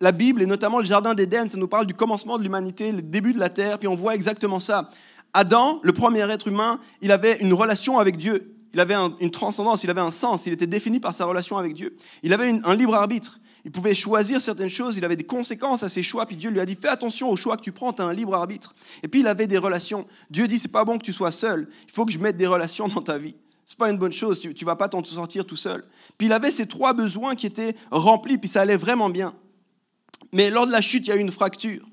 la 0.00 0.12
Bible 0.12 0.40
et 0.40 0.46
notamment 0.46 0.78
le 0.78 0.86
Jardin 0.86 1.14
d'Éden, 1.14 1.48
ça 1.48 1.58
nous 1.58 1.68
parle 1.68 1.86
du 1.86 1.94
commencement 1.94 2.38
de 2.38 2.42
l'humanité, 2.42 2.92
le 2.92 3.02
début 3.02 3.34
de 3.34 3.38
la 3.38 3.50
terre, 3.50 3.78
puis 3.78 3.88
on 3.88 3.94
voit 3.94 4.14
exactement 4.14 4.60
ça. 4.60 4.90
Adam, 5.36 5.80
le 5.82 5.92
premier 5.92 6.20
être 6.30 6.48
humain, 6.48 6.80
il 7.02 7.12
avait 7.12 7.36
une 7.40 7.52
relation 7.52 7.98
avec 7.98 8.16
Dieu. 8.16 8.56
Il 8.72 8.80
avait 8.80 8.94
une 8.94 9.30
transcendance, 9.30 9.84
il 9.84 9.90
avait 9.90 10.00
un 10.00 10.10
sens, 10.10 10.46
il 10.46 10.54
était 10.54 10.66
défini 10.66 10.98
par 10.98 11.12
sa 11.12 11.26
relation 11.26 11.58
avec 11.58 11.74
Dieu. 11.74 11.94
Il 12.22 12.32
avait 12.32 12.58
un 12.64 12.74
libre 12.74 12.94
arbitre. 12.94 13.38
Il 13.66 13.70
pouvait 13.70 13.94
choisir 13.94 14.40
certaines 14.40 14.70
choses, 14.70 14.96
il 14.96 15.04
avait 15.04 15.16
des 15.16 15.24
conséquences 15.26 15.82
à 15.82 15.90
ses 15.90 16.02
choix, 16.02 16.24
puis 16.24 16.36
Dieu 16.36 16.48
lui 16.50 16.60
a 16.60 16.64
dit 16.64 16.74
fais 16.74 16.88
attention 16.88 17.28
aux 17.28 17.36
choix 17.36 17.58
que 17.58 17.62
tu 17.62 17.72
prends, 17.72 17.92
tu 17.92 18.00
as 18.00 18.06
un 18.06 18.14
libre 18.14 18.34
arbitre. 18.34 18.74
Et 19.02 19.08
puis 19.08 19.20
il 19.20 19.26
avait 19.26 19.46
des 19.46 19.58
relations. 19.58 20.06
Dieu 20.30 20.48
dit 20.48 20.58
c'est 20.58 20.68
pas 20.68 20.84
bon 20.84 20.96
que 20.96 21.04
tu 21.04 21.12
sois 21.12 21.32
seul, 21.32 21.68
il 21.86 21.92
faut 21.92 22.06
que 22.06 22.12
je 22.12 22.18
mette 22.18 22.38
des 22.38 22.46
relations 22.46 22.88
dans 22.88 23.02
ta 23.02 23.18
vie. 23.18 23.34
C'est 23.66 23.76
pas 23.76 23.90
une 23.90 23.98
bonne 23.98 24.12
chose, 24.12 24.40
tu, 24.40 24.48
ne 24.48 24.64
vas 24.64 24.76
pas 24.76 24.88
t'en 24.88 25.04
sortir 25.04 25.44
tout 25.44 25.56
seul. 25.56 25.84
Puis 26.16 26.28
il 26.28 26.32
avait 26.32 26.50
ces 26.50 26.66
trois 26.66 26.94
besoins 26.94 27.34
qui 27.34 27.46
étaient 27.46 27.76
remplis, 27.90 28.38
puis 28.38 28.48
ça 28.48 28.62
allait 28.62 28.76
vraiment 28.76 29.10
bien. 29.10 29.34
Mais 30.32 30.48
lors 30.48 30.66
de 30.66 30.72
la 30.72 30.80
chute, 30.80 31.06
il 31.06 31.10
y 31.10 31.12
a 31.12 31.16
eu 31.16 31.20
une 31.20 31.32
fracture. 31.32 31.84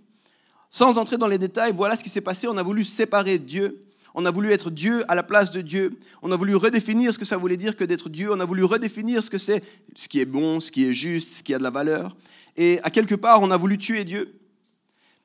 Sans 0.73 0.97
entrer 0.97 1.17
dans 1.17 1.27
les 1.27 1.37
détails, 1.37 1.71
voilà 1.73 1.95
ce 1.95 2.03
qui 2.03 2.09
s'est 2.09 2.19
passé. 2.19 2.49
On 2.49 2.57
a 2.57 2.63
voulu 2.63 2.83
séparer 2.83 3.39
Dieu 3.39 3.85
on 4.15 4.25
a 4.25 4.31
voulu 4.31 4.51
être 4.51 4.69
Dieu 4.69 5.03
à 5.07 5.15
la 5.15 5.23
place 5.23 5.51
de 5.51 5.61
Dieu. 5.61 5.97
On 6.21 6.31
a 6.31 6.35
voulu 6.35 6.55
redéfinir 6.55 7.13
ce 7.13 7.19
que 7.19 7.25
ça 7.25 7.37
voulait 7.37 7.57
dire 7.57 7.75
que 7.75 7.83
d'être 7.83 8.09
Dieu. 8.09 8.31
On 8.31 8.39
a 8.39 8.45
voulu 8.45 8.63
redéfinir 8.63 9.23
ce 9.23 9.29
que 9.29 9.37
c'est, 9.37 9.63
ce 9.95 10.07
qui 10.07 10.19
est 10.19 10.25
bon, 10.25 10.59
ce 10.59 10.71
qui 10.71 10.85
est 10.85 10.93
juste, 10.93 11.37
ce 11.37 11.43
qui 11.43 11.53
a 11.53 11.57
de 11.57 11.63
la 11.63 11.71
valeur. 11.71 12.15
Et 12.55 12.79
à 12.83 12.91
quelque 12.91 13.15
part, 13.15 13.41
on 13.41 13.49
a 13.49 13.57
voulu 13.57 13.77
tuer 13.77 14.03
Dieu. 14.03 14.39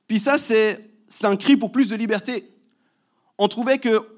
Puis 0.06 0.18
ça, 0.18 0.38
c'est 0.38 0.80
un 1.22 1.36
cri 1.36 1.56
pour 1.56 1.70
plus 1.70 1.88
de 1.88 1.96
liberté. 1.96 2.50
On 3.36 3.48
trouvait 3.48 3.78
que 3.78 4.08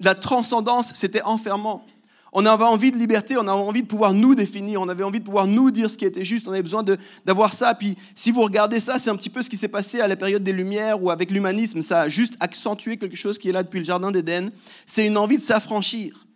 la 0.00 0.14
transcendance, 0.14 0.92
c'était 0.94 1.22
enfermant. 1.22 1.86
On 2.34 2.46
avait 2.46 2.64
envie 2.64 2.90
de 2.90 2.96
liberté, 2.96 3.36
on 3.36 3.40
avait 3.40 3.50
envie 3.50 3.82
de 3.82 3.86
pouvoir 3.86 4.14
nous 4.14 4.34
définir, 4.34 4.80
on 4.80 4.88
avait 4.88 5.04
envie 5.04 5.20
de 5.20 5.24
pouvoir 5.24 5.46
nous 5.46 5.70
dire 5.70 5.90
ce 5.90 5.98
qui 5.98 6.06
était 6.06 6.24
juste, 6.24 6.48
on 6.48 6.52
avait 6.52 6.62
besoin 6.62 6.82
d'avoir 7.26 7.52
ça. 7.52 7.74
Puis 7.74 7.96
si 8.14 8.30
vous 8.30 8.40
regardez 8.40 8.80
ça, 8.80 8.98
c'est 8.98 9.10
un 9.10 9.16
petit 9.16 9.28
peu 9.28 9.42
ce 9.42 9.50
qui 9.50 9.58
s'est 9.58 9.68
passé 9.68 10.00
à 10.00 10.08
la 10.08 10.16
période 10.16 10.42
des 10.42 10.54
Lumières 10.54 11.02
ou 11.02 11.10
avec 11.10 11.30
l'humanisme, 11.30 11.82
ça 11.82 12.00
a 12.00 12.08
juste 12.08 12.34
accentué 12.40 12.96
quelque 12.96 13.16
chose 13.16 13.38
qui 13.38 13.50
est 13.50 13.52
là 13.52 13.62
depuis 13.62 13.80
le 13.80 13.84
Jardin 13.84 14.10
d'Éden. 14.10 14.50
C'est 14.86 15.06
une 15.06 15.18
envie 15.18 15.36
de 15.36 15.42
s'affranchir. 15.42 16.26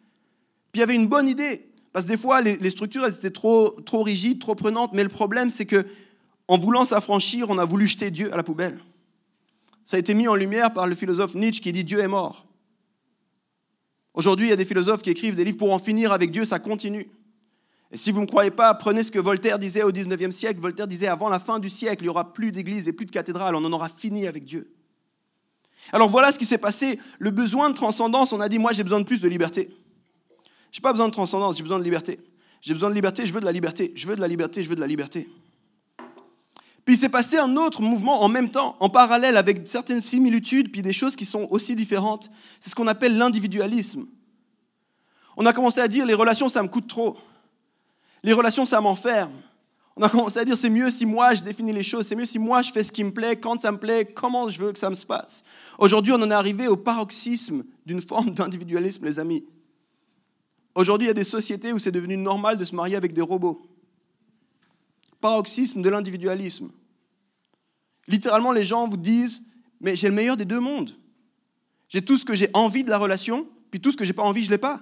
Puis 0.71 0.79
il 0.79 0.81
y 0.81 0.83
avait 0.83 0.95
une 0.95 1.09
bonne 1.09 1.29
idée, 1.29 1.67
parce 1.95 2.05
que 2.05 2.11
des 2.11 2.19
fois 2.19 2.43
les, 2.43 2.71
structures 2.71 3.07
elles 3.07 3.15
étaient 3.15 3.31
trop, 3.31 3.71
trop 3.87 4.03
rigides, 4.03 4.39
trop 4.39 4.55
prenantes, 4.55 4.91
mais 4.93 5.03
le 5.03 5.09
problème 5.09 5.49
c'est 5.49 5.67
que 5.67 5.87
en 6.49 6.59
voulant 6.59 6.85
s'affranchir, 6.85 7.49
on 7.49 7.59
a 7.59 7.65
voulu 7.65 7.89
jeter 7.89 8.11
Dieu 8.11 8.33
à 8.33 8.37
la 8.37 8.43
poubelle. 8.43 8.81
Ça 9.87 9.97
a 9.97 10.01
été 10.01 10.15
mis 10.15 10.29
en 10.29 10.35
lumière 10.35 10.73
par 10.73 10.87
le 10.87 10.95
philosophe 10.95 11.35
Nietzsche 11.35 11.61
qui 11.61 11.73
dit 11.73 11.85
Dieu 11.85 12.01
est 12.01 12.09
mort. 12.09 12.46
Aujourd'hui, 14.17 14.47
il 14.47 14.51
y 14.51 14.53
a 14.53 14.57
des 14.57 14.65
philosophes 14.65 15.03
qui 15.03 15.11
écrivent 15.11 15.35
des 15.35 15.45
livres 15.45 15.59
pour 15.59 15.73
en 15.73 15.79
finir 15.79 16.11
avec 16.11 16.31
Dieu, 16.31 16.47
ça 16.47 16.59
continue. 16.59 17.09
Et 17.93 17.99
si 17.99 18.11
vous 18.11 18.19
ne 18.19 18.23
me 18.23 18.27
croyez 18.27 18.51
pas, 18.51 18.73
prenez 18.75 19.03
ce 19.03 19.11
que 19.11 19.19
Voltaire 19.19 19.59
disait 19.59 19.83
au 19.83 19.93
19e 19.93 20.33
siècle. 20.33 20.59
Voltaire 20.59 20.89
disait 20.89 21.07
avant 21.07 21.29
la 21.29 21.39
fin 21.39 21.59
du 21.59 21.69
siècle, 21.69 22.03
il 22.03 22.07
n'y 22.07 22.11
aura 22.11 22.33
plus 22.33 22.51
d'église 22.51 22.89
et 22.89 22.93
plus 22.93 23.07
de 23.07 23.11
cathédrale, 23.11 23.55
on 23.55 23.65
en 23.65 23.73
aura 23.73 23.91
fini 23.91 24.27
avec 24.27 24.45
Dieu. 24.45 24.73
Alors 25.93 26.09
voilà 26.09 26.33
ce 26.33 26.39
qui 26.39 26.47
s'est 26.47 26.59
passé. 26.59 26.99
Le 27.19 27.31
besoin 27.31 27.71
de 27.71 27.75
transcendance, 27.75 28.33
on 28.33 28.41
a 28.41 28.49
dit, 28.49 28.59
moi 28.59 28.73
j'ai 28.73 28.83
besoin 28.83 29.01
de 29.01 29.05
plus 29.05 29.21
de 29.21 29.29
liberté. 29.29 29.71
Je 30.73 30.81
n'ai 30.81 30.83
pas 30.83 30.93
besoin 30.93 31.09
de 31.09 31.13
transcendance, 31.13 31.59
j'ai 31.59 31.63
besoin 31.63 31.79
de 31.79 31.85
liberté. 31.85 32.19
J'ai 32.63 32.73
besoin 32.73 32.89
de 32.89 32.95
liberté, 32.95 33.27
je 33.27 33.33
veux 33.33 33.41
de 33.41 33.45
la 33.45 33.53
liberté, 33.53 33.93
je 33.95 34.07
veux 34.09 34.17
de 34.17 34.21
la 34.21 34.29
liberté, 34.29 34.65
je 34.65 34.69
veux 34.69 34.75
de 34.75 34.81
la 34.81 34.87
liberté. 34.87 35.29
Puis 36.87 36.95
il 36.95 36.99
s'est 36.99 37.09
passé 37.09 37.37
un 37.37 37.57
autre 37.57 37.83
mouvement 37.83 38.23
en 38.23 38.29
même 38.29 38.49
temps, 38.49 38.77
en 38.79 38.89
parallèle, 38.89 39.37
avec 39.37 39.67
certaines 39.67 40.01
similitudes, 40.01 40.71
puis 40.71 40.83
des 40.83 40.93
choses 40.93 41.17
qui 41.17 41.27
sont 41.27 41.49
aussi 41.51 41.75
différentes. 41.75 42.31
C'est 42.61 42.71
ce 42.71 42.77
qu'on 42.77 42.87
appelle 42.87 43.19
l'individualisme. 43.19 44.07
On 45.37 45.45
a 45.47 45.53
commencé 45.53 45.81
à 45.81 45.89
dire 45.89 46.07
les 46.07 46.15
relations, 46.15 46.49
ça 46.49 46.63
me 46.63 46.69
coûte 46.69 46.87
trop. 46.87 47.19
Les 48.23 48.33
relations, 48.33 48.65
ça 48.65 48.81
m'enferme. 48.81 49.33
On 49.97 50.03
a 50.05 50.09
commencé 50.09 50.39
à 50.39 50.45
dire 50.45 50.57
c'est 50.57 50.71
mieux 50.71 50.93
si 50.93 51.07
moi 51.07 51.35
je 51.35 51.43
définis 51.43 51.73
les 51.73 51.83
choses, 51.83 52.07
c'est 52.07 52.15
mieux 52.15 52.25
si 52.25 52.39
moi 52.39 52.63
je 52.63 52.71
fais 52.71 52.85
ce 52.85 52.93
qui 52.93 53.03
me 53.03 53.11
plaît, 53.11 53.35
quand 53.35 53.61
ça 53.61 53.73
me 53.73 53.79
plaît, 53.79 54.05
comment 54.05 54.49
je 54.49 54.63
veux 54.63 54.73
que 54.73 54.79
ça 54.79 54.89
me 54.89 54.95
se 54.95 55.07
passe. 55.07 55.43
Aujourd'hui, 55.81 56.13
on 56.13 56.23
en 56.23 56.31
est 56.31 56.35
arrivé 56.35 56.69
au 56.69 56.77
paroxysme 56.77 57.65
d'une 57.85 58.01
forme 58.01 58.31
d'individualisme, 58.31 59.05
les 59.05 59.19
amis. 59.19 59.45
Aujourd'hui, 60.77 61.07
il 61.07 61.09
y 61.09 61.11
a 61.11 61.15
des 61.15 61.25
sociétés 61.25 61.73
où 61.73 61.81
c'est 61.81 61.91
devenu 61.91 62.17
normal 62.17 62.57
de 62.57 62.65
se 62.65 62.77
marier 62.77 62.95
avec 62.95 63.13
des 63.13 63.23
robots 63.23 63.67
paroxysme 65.21 65.83
de 65.83 65.89
l'individualisme. 65.89 66.71
Littéralement, 68.09 68.53
les 68.53 68.65
gens 68.65 68.89
vous 68.89 68.97
disent, 68.97 69.43
mais 69.81 69.97
j'ai 69.97 70.09
le 70.09 70.15
meilleur 70.15 70.37
des 70.37 70.45
deux 70.45 70.61
mondes. 70.61 70.93
J'ai 71.89 72.05
tout 72.05 72.19
ce 72.19 72.25
que 72.25 72.35
j'ai 72.35 72.51
envie 72.55 72.85
de 72.85 72.91
la 72.91 72.99
relation, 72.99 73.49
puis 73.71 73.81
tout 73.81 73.93
ce 73.93 73.97
que 73.97 74.05
j'ai 74.05 74.13
pas 74.13 74.23
envie, 74.23 74.45
je 74.45 74.51
l'ai 74.51 74.59
pas. 74.59 74.81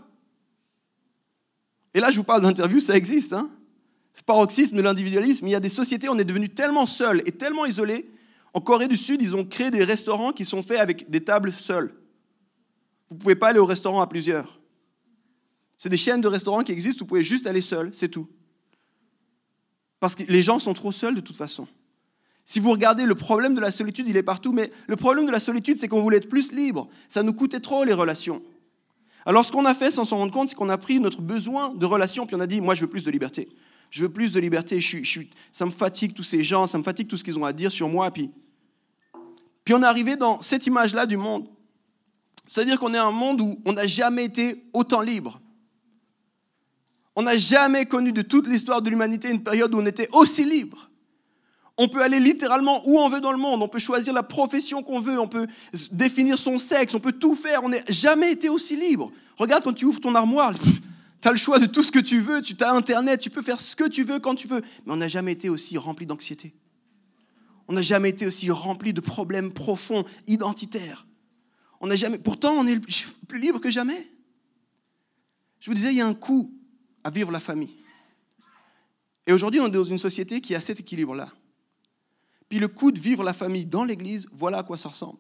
Et 1.95 2.01
là, 2.01 2.11
je 2.11 2.17
vous 2.17 2.25
parle 2.25 2.43
d'interview, 2.43 2.81
ça 2.81 2.97
existe. 2.97 3.33
Hein 3.33 3.51
paroxysme 4.23 4.77
de 4.77 4.83
l'individualisme. 4.83 5.47
Il 5.47 5.51
y 5.51 5.55
a 5.55 5.61
des 5.61 5.69
sociétés, 5.69 6.09
on 6.09 6.19
est 6.19 6.25
devenu 6.25 6.49
tellement 6.49 6.87
seuls 6.87 7.23
et 7.27 7.33
tellement 7.33 7.67
isolés. 7.67 8.09
En 8.53 8.61
Corée 8.61 8.89
du 8.89 8.97
Sud, 8.97 9.21
ils 9.21 9.35
ont 9.35 9.45
créé 9.45 9.71
des 9.71 9.83
restaurants 9.83 10.33
qui 10.33 10.45
sont 10.45 10.63
faits 10.63 10.79
avec 10.79 11.11
des 11.11 11.23
tables 11.23 11.53
seules. 11.59 11.93
Vous 13.09 13.17
ne 13.17 13.21
pouvez 13.21 13.35
pas 13.35 13.49
aller 13.49 13.59
au 13.59 13.67
restaurant 13.67 14.01
à 14.01 14.07
plusieurs. 14.07 14.61
C'est 15.77 15.89
des 15.89 15.97
chaînes 15.97 16.21
de 16.21 16.29
restaurants 16.29 16.63
qui 16.63 16.73
existent, 16.73 17.01
vous 17.01 17.09
pouvez 17.09 17.25
juste 17.25 17.47
aller 17.47 17.61
seul, 17.61 17.91
c'est 17.93 18.09
tout. 18.09 18.29
Parce 20.05 20.17
que 20.17 20.23
les 20.25 20.43
gens 20.43 20.59
sont 20.59 20.75
trop 20.75 20.93
seuls 20.93 21.15
de 21.15 21.23
toute 21.23 21.37
façon. 21.37 21.67
Si 22.45 22.61
vous 22.61 22.71
regardez, 22.71 23.07
le 23.07 23.15
problème 23.15 23.55
de 23.55 23.61
la 23.63 23.71
solitude, 23.71 24.07
il 24.07 24.19
est 24.19 24.23
partout, 24.23 24.53
mais 24.53 24.71
le 24.87 24.97
problème 24.97 25.25
de 25.25 25.31
la 25.31 25.41
solitude, 25.41 25.79
c'est 25.79 25.89
qu'on 25.89 26.03
voulait 26.03 26.19
être 26.19 26.29
plus 26.29 26.53
libre. 26.53 26.91
Ça 27.09 27.23
nous 27.23 27.33
coûtait 27.33 27.59
trop 27.59 27.85
les 27.85 27.95
relations. 27.95 28.43
Alors 29.25 29.47
ce 29.47 29.51
qu'on 29.51 29.65
a 29.65 29.75
fait 29.75 29.91
sans 29.91 30.05
s'en 30.05 30.19
rendre 30.19 30.31
compte, 30.31 30.51
c'est 30.51 30.57
qu'on 30.57 30.69
a 30.69 30.77
pris 30.77 31.01
notre 31.01 31.23
besoin 31.23 31.75
de 31.75 31.87
relations, 31.87 32.27
puis 32.27 32.37
on 32.37 32.41
a 32.41 32.47
dit, 32.47 32.61
moi 32.61 32.75
je 32.75 32.83
veux 32.83 32.87
plus 32.87 33.03
de 33.03 33.11
liberté. 33.11 33.49
Je 33.89 34.03
veux 34.03 34.11
plus 34.11 34.31
de 34.31 34.41
liberté, 34.41 34.79
ça 35.53 35.65
me 35.65 35.71
fatigue 35.71 36.13
tous 36.13 36.23
ces 36.23 36.45
gens, 36.45 36.67
ça 36.67 36.77
me 36.77 36.83
fatigue 36.83 37.09
tout 37.09 37.17
ce 37.17 37.25
qu'ils 37.25 37.39
ont 37.39 37.45
à 37.47 37.55
dire 37.55 37.73
sur 37.73 37.89
moi. 37.89 38.11
Puis, 38.11 38.31
puis 39.65 39.73
on 39.73 39.81
est 39.81 39.87
arrivé 39.87 40.17
dans 40.17 40.43
cette 40.43 40.67
image-là 40.67 41.07
du 41.07 41.17
monde. 41.17 41.49
C'est-à-dire 42.47 42.79
qu'on 42.79 42.93
est 42.93 42.99
un 42.99 43.11
monde 43.11 43.41
où 43.41 43.59
on 43.65 43.73
n'a 43.73 43.87
jamais 43.87 44.27
été 44.27 44.67
autant 44.75 45.01
libre. 45.01 45.41
On 47.17 47.23
n'a 47.23 47.39
jamais 47.39 47.87
connu 47.87 48.13
de 48.13 48.23
toute 48.23 48.47
l'histoire 48.47 48.83
de 48.83 48.91
l'humanité 48.91 49.31
une 49.31 49.43
période 49.43 49.75
où 49.75 49.79
on 49.79 49.87
était 49.87 50.09
aussi 50.13 50.45
libre. 50.45 50.91
On 51.77 51.89
peut 51.89 52.03
aller 52.03 52.21
littéralement 52.21 52.89
où 52.89 52.99
on 52.99 53.09
veut 53.09 53.21
dans 53.21 53.33
le 53.33 53.39
monde, 53.39 53.63
on 53.63 53.69
peut 53.69 53.81
choisir 53.81 54.13
la 54.13 54.23
profession 54.23 54.83
qu'on 54.83 55.01
veut, 55.01 55.19
on 55.19 55.27
peut 55.27 55.47
définir 55.91 56.39
son 56.39 56.57
sexe, 56.57 56.95
on 56.95 57.01
peut 57.01 57.13
tout 57.13 57.35
faire, 57.35 57.65
on 57.65 57.69
n'a 57.69 57.85
jamais 57.89 58.31
été 58.31 58.49
aussi 58.49 58.77
libre. 58.77 59.11
Regarde 59.37 59.65
quand 59.65 59.73
tu 59.73 59.85
ouvres 59.85 60.01
ton 60.01 60.15
armoire, 60.15 60.55
tu 61.21 61.29
as 61.29 61.33
le 61.33 61.37
choix 61.37 61.59
de 61.59 61.67
tout 61.67 61.83
ce 61.83 61.91
que 61.91 61.99
tu 61.99 62.21
veux, 62.21 62.43
tu 62.43 62.55
as 62.61 62.73
Internet, 62.73 63.21
tu 63.21 63.31
peux 63.31 63.43
faire 63.43 63.59
ce 63.61 63.75
que 63.75 63.89
tu 63.89 64.05
veux 64.05 64.21
quand 64.21 64.37
tu 64.37 64.47
veux, 64.47 64.61
mais 64.87 64.93
on 64.93 64.97
n'a 64.97 65.09
jamais 65.09 65.33
été 65.33 65.49
aussi 65.49 65.77
rempli 65.77 66.07
d'anxiété. 66.07 66.55
On 67.67 67.73
n'a 67.73 67.83
jamais 67.83 68.11
été 68.11 68.27
aussi 68.27 68.51
rempli 68.51 68.93
de 68.93 69.01
problèmes 69.01 69.53
profonds, 69.53 70.05
identitaires. 70.29 71.07
On 71.81 71.89
n'a 71.89 71.97
jamais, 71.97 72.19
pourtant, 72.19 72.53
on 72.53 72.67
est 72.67 72.79
plus 73.27 73.39
libre 73.41 73.59
que 73.59 73.71
jamais. 73.71 74.11
Je 75.59 75.71
vous 75.71 75.75
disais, 75.75 75.91
il 75.91 75.97
y 75.97 76.01
a 76.01 76.07
un 76.07 76.15
coût 76.15 76.53
à 77.05 77.11
vivre 77.11 77.31
la 77.31 77.41
famille. 77.41 77.77
Et 79.27 79.33
aujourd'hui, 79.33 79.61
on 79.61 79.67
est 79.67 79.71
dans 79.71 79.85
une 79.85 79.99
société 79.99 80.41
qui 80.41 80.55
a 80.55 80.61
cet 80.61 80.81
équilibre-là. 80.81 81.31
Puis 82.49 82.59
le 82.59 82.69
coup 82.69 82.93
de 82.93 83.01
vivre 83.01 83.23
la 83.23 83.33
famille 83.33 83.65
dans 83.65 83.85
l'Église, 83.85 84.29
voilà 84.33 84.59
à 84.59 84.63
quoi 84.63 84.79
ça 84.79 84.89
ressemble. 84.89 85.19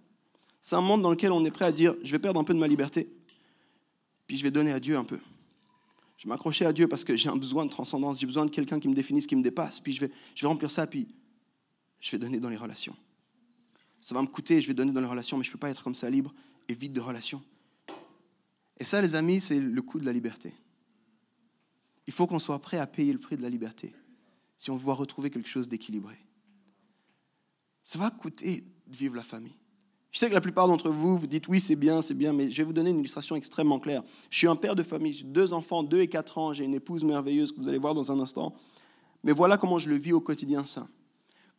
C'est 0.60 0.76
un 0.76 0.80
monde 0.80 1.02
dans 1.02 1.10
lequel 1.10 1.32
on 1.32 1.44
est 1.44 1.50
prêt 1.50 1.66
à 1.66 1.72
dire, 1.72 1.94
je 2.02 2.10
vais 2.12 2.18
perdre 2.18 2.40
un 2.40 2.44
peu 2.44 2.54
de 2.54 2.58
ma 2.58 2.66
liberté, 2.66 3.08
puis 4.26 4.36
je 4.36 4.42
vais 4.42 4.50
donner 4.50 4.72
à 4.72 4.80
Dieu 4.80 4.96
un 4.96 5.04
peu. 5.04 5.18
Je 6.16 6.28
m'accrocher 6.28 6.64
à 6.64 6.72
Dieu 6.72 6.88
parce 6.88 7.04
que 7.04 7.16
j'ai 7.16 7.28
un 7.28 7.36
besoin 7.36 7.66
de 7.66 7.70
transcendance, 7.70 8.18
j'ai 8.18 8.26
besoin 8.26 8.46
de 8.46 8.50
quelqu'un 8.50 8.80
qui 8.80 8.88
me 8.88 8.94
définisse, 8.94 9.26
qui 9.26 9.36
me 9.36 9.42
dépasse, 9.42 9.80
puis 9.80 9.92
je 9.92 10.00
vais, 10.00 10.10
je 10.34 10.40
vais 10.40 10.48
remplir 10.48 10.70
ça, 10.70 10.86
puis 10.86 11.06
je 12.00 12.10
vais 12.10 12.18
donner 12.18 12.40
dans 12.40 12.48
les 12.48 12.56
relations. 12.56 12.96
Ça 14.00 14.14
va 14.14 14.22
me 14.22 14.26
coûter, 14.26 14.60
je 14.60 14.66
vais 14.68 14.74
donner 14.74 14.92
dans 14.92 15.00
les 15.00 15.06
relations, 15.06 15.36
mais 15.36 15.44
je 15.44 15.50
ne 15.50 15.52
peux 15.52 15.58
pas 15.58 15.70
être 15.70 15.82
comme 15.82 15.94
ça 15.94 16.08
libre 16.08 16.32
et 16.68 16.74
vide 16.74 16.92
de 16.92 17.00
relations. 17.00 17.42
Et 18.78 18.84
ça, 18.84 19.00
les 19.00 19.14
amis, 19.14 19.40
c'est 19.40 19.60
le 19.60 19.82
coût 19.82 19.98
de 19.98 20.04
la 20.04 20.12
liberté. 20.12 20.52
Il 22.06 22.12
faut 22.12 22.26
qu'on 22.26 22.38
soit 22.38 22.58
prêt 22.58 22.78
à 22.78 22.86
payer 22.86 23.12
le 23.12 23.18
prix 23.18 23.36
de 23.36 23.42
la 23.42 23.50
liberté 23.50 23.94
si 24.56 24.70
on 24.70 24.76
veut 24.76 24.92
retrouver 24.92 25.30
quelque 25.30 25.48
chose 25.48 25.68
d'équilibré. 25.68 26.16
Ça 27.82 27.98
va 27.98 28.10
coûter 28.10 28.64
de 28.86 28.96
vivre 28.96 29.16
la 29.16 29.22
famille. 29.22 29.56
Je 30.10 30.20
sais 30.20 30.28
que 30.28 30.34
la 30.34 30.40
plupart 30.40 30.68
d'entre 30.68 30.90
vous, 30.90 31.18
vous 31.18 31.26
dites 31.26 31.48
oui, 31.48 31.60
c'est 31.60 31.76
bien, 31.76 32.00
c'est 32.00 32.14
bien, 32.14 32.32
mais 32.32 32.48
je 32.48 32.58
vais 32.58 32.62
vous 32.62 32.72
donner 32.72 32.90
une 32.90 33.00
illustration 33.00 33.34
extrêmement 33.34 33.80
claire. 33.80 34.04
Je 34.30 34.38
suis 34.38 34.46
un 34.46 34.54
père 34.54 34.76
de 34.76 34.84
famille, 34.84 35.12
j'ai 35.12 35.24
deux 35.24 35.52
enfants, 35.52 35.82
deux 35.82 36.00
et 36.00 36.06
quatre 36.06 36.38
ans, 36.38 36.52
j'ai 36.52 36.64
une 36.64 36.74
épouse 36.74 37.02
merveilleuse 37.02 37.50
que 37.50 37.58
vous 37.58 37.68
allez 37.68 37.78
voir 37.78 37.94
dans 37.94 38.12
un 38.12 38.20
instant. 38.20 38.54
Mais 39.24 39.32
voilà 39.32 39.58
comment 39.58 39.78
je 39.78 39.88
le 39.88 39.96
vis 39.96 40.12
au 40.12 40.20
quotidien, 40.20 40.64
ça. 40.66 40.86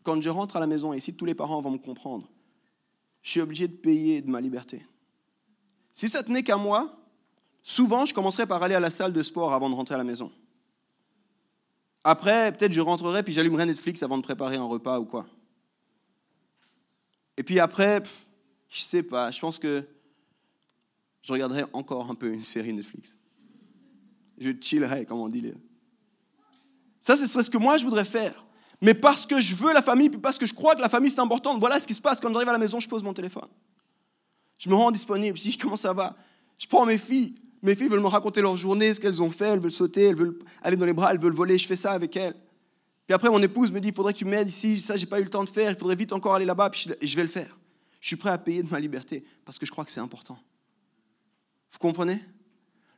Quand 0.04 0.22
je 0.22 0.30
rentre 0.30 0.56
à 0.56 0.62
la 0.62 0.68
maison, 0.68 0.94
et 0.94 0.98
ici 0.98 1.14
tous 1.14 1.26
les 1.26 1.36
parents 1.36 1.60
vont 1.60 1.72
me 1.72 1.78
comprendre, 1.78 2.30
je 3.24 3.32
suis 3.32 3.42
obligé 3.42 3.68
de 3.68 3.74
payer 3.74 4.22
de 4.22 4.30
ma 4.30 4.40
liberté. 4.40 4.86
Si 5.92 6.08
ça 6.08 6.24
tenait 6.24 6.44
qu'à 6.44 6.58
moi, 6.58 7.05
souvent 7.65 8.06
je 8.06 8.13
commencerais 8.13 8.45
par 8.45 8.62
aller 8.62 8.75
à 8.75 8.80
la 8.80 8.91
salle 8.91 9.12
de 9.12 9.23
sport 9.23 9.54
avant 9.54 9.69
de 9.69 9.75
rentrer 9.75 9.95
à 9.95 9.97
la 9.97 10.04
maison. 10.04 10.32
Après, 12.04 12.51
peut-être 12.51 12.71
je 12.71 12.80
rentrerai 12.80 13.23
puis 13.23 13.34
j'allumerai 13.34 13.65
Netflix 13.65 14.04
avant 14.04 14.17
de 14.17 14.23
préparer 14.23 14.56
un 14.56 14.63
repas 14.63 14.99
ou 14.99 15.06
quoi. 15.06 15.25
Et 17.36 17.43
puis 17.43 17.60
après, 17.60 18.04
je 18.69 18.82
sais 18.82 19.01
pas, 19.04 19.32
je 19.32 19.39
pense 19.41 19.58
que 19.58 19.84
je 21.23 21.34
regarderai 21.34 21.65
encore 21.73 22.10
un 22.10 22.15
peu 22.15 22.32
une 22.32 22.43
série 22.43 22.71
Netflix. 22.71 23.17
Je 24.38 24.51
chillerai, 24.62 25.06
comme 25.06 25.19
on 25.19 25.28
dit. 25.28 25.51
Ça, 27.01 27.17
ce 27.17 27.25
serait 27.25 27.43
ce 27.43 27.49
que 27.49 27.58
moi 27.58 27.78
je 27.78 27.84
voudrais 27.84 28.06
faire. 28.06 28.45
Mais 28.80 28.93
parce 28.93 29.25
que 29.25 29.39
je 29.39 29.56
veux 29.56 29.73
la 29.73 29.82
famille, 29.82 30.12
puis 30.12 30.19
parce 30.19 30.38
que 30.38 30.45
je 30.45 30.54
crois 30.54 30.75
que 30.75 30.82
la 30.82 30.89
famille 30.89 31.10
c'est 31.10 31.19
important, 31.19 31.58
voilà 31.58 31.80
ce 31.80 31.88
qui 31.88 31.95
se 31.95 32.01
passe. 32.01 32.19
Quand 32.19 32.32
j'arrive 32.32 32.49
à 32.49 32.54
la 32.54 32.60
maison, 32.60 32.80
je 32.80 32.88
pose 32.88 33.01
mon 33.01 33.13
téléphone. 33.13 33.49
Je 34.60 34.69
me 34.69 34.75
rends 34.75 34.91
disponible. 34.91 35.36
Je 35.36 35.41
dis 35.41 35.58
comment 35.58 35.78
ça 35.78 35.93
va? 35.93 36.15
Je 36.60 36.67
prends 36.67 36.86
mes 36.86 36.99
filles. 36.99 37.36
Mes 37.65 37.73
filles 37.73 37.88
veulent 37.88 38.01
me 38.01 38.08
raconter 38.08 38.41
leur 38.41 38.56
journée, 38.56 38.93
ce 38.93 38.99
qu'elles 38.99 39.23
ont 39.23 39.32
fait. 39.32 39.45
Elles 39.45 39.60
veulent 39.60 39.71
sauter, 39.71 40.04
elles 40.04 40.15
veulent 40.15 40.38
aller 40.62 40.78
dans 40.78 40.86
les 40.86 40.93
bras, 40.93 41.12
elles 41.12 41.19
veulent 41.19 41.34
voler. 41.34 41.58
Je 41.58 41.65
fais 41.65 41.75
ça 41.75 41.93
avec 41.93 42.15
elles. 42.15 42.36
Puis 43.08 43.13
après, 43.13 43.28
mon 43.28 43.41
épouse 43.41 43.71
me 43.71 43.80
dit 43.80 43.88
il 43.88 43.93
faudrait 43.93 44.13
que 44.13 44.19
tu 44.19 44.25
m'aides 44.25 44.49
ici. 44.49 44.80
Ça, 44.80 44.95
j'ai 44.95 45.08
pas 45.08 45.19
eu 45.19 45.23
le 45.23 45.30
temps 45.32 45.43
de 45.43 45.49
faire. 45.49 45.71
Il 45.71 45.75
faudrait 45.75 45.95
vite 45.95 46.13
encore 46.13 46.36
aller 46.36 46.45
là-bas. 46.45 46.69
Puis 46.69 46.88
je 47.01 47.15
vais 47.15 47.23
le 47.23 47.30
faire. 47.30 47.58
Je 47.99 48.08
suis 48.08 48.15
prêt 48.17 48.30
à 48.30 48.38
payer 48.38 48.62
de 48.62 48.69
ma 48.69 48.80
liberté 48.80 49.25
parce 49.43 49.58
que 49.58 49.65
je 49.65 49.71
crois 49.71 49.84
que 49.84 49.91
c'est 49.91 49.99
important. 49.99 50.38
Vous 51.71 51.80
comprenez? 51.80 52.21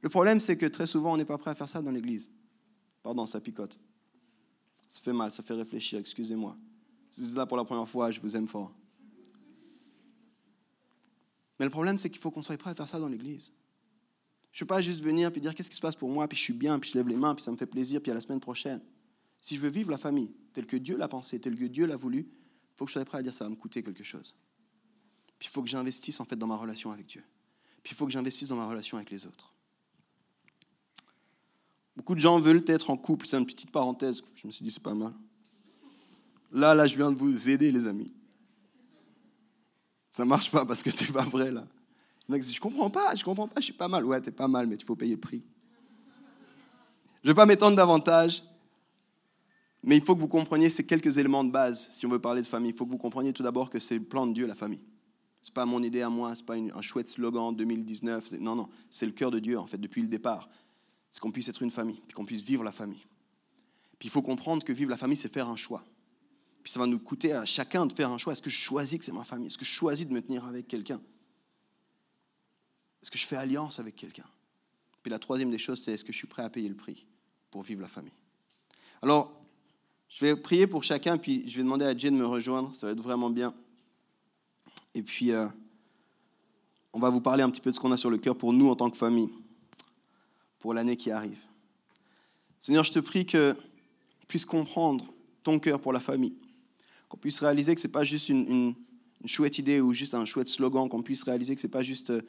Le 0.01 0.10
problème, 0.10 0.41
c'est 0.41 0.58
que 0.58 0.65
très 0.65 0.86
souvent, 0.86 1.13
on 1.13 1.17
n'est 1.17 1.25
pas 1.25 1.38
prêt 1.38 1.51
à 1.51 1.56
faire 1.56 1.69
ça 1.69 1.82
dans 1.82 1.91
l'église. 1.91 2.30
Pardon, 3.03 3.25
ça 3.25 3.39
picote. 3.39 3.80
Ça 4.89 4.99
fait 4.99 5.13
mal, 5.13 5.32
ça 5.32 5.43
fait 5.43 5.53
réfléchir, 5.53 5.99
excusez-moi. 5.99 6.58
Si 7.12 7.21
vous 7.21 7.30
êtes 7.30 7.36
là 7.36 7.45
pour 7.45 7.56
la 7.56 7.63
première 7.63 7.88
fois, 7.88 8.12
je 8.12 8.19
vous 8.19 8.36
aime 8.36 8.47
fort. 8.47 8.73
Mais 11.58 11.65
le 11.65 11.71
problème, 11.71 11.97
c'est 11.97 12.10
qu'il 12.10 12.21
faut 12.21 12.32
qu'on 12.32 12.41
soit 12.41 12.58
prêt 12.58 12.71
à 12.71 12.75
faire 12.75 12.88
ça 12.88 12.99
dans 12.99 13.08
l'église. 13.08 13.51
Je 14.58 14.63
ne 14.63 14.67
peux 14.67 14.74
pas 14.74 14.82
juste 14.82 15.02
venir 15.02 15.30
et 15.36 15.39
dire 15.39 15.54
qu'est-ce 15.54 15.70
qui 15.70 15.76
se 15.76 15.82
passe 15.82 15.96
pour 15.96 16.10
moi, 16.10 16.28
puis 16.28 16.36
je 16.36 16.41
suis 16.41 16.54
bien, 16.54 16.80
puis 16.80 16.89
je 16.89 16.98
lève 16.98 17.08
les 17.08 17.15
mains, 17.15 17.36
puis 17.36 17.43
ça 17.43 17.52
me 17.52 17.58
fait 17.58 17.67
plaisir, 17.67 18.02
puis 18.02 18.10
à 18.10 18.15
la 18.15 18.22
semaine 18.22 18.39
prochaine. 18.39 18.82
Si 19.39 19.56
je 19.56 19.62
veux 19.62 19.70
vivre 19.70 19.91
la 19.91 20.00
famille 20.00 20.32
telle 20.52 20.65
que 20.65 20.78
Dieu 20.78 20.98
l'a 20.98 21.08
pensée, 21.08 21.39
telle 21.39 21.56
que 21.56 21.65
Dieu 21.65 21.86
l'a 21.86 21.96
voulu, 21.96 22.22
il 22.22 22.76
faut 22.76 22.86
que 22.86 22.89
je 22.89 22.93
sois 22.93 23.06
prêt 23.06 23.20
à 23.20 23.22
dire 23.22 23.36
ça 23.36 23.43
va 23.43 23.52
me 23.52 23.56
coûter 23.56 23.84
quelque 23.84 24.04
chose. 24.04 24.34
Puis 25.38 25.48
il 25.48 25.54
faut 25.54 25.62
que 25.62 25.70
j'investisse 25.70 26.20
en 26.20 26.26
fait 26.26 26.36
dans 26.36 26.48
ma 26.48 26.56
relation 26.56 26.91
avec 26.91 27.06
Dieu. 27.06 27.24
Puis 27.84 27.93
il 27.93 27.96
faut 27.96 28.08
que 28.08 28.12
j'investisse 28.12 28.48
dans 28.48 28.56
ma 28.56 28.67
relation 28.67 28.98
avec 28.98 29.12
les 29.12 29.28
autres. 29.28 29.54
Beaucoup 31.96 32.15
de 32.15 32.20
gens 32.20 32.39
veulent 32.39 32.63
être 32.65 32.89
en 32.89 32.98
couple. 32.98 33.28
C'est 33.28 33.38
une 33.38 33.46
petite 33.46 33.70
parenthèse. 33.70 34.24
Je 34.34 34.48
me 34.48 34.52
suis 34.52 34.65
dit, 34.65 34.72
c'est 34.72 34.82
pas 34.82 34.96
mal. 34.96 35.13
Là, 36.52 36.74
là, 36.74 36.88
je 36.88 36.96
viens 36.96 37.12
de 37.12 37.17
vous 37.17 37.48
aider, 37.48 37.72
les 37.72 37.86
amis. 37.86 38.12
Ça 40.10 40.26
marche 40.26 40.50
pas 40.50 40.65
parce 40.65 40.82
que 40.82 40.89
n'es 40.89 41.13
pas 41.13 41.26
vrai, 41.26 41.52
là. 41.52 41.67
Je 42.30 42.60
comprends 42.60 42.90
pas, 42.90 43.16
je 43.16 43.24
comprends 43.24 43.48
pas, 43.48 43.60
je 43.62 43.66
suis 43.66 43.74
pas 43.74 43.88
mal. 43.88 44.06
Ouais, 44.06 44.22
tu 44.22 44.30
es 44.30 44.32
pas 44.32 44.48
mal, 44.48 44.68
mais 44.68 44.76
il 44.76 44.84
faut 44.84 44.96
payer 44.96 45.16
le 45.16 45.20
prix. 45.20 45.44
Je 47.24 47.30
ne 47.30 47.34
vais 47.34 47.36
pas 47.36 47.46
m'étendre 47.46 47.76
davantage, 47.76 48.44
mais 49.84 49.98
il 49.98 50.04
faut 50.04 50.16
que 50.16 50.22
vous 50.22 50.28
compreniez 50.28 50.70
ces 50.70 50.86
quelques 50.86 51.18
éléments 51.18 51.44
de 51.44 51.52
base 51.52 51.90
si 51.94 52.06
on 52.06 52.10
veut 52.10 52.20
parler 52.20 52.42
de 52.42 52.48
famille. 52.48 52.72
Il 52.72 52.78
faut 52.78 52.86
que 52.86 52.92
vous 52.92 52.98
compreniez 52.98 53.34
tout 53.34 53.44
d'abord 53.44 53.70
que 53.70 53.80
c'est 53.80 53.96
le 53.96 54.04
plan 54.04 54.28
de 54.28 54.34
Dieu, 54.34 54.46
la 54.46 54.56
famille. 54.56 54.82
Ce 55.42 55.50
n'est 55.50 55.54
pas 55.54 55.66
mon 55.66 55.82
idée 55.82 56.02
à 56.02 56.10
moi, 56.10 56.36
ce 56.36 56.42
n'est 56.42 56.46
pas 56.46 56.56
un 56.56 56.82
chouette 56.82 57.08
slogan 57.08 57.56
2019. 57.56 58.34
Non, 58.40 58.56
non, 58.56 58.70
c'est 58.90 59.06
le 59.06 59.13
cœur 59.13 59.32
de 59.32 59.40
Dieu, 59.40 59.58
en 59.58 59.66
fait, 59.66 59.78
depuis 59.78 60.02
le 60.02 60.10
départ. 60.10 60.50
C'est 61.10 61.22
qu'on 61.22 61.32
puisse 61.32 61.48
être 61.48 61.63
une 61.63 61.72
famille, 61.72 62.02
puis 62.06 62.13
qu'on 62.13 62.26
puisse 62.26 62.42
vivre 62.42 62.63
la 62.63 62.74
famille. 62.74 63.06
Puis 63.98 64.10
il 64.10 64.12
faut 64.12 64.22
comprendre 64.22 64.63
que 64.63 64.74
vivre 64.74 64.90
la 64.90 64.98
famille, 64.98 65.18
c'est 65.18 65.32
faire 65.32 65.48
un 65.48 65.56
choix. 65.56 65.86
Puis 66.63 66.72
ça 66.72 66.80
va 66.80 66.86
nous 66.86 67.00
coûter 67.00 67.32
à 67.32 67.46
chacun 67.46 67.86
de 67.86 67.94
faire 67.94 68.12
un 68.12 68.18
choix. 68.18 68.34
Est-ce 68.34 68.42
que 68.42 68.50
je 68.50 68.60
choisis 68.60 69.00
que 69.00 69.06
c'est 69.06 69.13
ma 69.13 69.24
famille? 69.24 69.48
Est-ce 69.48 69.58
que 69.58 69.66
je 69.66 69.72
choisis 69.72 70.06
de 70.06 70.13
me 70.13 70.22
tenir 70.22 70.46
avec 70.46 70.68
quelqu'un? 70.68 71.02
Est-ce 73.08 73.12
que 73.13 73.17
je 73.20 73.26
fais 73.26 73.38
alliance 73.38 73.80
avec 73.80 73.96
quelqu'un? 73.96 74.26
Puis 75.02 75.10
la 75.10 75.17
troisième 75.17 75.50
des 75.50 75.58
choses, 75.58 75.82
c'est 75.82 75.93
est-ce 75.93 76.04
que 76.04 76.12
je 76.12 76.17
suis 76.17 76.28
prêt 76.28 76.43
à 76.43 76.50
payer 76.50 76.67
le 76.67 76.76
prix 76.76 77.06
pour 77.50 77.62
vivre 77.62 77.82
la 77.82 77.88
famille? 77.88 78.12
Alors, 79.02 79.32
je 80.10 80.26
vais 80.26 80.36
prier 80.36 80.67
pour 80.67 80.84
chacun, 80.84 81.17
puis 81.17 81.50
je 81.50 81.56
vais 81.56 81.63
demander 81.63 81.86
à 81.86 81.98
Jay 81.98 82.12
de 82.12 82.17
me 82.17 82.26
rejoindre. 82.26 82.76
Ça 82.76 82.88
va 82.88 82.91
être 82.91 83.00
vraiment 83.00 83.30
bien. 83.30 83.54
Et 84.93 85.02
puis, 85.02 85.32
euh, 85.32 85.48
on 86.91 87.00
va 87.00 87.10
vous 87.10 87.22
parler 87.22 87.43
un 87.43 87.50
petit 87.50 87.62
peu 87.62 87.72
de 87.72 87.78
ce 87.78 87.80
qu'on 87.80 87.93
a 87.93 87.96
sur 87.96 88.10
le 88.10 88.17
cœur 88.17 88.38
pour 88.38 88.52
nous 88.52 88.67
en 88.67 88.76
tant 88.76 88.89
que 88.89 88.98
famille, 88.98 89.32
pour 90.60 90.74
l'année 90.74 90.98
qui 90.98 91.10
arrive. 91.10 91.39
Seigneur, 92.60 92.84
je 92.84 92.91
te 92.91 93.00
prie 93.00 93.26
que 93.26 93.56
tu 94.20 94.28
puisses 94.28 94.46
comprendre 94.46 95.06
ton 95.43 95.60
cœur 95.60 95.80
pour 95.80 95.93
la 95.93 96.02
famille, 96.02 96.36
qu'on 97.08 97.15
puisse 97.15 97.39
réaliser 97.39 97.74
que 97.74 97.80
ce 97.80 97.88
n'est 97.88 97.93
pas 97.93 98.04
juste 98.04 98.28
une, 98.28 98.76
chouette 99.24 99.60
idée 99.60 99.80
ou 99.80 99.93
juste 99.93 100.13
un 100.13 100.26
chouette 100.26 100.50
slogan, 100.50 100.89
qu'on 100.89 101.02
puisse 101.02 101.24
réaliser 101.24 101.56
que 101.56 101.62
ce 101.62 101.67
n'est 101.67 101.72
pas 101.72 101.84
juste 101.84 102.10
euh, 102.10 102.22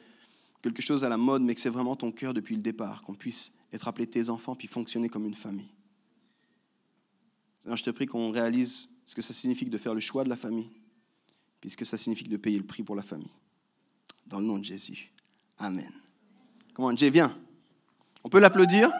quelque 0.61 0.81
chose 0.81 1.03
à 1.03 1.09
la 1.09 1.17
mode, 1.17 1.41
mais 1.41 1.55
que 1.55 1.61
c'est 1.61 1.69
vraiment 1.69 1.95
ton 1.95 2.11
cœur 2.11 2.33
depuis 2.33 2.55
le 2.55 2.61
départ, 2.61 3.01
qu'on 3.03 3.15
puisse 3.15 3.53
être 3.71 3.87
appelé 3.87 4.07
tes 4.07 4.29
enfants 4.29 4.55
puis 4.55 4.67
fonctionner 4.67 5.09
comme 5.09 5.25
une 5.25 5.35
famille. 5.35 5.69
Seigneur, 7.61 7.77
je 7.77 7.83
te 7.83 7.89
prie 7.89 8.05
qu'on 8.05 8.31
réalise 8.31 8.89
ce 9.05 9.15
que 9.15 9.21
ça 9.21 9.33
signifie 9.33 9.65
de 9.65 9.77
faire 9.77 9.93
le 9.93 9.99
choix 9.99 10.23
de 10.23 10.29
la 10.29 10.35
famille, 10.35 10.69
puisque 11.61 11.85
ça 11.85 11.97
signifie 11.97 12.27
de 12.27 12.37
payer 12.37 12.57
le 12.57 12.65
prix 12.65 12.83
pour 12.83 12.95
la 12.95 13.03
famille. 13.03 13.31
Dans 14.27 14.39
le 14.39 14.45
nom 14.45 14.59
de 14.59 14.65
Jésus. 14.65 15.11
Amen. 15.57 15.91
Comment 16.73 16.95
Jay, 16.95 17.09
viens. 17.09 17.37
On 18.23 18.29
peut 18.29 18.39
l'applaudir? 18.39 18.91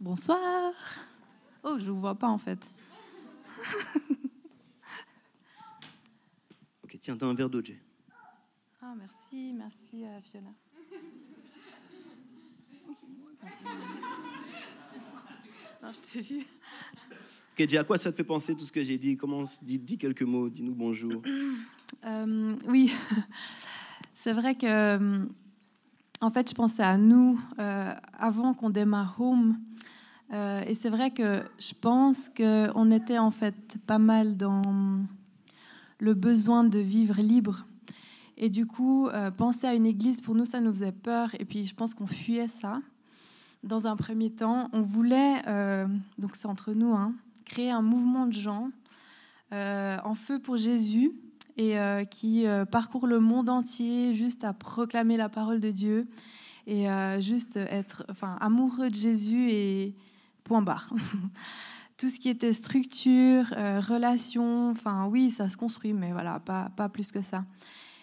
Bonsoir. 0.00 0.72
Oh, 1.62 1.76
je 1.78 1.84
ne 1.84 1.90
vous 1.90 2.00
vois 2.00 2.14
pas 2.14 2.28
en 2.28 2.38
fait. 2.38 2.58
ok, 6.84 6.98
tiens, 7.00 7.16
t'as 7.16 7.26
un 7.26 7.34
verre 7.34 7.50
d'eau, 7.50 7.62
Jay. 7.62 7.78
Ah, 8.82 8.94
merci, 8.96 9.52
merci, 9.52 10.04
euh, 10.04 10.20
Fiona. 10.22 10.50
Non, 15.82 15.92
je 15.92 16.00
t'ai 16.00 16.20
vu. 16.20 16.46
Ok, 17.58 17.74
à 17.74 17.84
quoi 17.84 17.98
ça 17.98 18.10
te 18.10 18.16
fait 18.16 18.24
penser 18.24 18.54
tout 18.54 18.64
ce 18.64 18.72
que 18.72 18.82
j'ai 18.82 18.98
dit? 18.98 19.16
Commence, 19.16 19.62
dis, 19.62 19.78
dis 19.78 19.98
quelques 19.98 20.22
mots, 20.22 20.48
dis-nous 20.48 20.74
bonjour. 20.74 21.22
Euh, 22.04 22.56
oui, 22.68 22.94
c'est 24.14 24.32
vrai 24.32 24.54
que, 24.54 24.64
euh, 24.64 25.24
en 26.20 26.30
fait, 26.30 26.48
je 26.48 26.54
pensais 26.54 26.84
à 26.84 26.96
nous 26.96 27.38
euh, 27.58 27.92
avant 28.16 28.54
qu'on 28.54 28.70
démarre 28.70 29.20
Home. 29.20 29.58
Et 30.32 30.74
c'est 30.74 30.90
vrai 30.90 31.10
que 31.10 31.42
je 31.58 31.72
pense 31.80 32.28
qu'on 32.28 32.90
était 32.90 33.18
en 33.18 33.32
fait 33.32 33.76
pas 33.86 33.98
mal 33.98 34.36
dans 34.36 34.62
le 35.98 36.14
besoin 36.14 36.62
de 36.64 36.78
vivre 36.78 37.20
libre. 37.20 37.66
Et 38.36 38.48
du 38.48 38.64
coup, 38.66 39.08
penser 39.36 39.66
à 39.66 39.74
une 39.74 39.86
église, 39.86 40.20
pour 40.20 40.34
nous, 40.34 40.44
ça 40.44 40.60
nous 40.60 40.70
faisait 40.70 40.92
peur. 40.92 41.30
Et 41.40 41.44
puis, 41.44 41.64
je 41.64 41.74
pense 41.74 41.94
qu'on 41.94 42.06
fuyait 42.06 42.48
ça 42.60 42.80
dans 43.62 43.86
un 43.86 43.96
premier 43.96 44.30
temps, 44.30 44.70
on 44.72 44.82
voulait, 44.82 45.42
euh, 45.46 45.86
donc 46.18 46.36
c'est 46.36 46.46
entre 46.46 46.72
nous, 46.72 46.94
hein, 46.94 47.14
créer 47.44 47.70
un 47.70 47.82
mouvement 47.82 48.26
de 48.26 48.32
gens 48.32 48.70
euh, 49.52 49.98
en 50.04 50.14
feu 50.14 50.38
pour 50.38 50.56
Jésus 50.56 51.12
et 51.56 51.78
euh, 51.78 52.04
qui 52.04 52.46
parcourt 52.70 53.06
le 53.06 53.20
monde 53.20 53.48
entier 53.48 54.14
juste 54.14 54.44
à 54.44 54.52
proclamer 54.52 55.16
la 55.16 55.28
parole 55.28 55.60
de 55.60 55.70
Dieu 55.70 56.08
et 56.66 56.86
juste 57.18 57.56
être 57.56 58.04
enfin, 58.08 58.36
amoureux 58.40 58.90
de 58.90 58.94
Jésus 58.94 59.50
et 59.50 59.94
point 60.50 60.62
barre. 60.62 60.92
Tout 61.96 62.08
ce 62.08 62.18
qui 62.18 62.28
était 62.28 62.52
structure, 62.52 63.44
relation, 63.50 64.70
enfin 64.70 65.06
oui, 65.06 65.30
ça 65.30 65.48
se 65.48 65.56
construit, 65.56 65.92
mais 65.92 66.10
voilà, 66.10 66.40
pas, 66.40 66.70
pas 66.74 66.88
plus 66.88 67.12
que 67.12 67.22
ça. 67.22 67.44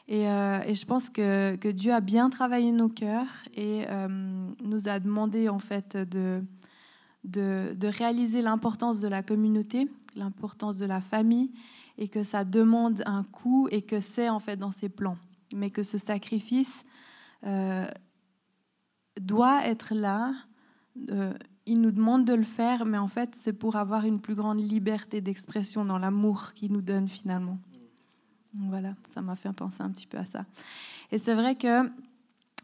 Et, 0.07 0.29
euh, 0.29 0.61
et 0.65 0.75
je 0.75 0.85
pense 0.85 1.09
que, 1.09 1.57
que, 1.57 1.67
Dieu 1.67 1.93
a 1.93 1.99
bien 1.99 2.29
travaillé 2.29 2.71
nos 2.71 2.87
cœurs 2.87 3.27
et 3.53 3.83
euh, 3.89 4.07
nous 4.63 4.87
a 4.87 4.99
demandé 4.99 5.49
en 5.49 5.59
fait 5.59 5.97
de, 5.97 6.41
de, 7.25 7.75
de 7.75 7.87
réaliser 7.89 8.41
l'importance 8.41 9.01
de 9.01 9.09
la 9.09 9.21
communauté, 9.21 9.89
l'importance 10.15 10.77
de 10.77 10.85
la 10.85 11.01
famille 11.01 11.51
et 11.97 12.07
que 12.07 12.23
ça 12.23 12.45
demande 12.45 13.03
un 13.05 13.23
coût 13.23 13.67
et 13.71 13.81
que 13.81 13.99
c'est 13.99 14.29
en 14.29 14.39
fait 14.39 14.55
dans 14.55 14.71
ses 14.71 14.87
plans. 14.87 15.17
Mais 15.53 15.71
que 15.71 15.83
ce 15.83 15.97
sacrifice 15.97 16.85
euh, 17.45 17.89
doit 19.19 19.65
être 19.65 19.93
là. 19.93 20.33
Euh, 21.09 21.33
il 21.67 21.81
nous 21.81 21.91
demande 21.91 22.25
de 22.25 22.33
le 22.33 22.43
faire, 22.43 22.85
mais 22.85 22.97
en 22.97 23.07
fait, 23.07 23.35
c'est 23.35 23.53
pour 23.53 23.75
avoir 23.75 24.05
une 24.05 24.19
plus 24.19 24.35
grande 24.35 24.59
liberté 24.59 25.21
d'expression 25.21 25.85
dans 25.85 25.97
l'amour 25.97 26.53
qu'il 26.53 26.71
nous 26.71 26.81
donne 26.81 27.07
finalement. 27.07 27.57
Voilà, 28.53 28.95
ça 29.13 29.21
m'a 29.21 29.35
fait 29.35 29.51
penser 29.53 29.81
un 29.81 29.91
petit 29.91 30.07
peu 30.07 30.17
à 30.17 30.25
ça. 30.25 30.45
Et 31.11 31.19
c'est 31.19 31.35
vrai 31.35 31.55
que 31.55 31.89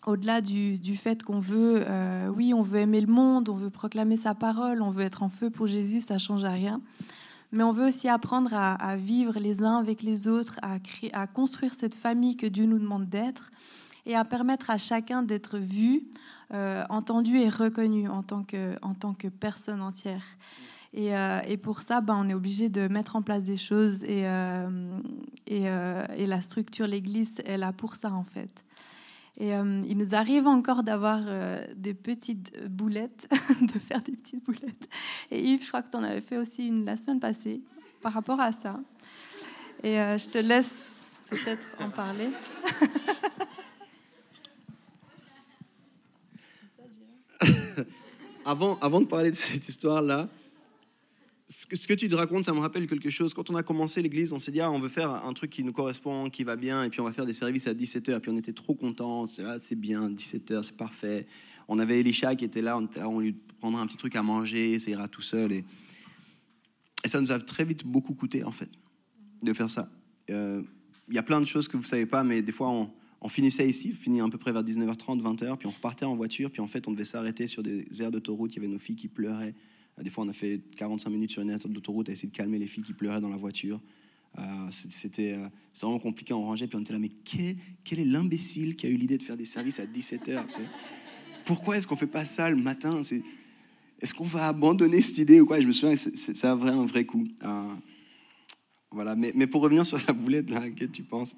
au-delà 0.06 0.42
du, 0.42 0.78
du, 0.78 0.96
fait 0.96 1.24
qu'on 1.24 1.40
veut, 1.40 1.84
euh, 1.88 2.28
oui, 2.30 2.54
on 2.54 2.62
veut 2.62 2.80
aimer 2.80 3.02
le 3.02 3.12
monde, 3.12 3.50
on 3.50 3.56
veut 3.56 3.70
proclamer 3.70 4.18
sa 4.18 4.34
parole, 4.34 4.82
on 4.82 4.90
veut 4.90 5.04
être 5.04 5.24
en 5.24 5.30
feu 5.30 5.50
pour 5.50 5.68
Jésus, 5.68 6.02
ça 6.02 6.18
change 6.18 6.44
à 6.44 6.52
rien. 6.52 6.82
Mais 7.52 7.64
on 7.64 7.72
veut 7.72 7.88
aussi 7.88 8.10
apprendre 8.10 8.54
à, 8.54 8.74
à 8.74 8.96
vivre 8.96 9.38
les 9.40 9.64
uns 9.64 9.78
avec 9.78 10.02
les 10.02 10.28
autres, 10.28 10.58
à, 10.62 10.80
créer, 10.80 11.14
à 11.14 11.28
construire 11.28 11.76
cette 11.76 11.94
famille 11.94 12.36
que 12.36 12.48
Dieu 12.48 12.66
nous 12.66 12.80
demande 12.80 13.08
d'être 13.08 13.52
et 14.06 14.16
à 14.16 14.26
permettre 14.26 14.70
à 14.70 14.78
chacun 14.78 15.24
d'être 15.24 15.58
vu, 15.58 16.04
euh, 16.54 16.84
entendu 16.90 17.38
et 17.38 17.50
reconnu 17.50 18.08
en 18.08 18.24
tant 18.24 18.44
que, 18.44 18.76
en 18.82 18.94
tant 18.94 19.14
que 19.14 19.28
personne 19.28 19.82
entière. 19.82 20.24
Et, 20.94 21.16
euh, 21.16 21.42
et 21.48 21.58
pour 21.58 21.82
ça, 21.82 22.02
ben, 22.02 22.16
on 22.16 22.30
est 22.30 22.34
obligé 22.34 22.70
de 22.70 22.88
mettre 22.88 23.16
en 23.16 23.22
place 23.22 23.44
des 23.44 23.58
choses 23.58 24.04
et, 24.04 24.28
euh, 24.28 24.98
et, 25.48 26.28
la 26.28 26.42
structure, 26.42 26.86
l'Église 26.86 27.34
est 27.46 27.58
là 27.58 27.74
pour 27.74 27.96
ça 27.96 28.12
en 28.12 28.24
fait. 28.24 28.64
Et 29.40 29.50
il 29.50 29.98
nous 29.98 30.14
arrive 30.14 30.46
encore 30.46 30.84
d'avoir 30.84 31.22
des 31.76 31.96
petites 31.96 32.54
boulettes, 32.68 33.28
de 33.62 33.80
faire 33.80 34.04
des 34.04 34.12
petites 34.12 34.46
boulettes. 34.46 34.88
Et 35.32 35.44
Yves, 35.44 35.64
je 35.64 35.70
crois 35.70 35.82
que 35.82 35.90
tu 35.90 35.98
en 35.98 36.04
avais 36.04 36.22
fait 36.22 36.38
aussi 36.38 36.68
une 36.68 36.86
la 36.86 36.96
semaine 36.98 37.20
passée 37.20 37.60
par 38.04 38.14
rapport 38.14 38.40
à 38.40 38.52
ça. 38.52 38.80
Et 39.82 39.96
je 39.96 40.30
te 40.30 40.38
laisse 40.38 41.02
peut-être 41.32 41.64
en 41.80 41.90
parler. 41.90 42.30
avant, 48.46 48.78
avant 48.80 49.02
de 49.02 49.06
parler 49.06 49.32
de 49.32 49.36
cette 49.36 49.68
histoire-là, 49.68 50.30
ce 51.48 51.66
que, 51.66 51.94
tu 51.94 52.08
te 52.08 52.16
racontes, 52.16 52.46
ça 52.46 52.54
me 52.54 52.60
rappelle 52.60 52.88
quelque 52.88 53.10
chose. 53.10 53.34
Quand 53.34 53.50
on 53.50 53.56
a 53.56 53.64
commencé 53.64 54.02
l'église, 54.02 54.34
on 54.34 54.40
s'est 54.40 54.52
dit, 54.52 54.62
ah, 54.62 54.72
on 54.72 54.80
veut 54.80 54.90
faire 54.90 55.12
un 55.12 55.34
truc 55.34 55.52
qui 55.52 55.64
nous 55.64 55.74
correspond, 55.74 56.30
qui 56.30 56.44
va 56.44 56.56
bien, 56.56 56.84
et 56.84 56.90
puis 56.90 57.02
on 57.02 57.04
va 57.04 57.14
faire 57.14 57.26
des 57.26 57.34
services 57.34 57.68
à 57.68 57.74
17h, 57.74 58.16
et 58.16 58.20
puis 58.20 58.32
on 58.32 58.38
était 58.38 58.54
trop 58.54 58.74
contents. 58.74 59.26
Là, 59.38 59.58
c'est 59.60 59.76
bien, 59.76 60.10
17h, 60.10 60.64
c'est 60.64 60.78
parfait. 60.78 61.28
On 61.68 61.80
avait 61.80 62.00
Elisha 62.00 62.36
qui 62.36 62.46
était 62.46 62.62
là, 62.62 62.78
on 62.78 62.86
était 62.86 63.02
lui 63.20 63.34
prendra 63.60 63.82
un 63.82 63.88
petit 63.88 63.98
truc 63.98 64.16
à 64.16 64.24
manger, 64.24 64.80
ça 64.80 64.92
ira 64.92 65.08
tout 65.08 65.22
seul. 65.22 65.52
Et, 65.52 65.66
ça 67.06 67.20
nous 67.20 67.32
a 67.32 67.40
très 67.40 67.66
vite 67.66 67.86
beaucoup 67.86 68.14
coûté, 68.14 68.44
en 68.44 68.52
fait, 68.52 68.70
de 69.42 69.54
faire 69.54 69.70
ça. 69.70 69.90
Il 70.30 70.36
euh, 70.36 70.62
y 71.10 71.18
a 71.18 71.24
plein 71.24 71.42
de 71.42 71.46
choses 71.46 71.68
que 71.68 71.76
vous 71.76 71.84
savez 71.84 72.06
pas, 72.06 72.24
mais 72.24 72.42
des 72.42 72.54
fois, 72.54 72.70
on, 72.70 72.90
on 73.24 73.30
finissait 73.30 73.68
ici, 73.68 73.96
on 73.98 74.04
finit 74.04 74.22
à 74.22 74.28
peu 74.28 74.38
près 74.38 74.52
vers 74.52 74.64
19h30, 74.64 75.22
20h, 75.22 75.58
puis 75.58 75.68
on 75.68 75.72
repartait 75.72 76.06
en 76.06 76.16
voiture, 76.16 76.52
puis 76.52 76.62
en 76.62 76.68
fait, 76.68 76.88
on 76.88 76.92
devait 76.92 77.06
s'arrêter 77.06 77.48
sur 77.48 77.64
des 77.64 77.86
aires 78.02 78.12
d'autoroute. 78.12 78.54
Il 78.54 78.58
y 78.58 78.60
avait 78.60 78.72
nos 78.72 78.80
filles 78.80 78.98
qui 78.98 79.08
pleuraient. 79.08 79.56
Des 80.02 80.10
fois, 80.10 80.26
on 80.26 80.28
a 80.28 80.34
fait 80.34 80.60
45 80.76 81.10
minutes 81.10 81.32
sur 81.32 81.42
une 81.42 81.50
aire 81.50 81.60
d'autoroute 81.60 82.10
à 82.10 82.12
essayer 82.12 82.30
de 82.30 82.36
calmer 82.36 82.60
les 82.60 82.68
filles 82.68 82.84
qui 82.84 82.94
pleuraient 82.94 83.22
dans 83.22 83.30
la 83.30 83.38
voiture. 83.38 83.80
Euh, 84.38 84.42
C'était 84.72 85.36
euh, 85.38 85.48
vraiment 85.82 86.00
compliqué, 86.00 86.34
on 86.34 86.44
rangeait, 86.44 86.68
puis 86.68 86.78
on 86.78 86.82
était 86.82 86.92
là, 86.92 87.00
mais 87.00 87.12
quel, 87.24 88.00
est 88.00 88.06
l'imbécile 88.06 88.76
qui 88.76 88.88
a 88.88 88.90
eu 88.90 88.98
l'idée 88.98 89.18
de 89.18 89.24
faire 89.24 89.38
des 89.38 89.46
services 89.46 89.80
à 89.80 89.86
17h 89.86 90.48
tu 90.48 90.54
sais? 90.56 90.68
Pourquoi 91.46 91.78
est-ce 91.78 91.88
qu'on 91.88 91.96
fait 91.96 92.08
pas 92.08 92.26
ça 92.26 92.50
le 92.50 92.56
matin? 92.56 93.02
Est-ce 94.02 94.14
qu'on 94.14 94.26
va 94.26 94.48
abandonner 94.48 95.02
cette 95.02 95.18
idée 95.18 95.40
ou 95.40 95.46
quoi? 95.46 95.62
Je 95.62 95.68
me 95.68 95.72
souviens, 95.72 95.96
c'est 95.96 96.46
un 96.46 96.56
vrai, 96.56 96.72
un 96.72 96.86
vrai 96.86 97.06
coup. 97.06 97.26
Euh, 97.44 97.74
voilà, 98.92 99.16
mais, 99.16 99.48
pour 99.48 99.62
revenir 99.62 99.86
sur 99.86 100.00
la 100.08 100.14
boulette, 100.14 100.50
là, 100.50 100.70
qu'est-ce 100.70 100.90
que 100.90 100.96
tu 100.96 101.04
penses? 101.04 101.36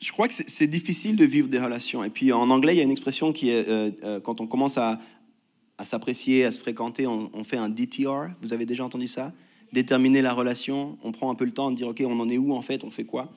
Je 0.00 0.12
crois 0.12 0.28
que 0.28 0.34
c'est 0.34 0.66
difficile 0.66 1.16
de 1.16 1.26
vivre 1.26 1.48
des 1.48 1.58
relations. 1.58 2.02
Et 2.02 2.10
puis 2.10 2.32
en 2.32 2.48
anglais, 2.48 2.74
il 2.74 2.78
y 2.78 2.80
a 2.80 2.84
une 2.84 2.90
expression 2.90 3.32
qui 3.32 3.50
est, 3.50 3.68
euh, 3.68 3.90
euh, 4.02 4.20
quand 4.20 4.40
on 4.40 4.46
commence 4.46 4.78
à, 4.78 4.98
s'apprécier, 5.84 6.44
à 6.44 6.52
se 6.52 6.60
fréquenter, 6.60 7.06
on, 7.06 7.44
fait 7.44 7.56
un 7.56 7.70
DTR. 7.70 8.28
Vous 8.42 8.52
avez 8.52 8.66
déjà 8.66 8.84
entendu 8.84 9.06
ça? 9.06 9.32
Déterminer 9.72 10.20
la 10.20 10.34
relation. 10.34 10.98
On 11.02 11.12
prend 11.12 11.30
un 11.30 11.34
peu 11.34 11.46
le 11.46 11.52
temps 11.52 11.70
de 11.70 11.76
dire, 11.76 11.88
OK, 11.88 12.02
on 12.04 12.20
en 12.20 12.28
est 12.28 12.36
où 12.36 12.52
en 12.52 12.60
fait? 12.60 12.84
On 12.84 12.90
fait 12.90 13.04
quoi? 13.04 13.32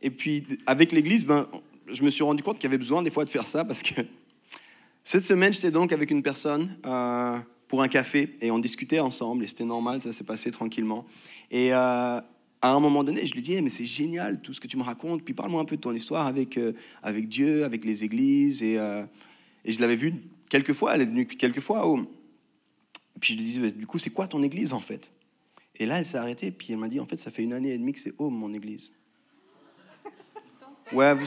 Et 0.00 0.10
puis 0.10 0.44
avec 0.66 0.92
l'Église, 0.92 1.26
ben, 1.26 1.48
je 1.88 2.02
me 2.02 2.10
suis 2.10 2.22
rendu 2.22 2.42
compte 2.42 2.56
qu'il 2.56 2.64
y 2.64 2.66
avait 2.68 2.78
besoin 2.78 3.02
des 3.02 3.10
fois 3.10 3.24
de 3.24 3.30
faire 3.30 3.48
ça 3.48 3.64
parce 3.64 3.82
que 3.82 4.00
cette 5.04 5.24
semaine, 5.24 5.52
j'étais 5.52 5.72
donc 5.72 5.92
avec 5.92 6.10
une 6.10 6.22
personne 6.22 6.76
euh, 6.86 7.36
pour 7.66 7.82
un 7.82 7.88
café 7.88 8.36
et 8.40 8.52
on 8.52 8.60
discutait 8.60 9.00
ensemble 9.00 9.42
et 9.42 9.46
c'était 9.48 9.64
normal, 9.64 10.02
ça 10.02 10.12
s'est 10.12 10.24
passé 10.24 10.52
tranquillement. 10.52 11.04
Et 11.50 11.72
à 12.60 12.72
un 12.72 12.80
moment 12.80 13.04
donné, 13.04 13.26
je 13.26 13.34
lui 13.34 13.42
dis, 13.42 13.54
hey, 13.54 13.62
mais 13.62 13.70
c'est 13.70 13.84
génial 13.84 14.40
tout 14.40 14.52
ce 14.52 14.60
que 14.60 14.66
tu 14.66 14.76
me 14.76 14.82
racontes, 14.82 15.22
puis 15.24 15.34
parle-moi 15.34 15.60
un 15.60 15.64
peu 15.64 15.76
de 15.76 15.80
ton 15.80 15.92
histoire 15.92 16.26
avec, 16.26 16.56
euh, 16.58 16.72
avec 17.02 17.28
Dieu, 17.28 17.64
avec 17.64 17.84
les 17.84 18.04
églises. 18.04 18.62
Et, 18.62 18.78
euh, 18.78 19.04
et 19.64 19.72
je 19.72 19.80
l'avais 19.80 19.96
vue 19.96 20.14
quelques 20.48 20.72
fois, 20.72 20.94
elle 20.94 21.02
est 21.02 21.06
venue 21.06 21.26
quelques 21.26 21.60
fois. 21.60 21.86
Et 23.16 23.20
puis 23.20 23.34
je 23.34 23.38
lui 23.38 23.44
disais, 23.44 23.72
du 23.72 23.86
coup, 23.86 23.98
c'est 23.98 24.10
quoi 24.10 24.26
ton 24.26 24.42
église 24.42 24.72
en 24.72 24.80
fait? 24.80 25.10
Et 25.76 25.86
là, 25.86 25.98
elle 25.98 26.06
s'est 26.06 26.18
arrêtée, 26.18 26.50
puis 26.50 26.72
elle 26.72 26.78
m'a 26.78 26.88
dit, 26.88 26.98
en 26.98 27.06
fait, 27.06 27.20
ça 27.20 27.30
fait 27.30 27.42
une 27.42 27.52
année 27.52 27.72
et 27.72 27.78
demie 27.78 27.92
que 27.92 28.00
c'est 28.00 28.14
Home, 28.18 28.34
mon 28.34 28.52
église. 28.52 28.90
Ouais, 30.92 31.14
vous... 31.14 31.26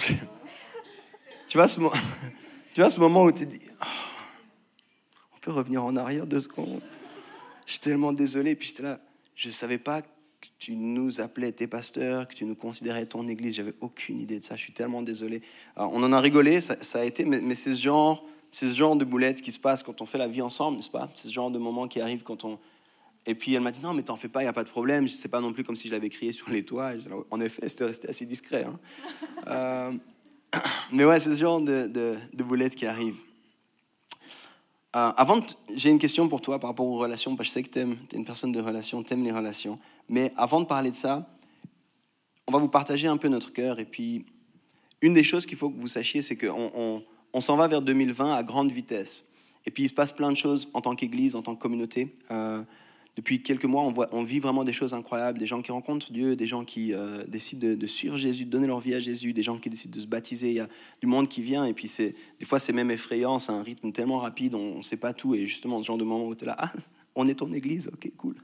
tu, 1.47 1.57
vois 1.57 1.67
ce 1.67 1.79
mo... 1.79 1.91
tu 2.73 2.81
vois 2.81 2.89
ce 2.89 2.99
moment 2.99 3.23
où 3.23 3.31
tu 3.31 3.45
dis, 3.45 3.61
oh, 3.79 3.85
on 5.35 5.39
peut 5.39 5.51
revenir 5.51 5.83
en 5.83 5.95
arrière 5.95 6.25
deux 6.25 6.41
secondes 6.41 6.81
Je 7.67 7.73
suis 7.73 7.81
tellement 7.81 8.11
désolé, 8.11 8.55
puis 8.55 8.69
j'étais 8.69 8.83
là, 8.83 8.99
je 9.35 9.51
savais 9.51 9.77
pas 9.77 10.01
que 10.41 10.47
tu 10.57 10.75
nous 10.75 11.21
appelais 11.21 11.51
tes 11.51 11.67
pasteurs, 11.67 12.27
que 12.27 12.33
tu 12.33 12.45
nous 12.45 12.55
considérais 12.55 13.05
ton 13.05 13.27
église. 13.27 13.55
J'avais 13.55 13.75
aucune 13.79 14.19
idée 14.19 14.39
de 14.39 14.43
ça. 14.43 14.55
Je 14.55 14.61
suis 14.61 14.73
tellement 14.73 15.03
désolé. 15.03 15.41
On 15.77 16.01
en 16.03 16.11
a 16.11 16.19
rigolé, 16.19 16.61
ça, 16.61 16.75
a 16.99 17.03
été, 17.03 17.25
mais, 17.25 17.39
mais 17.41 17.55
c'est 17.55 17.75
ce 17.75 17.81
genre, 17.81 18.25
c'est 18.49 18.67
ce 18.67 18.75
genre 18.75 18.95
de 18.95 19.05
boulettes 19.05 19.41
qui 19.41 19.51
se 19.51 19.59
passe 19.59 19.83
quand 19.83 20.01
on 20.01 20.05
fait 20.05 20.17
la 20.17 20.27
vie 20.27 20.41
ensemble, 20.41 20.77
n'est-ce 20.77 20.89
pas? 20.89 21.09
C'est 21.15 21.27
ce 21.27 21.33
genre 21.33 21.51
de 21.51 21.59
moment 21.59 21.87
qui 21.87 22.01
arrive 22.01 22.23
quand 22.23 22.43
on. 22.43 22.57
Et 23.27 23.35
puis 23.35 23.53
elle 23.53 23.61
m'a 23.61 23.71
dit 23.71 23.81
non, 23.81 23.93
mais 23.93 24.01
t'en 24.01 24.15
fais 24.15 24.29
pas, 24.29 24.41
il 24.41 24.45
y 24.45 24.49
a 24.49 24.53
pas 24.53 24.63
de 24.63 24.69
problème. 24.69 25.07
C'est 25.07 25.29
pas 25.29 25.41
non 25.41 25.53
plus 25.53 25.63
comme 25.63 25.75
si 25.75 25.87
je 25.87 25.93
l'avais 25.93 26.09
crié 26.09 26.33
sur 26.33 26.49
les 26.49 26.63
toits. 26.63 26.93
En 27.29 27.39
effet, 27.39 27.69
c'était 27.69 27.85
resté 27.85 28.09
assez 28.09 28.25
discret. 28.25 28.65
Hein. 28.65 28.79
euh, 29.47 29.91
mais 30.91 31.05
ouais, 31.05 31.19
c'est 31.19 31.35
ce 31.35 31.39
genre 31.39 31.61
de, 31.61 31.87
de, 31.87 32.15
de 32.33 32.43
boulettes 32.43 32.75
qui 32.75 32.87
arrivent. 32.87 33.19
Euh, 34.95 35.11
avant, 35.15 35.39
j'ai 35.73 35.89
une 35.89 35.99
question 35.99 36.27
pour 36.27 36.41
toi 36.41 36.59
par 36.59 36.69
rapport 36.69 36.85
aux 36.85 36.97
relations, 36.97 37.35
parce 37.35 37.49
que 37.49 37.51
je 37.51 37.53
sais 37.53 37.63
que 37.63 37.69
tu 37.69 37.79
es 37.79 38.17
une 38.17 38.25
personne 38.25 38.51
de 38.51 38.59
relations, 38.59 39.03
tu 39.03 39.13
aimes 39.13 39.23
les 39.23 39.31
relations. 39.31 39.79
Mais 40.09 40.33
avant 40.35 40.59
de 40.59 40.65
parler 40.65 40.91
de 40.91 40.95
ça, 40.95 41.29
on 42.47 42.51
va 42.51 42.59
vous 42.59 42.67
partager 42.67 43.07
un 43.07 43.17
peu 43.17 43.29
notre 43.29 43.53
cœur. 43.53 43.79
Et 43.79 43.85
puis, 43.85 44.25
une 45.01 45.13
des 45.13 45.23
choses 45.23 45.45
qu'il 45.45 45.57
faut 45.57 45.69
que 45.69 45.79
vous 45.79 45.87
sachiez, 45.87 46.21
c'est 46.21 46.35
qu'on 46.35 46.71
on, 46.75 47.03
on 47.33 47.41
s'en 47.41 47.55
va 47.55 47.67
vers 47.67 47.81
2020 47.81 48.35
à 48.35 48.43
grande 48.43 48.71
vitesse. 48.71 49.29
Et 49.65 49.71
puis, 49.71 49.83
il 49.83 49.89
se 49.89 49.93
passe 49.93 50.11
plein 50.11 50.29
de 50.29 50.35
choses 50.35 50.67
en 50.73 50.81
tant 50.81 50.95
qu'Église, 50.95 51.35
en 51.35 51.41
tant 51.41 51.55
que 51.55 51.61
communauté. 51.61 52.13
Euh, 52.31 52.61
depuis 53.15 53.43
quelques 53.43 53.65
mois, 53.65 53.83
on, 53.83 53.91
voit, 53.91 54.07
on, 54.13 54.23
vit 54.23 54.39
vraiment 54.39 54.63
des 54.63 54.71
choses 54.71 54.93
incroyables, 54.93 55.37
des 55.37 55.45
gens 55.45 55.61
qui 55.61 55.71
rencontrent 55.71 56.11
Dieu, 56.11 56.35
des 56.37 56.47
gens 56.47 56.63
qui 56.63 56.93
euh, 56.93 57.23
décident 57.27 57.75
de, 57.75 57.87
suivre 57.87 58.17
Jésus, 58.17 58.45
de 58.45 58.49
donner 58.49 58.67
leur 58.67 58.79
vie 58.79 58.93
à 58.93 58.99
Jésus, 58.99 59.33
des 59.33 59.43
gens 59.43 59.57
qui 59.57 59.69
décident 59.69 59.93
de 59.93 59.99
se 59.99 60.07
baptiser. 60.07 60.49
Il 60.49 60.55
y 60.55 60.59
a 60.61 60.69
du 61.01 61.07
monde 61.07 61.27
qui 61.27 61.41
vient, 61.41 61.65
et 61.65 61.73
puis 61.73 61.89
c'est, 61.89 62.15
des 62.39 62.45
fois 62.45 62.57
c'est 62.57 62.71
même 62.71 62.89
effrayant, 62.89 63.37
c'est 63.37 63.51
un 63.51 63.63
rythme 63.63 63.91
tellement 63.91 64.19
rapide, 64.19 64.55
on 64.55 64.77
ne 64.77 64.81
sait 64.81 64.97
pas 64.97 65.13
tout. 65.13 65.35
Et 65.35 65.45
justement, 65.45 65.81
ce 65.81 65.87
genre 65.87 65.97
de 65.97 66.05
moment 66.05 66.25
où 66.25 66.35
tu 66.35 66.45
es 66.45 66.47
là, 66.47 66.55
ah, 66.57 66.71
on 67.15 67.27
est 67.27 67.35
ton 67.35 67.51
église, 67.51 67.89
ok, 67.91 68.11
cool. 68.15 68.35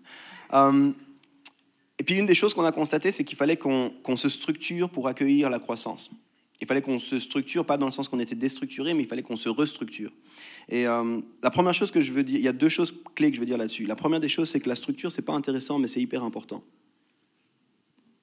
Um, 0.52 0.94
et 2.00 2.04
puis 2.04 2.16
une 2.16 2.26
des 2.26 2.36
choses 2.36 2.54
qu'on 2.54 2.66
a 2.66 2.72
constatées, 2.72 3.12
c'est 3.12 3.24
qu'il 3.24 3.38
fallait 3.38 3.58
qu'on 3.58 4.18
se 4.18 4.30
structure 4.30 4.90
pour 4.90 5.08
accueillir 5.08 5.50
la 5.50 5.60
croissance. 5.60 6.12
Il 6.60 6.68
fallait 6.68 6.82
qu'on 6.82 7.00
se 7.00 7.20
structure, 7.20 7.66
pas 7.66 7.78
dans 7.78 7.86
le 7.86 7.92
sens 7.92 8.08
qu'on 8.08 8.20
était 8.20 8.36
déstructuré, 8.36 8.94
mais 8.94 9.04
il 9.04 9.08
fallait 9.08 9.22
qu'on 9.22 9.38
se 9.38 9.50
restructure. 9.50 10.12
Et 10.70 10.88
euh, 10.88 11.22
la 11.44 11.52
première 11.52 11.74
chose 11.74 11.92
que 11.92 12.02
je 12.02 12.12
veux 12.12 12.24
dire, 12.24 12.38
il 12.38 12.44
y 12.44 12.48
a 12.48 12.54
deux 12.54 12.70
choses 12.70 12.94
clés 13.16 13.30
que 13.30 13.36
je 13.36 13.40
veux 13.40 13.46
dire 13.46 13.58
là-dessus. 13.58 13.86
La 13.86 13.96
première 13.96 14.20
des 14.20 14.30
choses, 14.30 14.50
c'est 14.50 14.60
que 14.60 14.70
la 14.70 14.76
structure, 14.76 15.12
c'est 15.12 15.22
pas 15.22 15.34
intéressant, 15.34 15.78
mais 15.78 15.88
c'est 15.88 16.02
hyper 16.02 16.24
important. 16.24 16.64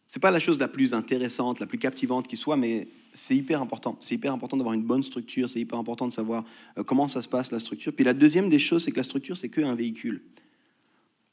C'est 0.07 0.21
pas 0.21 0.31
la 0.31 0.41
chose 0.41 0.59
la 0.59 0.69
plus 0.69 0.95
intéressante, 0.95 1.61
la 1.61 1.67
plus 1.67 1.79
captivante 1.79 2.29
qui 2.29 2.37
soit, 2.37 2.57
mais 2.57 2.89
c'est 3.13 3.37
hyper 3.37 3.63
important. 3.63 3.97
C'est 4.01 4.17
hyper 4.17 4.33
important 4.33 4.57
d'avoir 4.57 4.75
une 4.75 4.83
bonne 4.83 5.03
structure, 5.03 5.49
c'est 5.49 5.61
hyper 5.61 5.79
important 5.79 6.07
de 6.07 6.13
savoir 6.13 6.45
euh, 6.77 6.83
comment 6.83 7.09
ça 7.09 7.23
se 7.23 7.29
passe, 7.29 7.53
la 7.53 7.61
structure. 7.61 7.93
Puis 7.93 8.05
la 8.05 8.15
deuxième 8.15 8.49
des 8.49 8.59
choses, 8.59 8.85
c'est 8.85 8.91
que 8.91 8.97
la 8.97 9.05
structure, 9.05 9.37
c'est 9.37 9.49
qu'un 9.49 9.75
véhicule. 9.75 10.23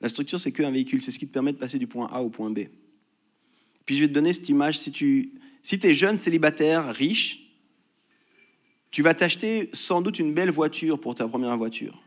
La 0.01 0.09
structure, 0.09 0.39
c'est 0.39 0.51
qu'un 0.51 0.71
véhicule, 0.71 1.01
c'est 1.01 1.11
ce 1.11 1.19
qui 1.19 1.27
te 1.27 1.33
permet 1.33 1.51
de 1.51 1.57
passer 1.57 1.79
du 1.79 1.87
point 1.87 2.07
A 2.11 2.21
au 2.21 2.29
point 2.29 2.49
B. 2.49 2.59
Puis 3.85 3.95
je 3.95 4.01
vais 4.01 4.07
te 4.07 4.13
donner 4.13 4.33
cette 4.33 4.49
image, 4.49 4.79
si 4.79 4.91
tu 4.91 5.31
si 5.63 5.79
tu 5.79 5.87
es 5.87 5.95
jeune, 5.95 6.17
célibataire, 6.17 6.93
riche, 6.93 7.41
tu 8.91 9.01
vas 9.01 9.13
t'acheter 9.13 9.69
sans 9.73 10.01
doute 10.01 10.19
une 10.19 10.33
belle 10.33 10.51
voiture 10.51 10.99
pour 10.99 11.15
ta 11.15 11.27
première 11.27 11.57
voiture. 11.57 12.03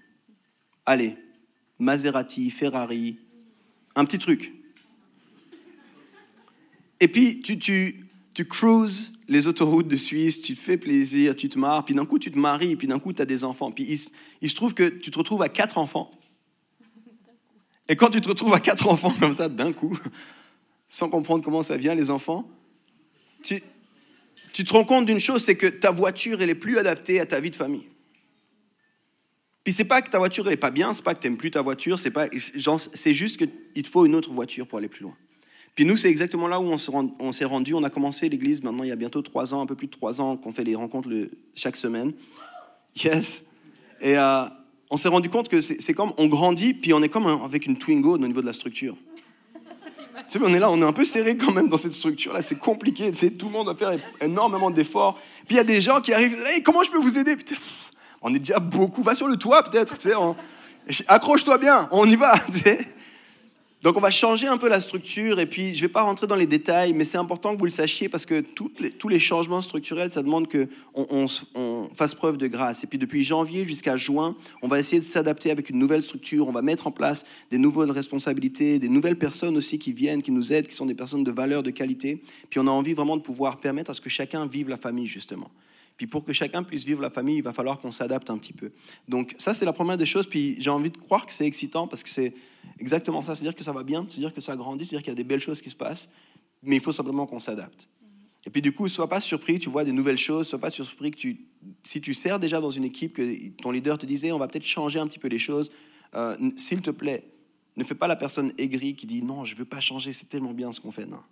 Allez, 0.85 1.17
Maserati, 1.79 2.51
Ferrari, 2.51 3.19
un 3.95 4.05
petit 4.05 4.19
truc. 4.19 4.53
Et 7.01 7.09
puis, 7.09 7.41
tu, 7.41 7.59
tu, 7.59 8.07
tu 8.35 8.45
cruises 8.45 9.13
les 9.29 9.47
autoroutes 9.47 9.89
de 9.89 9.97
Suisse, 9.97 10.43
tu 10.43 10.55
te 10.55 10.61
fais 10.61 10.77
plaisir, 10.77 11.35
tu 11.35 11.49
te 11.49 11.59
marres, 11.59 11.85
puis 11.85 11.95
d'un 11.95 12.05
coup 12.05 12.19
tu 12.19 12.31
te 12.31 12.39
maries, 12.39 12.77
puis 12.77 12.87
d'un 12.87 12.99
coup 12.99 13.13
tu 13.13 13.23
as 13.23 13.27
des 13.27 13.45
enfants. 13.45 13.71
Puis 13.71 13.85
il, 13.89 14.01
il, 14.43 14.51
se 14.51 14.55
trouve 14.55 14.75
que 14.75 14.89
tu 14.89 15.11
te 15.11 15.19
retrouves 15.19 15.43
à 15.43 15.49
quatre 15.49 15.79
enfants. 15.79 16.11
Et 17.89 17.97
quand 17.97 18.11
tu 18.11 18.21
te 18.21 18.29
retrouves 18.29 18.53
à 18.55 18.61
quatre 18.61 18.87
enfants 18.87 19.15
comme 19.19 19.35
ça, 19.35 19.49
d'un 19.49 19.73
coup, 19.73 19.99
sans 20.89 21.09
comprendre 21.09 21.43
comment 21.43 21.63
ça 21.63 21.77
vient, 21.77 21.95
les 21.95 22.11
enfants, 22.11 22.49
tu, 23.45 23.63
tu 24.53 24.65
te 24.65 24.73
rends 24.73 24.85
compte 24.85 25.07
d'une 25.07 25.21
chose, 25.21 25.45
c'est 25.45 25.57
que 25.57 25.67
ta 25.67 25.91
voiture, 25.91 26.41
elle 26.43 26.51
est 26.51 26.55
plus 26.55 26.79
adaptée 26.79 27.21
à 27.21 27.27
ta 27.27 27.41
vie 27.41 27.51
de 27.51 27.57
famille. 27.57 27.87
Puis 29.63 29.73
c'est 29.73 29.85
pas 29.85 30.03
que 30.03 30.11
ta 30.11 30.19
voiture, 30.19 30.47
elle 30.47 30.55
est 30.55 30.59
pas 30.59 30.71
bien, 30.71 30.93
c'est 30.95 31.05
pas 31.05 31.15
que 31.15 31.21
tu 31.21 31.29
n'aimes 31.29 31.39
plus 31.39 31.51
ta 31.51 31.63
voiture, 31.63 31.99
c'est 31.99 32.11
pas, 32.11 32.29
c'est 32.95 33.15
juste 33.15 33.39
qu'il 33.39 33.83
te 33.83 33.89
faut 33.89 34.05
une 34.05 34.15
autre 34.15 34.31
voiture 34.33 34.67
pour 34.67 34.79
aller 34.79 34.89
plus 34.89 35.05
loin. 35.05 35.17
Puis 35.75 35.85
nous, 35.85 35.97
c'est 35.97 36.11
exactement 36.11 36.47
là 36.47 36.61
où 36.61 36.65
on 36.65 37.33
s'est 37.33 37.45
rendu. 37.45 37.75
On 37.75 37.83
a 37.83 37.91
commencé 37.91 38.29
l'église 38.29 38.63
maintenant 38.63 38.85
il 38.85 38.91
y 38.91 38.93
a 38.93 38.97
bientôt 38.97 39.23
trois 39.23 39.53
ans, 39.55 39.61
un 39.61 39.67
peu 39.67 39.75
plus 39.75 39.89
de 39.89 39.93
trois 39.93 40.21
ans, 40.21 40.37
qu'on 40.37 40.53
fait 40.53 40.63
des 40.63 40.77
rencontres 40.77 41.11
chaque 41.55 41.77
semaine. 41.77 42.13
Yes. 43.03 43.43
Et 44.01 44.17
euh, 44.17 44.45
on 44.91 44.97
s'est 44.97 45.09
rendu 45.09 45.29
compte 45.29 45.49
que 45.49 45.61
c'est 45.61 45.95
comme 45.95 46.13
on 46.17 46.29
grandit, 46.29 46.75
puis 46.75 46.93
on 46.93 47.03
est 47.03 47.09
comme 47.09 47.27
avec 47.27 47.67
une 47.67 47.77
Twingo 47.77 48.15
au 48.15 48.19
niveau 48.19 48.41
de 48.41 48.47
la 48.47 48.53
structure. 48.53 48.97
Tu 50.31 50.39
on 50.43 50.49
est 50.49 50.59
là, 50.59 50.71
on 50.71 50.81
est 50.81 50.85
un 50.85 50.93
peu 50.93 51.05
serré 51.05 51.37
quand 51.37 51.53
même 51.53 51.69
dans 51.69 51.77
cette 51.77 51.93
structure-là. 51.93 52.43
C'est 52.43 52.59
compliqué. 52.59 53.11
Tout 53.13 53.47
le 53.47 53.53
monde 53.53 53.67
doit 53.67 53.75
faire 53.75 53.99
énormément 54.21 54.71
d'efforts. 54.71 55.19
Puis 55.47 55.55
il 55.55 55.57
y 55.57 55.61
a 55.61 55.65
des 55.65 55.81
gens 55.81 56.01
qui 56.01 56.13
arrivent. 56.13 56.39
Hey, 56.47 56.63
comment 56.63 56.83
je 56.83 56.91
peux 56.91 56.99
vous 56.99 57.19
aider? 57.19 57.37
On 58.23 58.35
est 58.35 58.39
déjà 58.39 58.59
beaucoup. 58.59 59.03
Va 59.03 59.15
sur 59.15 59.29
le 59.29 59.37
toit 59.37 59.63
peut-être. 59.63 59.99
Tu 59.99 60.11
sais, 60.11 61.05
accroche-toi 61.09 61.59
bien. 61.59 61.89
On 61.93 62.09
y 62.09 62.17
va. 62.17 62.35
Tu. 62.65 62.87
Donc 63.85 63.99
on 63.99 64.01
va 64.01 64.11
changer 64.11 64.47
un 64.47 64.57
peu 64.57 64.71
la 64.71 64.81
structure 64.81 65.39
et 65.39 65.45
puis 65.45 65.75
je 65.75 65.83
ne 65.83 65.89
vais 65.89 65.93
pas 65.93 66.01
rentrer 66.01 66.27
dans 66.27 66.37
les 66.37 66.47
détails, 66.47 66.95
mais 66.95 67.05
c'est 67.05 67.19
important 67.19 67.53
que 67.53 67.59
vous 67.59 67.67
le 67.67 67.71
sachiez 67.71 68.09
parce 68.09 68.25
que 68.25 68.41
tous 68.41 69.09
les 69.11 69.21
changements 69.21 69.61
structurels, 69.61 70.11
ça 70.11 70.23
demande 70.23 70.51
qu'on 70.51 71.29
on, 71.55 71.89
fasse 71.95 72.15
preuve 72.15 72.39
de 72.39 72.47
grâce. 72.47 72.83
Et 72.83 72.87
puis 72.87 72.97
depuis 72.97 73.25
janvier 73.25 73.67
jusqu'à 73.67 73.99
juin, 73.99 74.37
on 74.63 74.69
va 74.69 74.81
essayer 74.81 75.01
de 75.01 75.05
s'adapter 75.05 75.51
avec 75.51 75.69
une 75.69 75.79
nouvelle 75.79 76.03
structure, 76.03 76.49
on 76.49 76.53
va 76.53 76.63
mettre 76.63 76.87
en 76.87 76.93
place 76.93 77.27
des 77.51 77.59
nouvelles 77.59 77.91
responsabilités, 77.91 78.79
des 78.79 78.89
nouvelles 78.89 79.19
personnes 79.19 79.55
aussi 79.55 79.79
qui 79.79 79.93
viennent, 79.93 80.23
qui 80.23 80.33
nous 80.33 80.51
aident, 80.51 80.67
qui 80.67 80.75
sont 80.75 80.87
des 80.87 80.95
personnes 80.95 81.23
de 81.23 81.31
valeur, 81.31 81.63
de 81.63 81.71
qualité. 81.71 82.23
Puis 82.49 82.61
on 82.61 82.67
a 82.67 82.71
envie 82.71 82.95
vraiment 82.95 83.19
de 83.19 83.23
pouvoir 83.23 83.59
permettre 83.59 83.91
à 83.91 83.95
ce 83.95 84.01
que 84.01 84.09
chacun 84.09 84.47
vive 84.47 84.71
la 84.71 84.79
famille 84.79 85.09
justement. 85.09 85.51
Puis 85.99 86.07
pour 86.07 86.25
que 86.25 86.33
chacun 86.33 86.63
puisse 86.63 86.85
vivre 86.85 87.03
la 87.03 87.11
famille, 87.11 87.37
il 87.37 87.45
va 87.45 87.53
falloir 87.53 87.79
qu'on 87.79 87.93
s'adapte 87.93 88.31
un 88.31 88.39
petit 88.39 88.55
peu. 88.55 88.71
Donc 89.09 89.35
ça, 89.37 89.53
c'est 89.53 89.67
la 89.67 89.75
première 89.75 89.99
des 89.99 90.07
choses. 90.07 90.27
Puis 90.27 90.57
j'ai 90.59 90.71
envie 90.71 90.89
de 90.89 90.97
croire 90.97 91.27
que 91.27 91.35
c'est 91.35 91.47
excitant 91.47 91.87
parce 91.87 92.03
que 92.03 92.09
c'est 92.09 92.33
exactement 92.79 93.23
ça. 93.23 93.35
C'est-à-dire 93.35 93.55
que 93.55 93.65
ça 93.65 93.73
va 93.73 93.83
bien, 93.83 94.07
c'est-à-dire 94.09 94.33
que 94.33 94.41
ça 94.41 94.57
grandit, 94.57 94.85
c'est-à-dire 94.85 95.03
qu'il 95.03 95.11
y 95.11 95.17
a 95.17 95.17
des 95.17 95.25
belles 95.25 95.41
choses 95.41 95.61
qui 95.61 95.71
se 95.71 95.77
passent, 95.77 96.09
mais 96.63 96.77
il 96.77 96.83
faut 96.83 96.93
simplement 96.93 97.27
qu'on 97.27 97.39
s'adapte. 97.39 97.89
Et 98.47 98.51
puis 98.51 98.61
du 98.61 98.73
coup, 98.73 98.89
sois 98.89 99.09
pas 99.09 99.21
surpris, 99.21 99.59
tu 99.59 99.71
vois 99.71 99.85
des 99.85 99.93
nouvelles 99.93 100.19
choses, 100.19 100.49
sois 100.49 100.59
pas 100.59 100.71
surpris 100.71 101.11
que 101.11 101.29
si 101.83 102.01
tu 102.01 102.13
sers 102.13 102.39
déjà 102.39 102.61
dans 102.61 102.71
une 102.71 102.85
équipe, 102.85 103.15
que 103.15 103.49
ton 103.51 103.71
leader 103.71 103.97
te 103.99 104.07
disait, 104.07 104.33
on 104.33 104.39
va 104.39 104.49
peut-être 104.49 104.67
changer 104.67 104.99
un 104.99 105.07
petit 105.07 105.19
peu 105.19 105.29
les 105.29 105.39
choses, 105.39 105.71
euh, 106.15 106.37
s'il 106.57 106.83
te 106.83 106.91
plaît, 106.91 107.25
ne 107.77 107.85
fais 107.85 107.95
pas 107.95 108.07
la 108.07 108.17
personne 108.17 108.53
aigrie 108.59 108.95
qui 108.95 109.07
dit, 109.07 109.23
non, 109.23 109.45
je 109.45 109.57
veux 109.57 109.65
pas 109.65 109.81
changer, 109.81 110.13
c'est 110.13 110.29
tellement 110.29 110.53
bien 110.53 110.73
ce 110.73 110.81
qu'on 110.81 110.93
fait. 110.93 111.07
Non. 111.07 111.23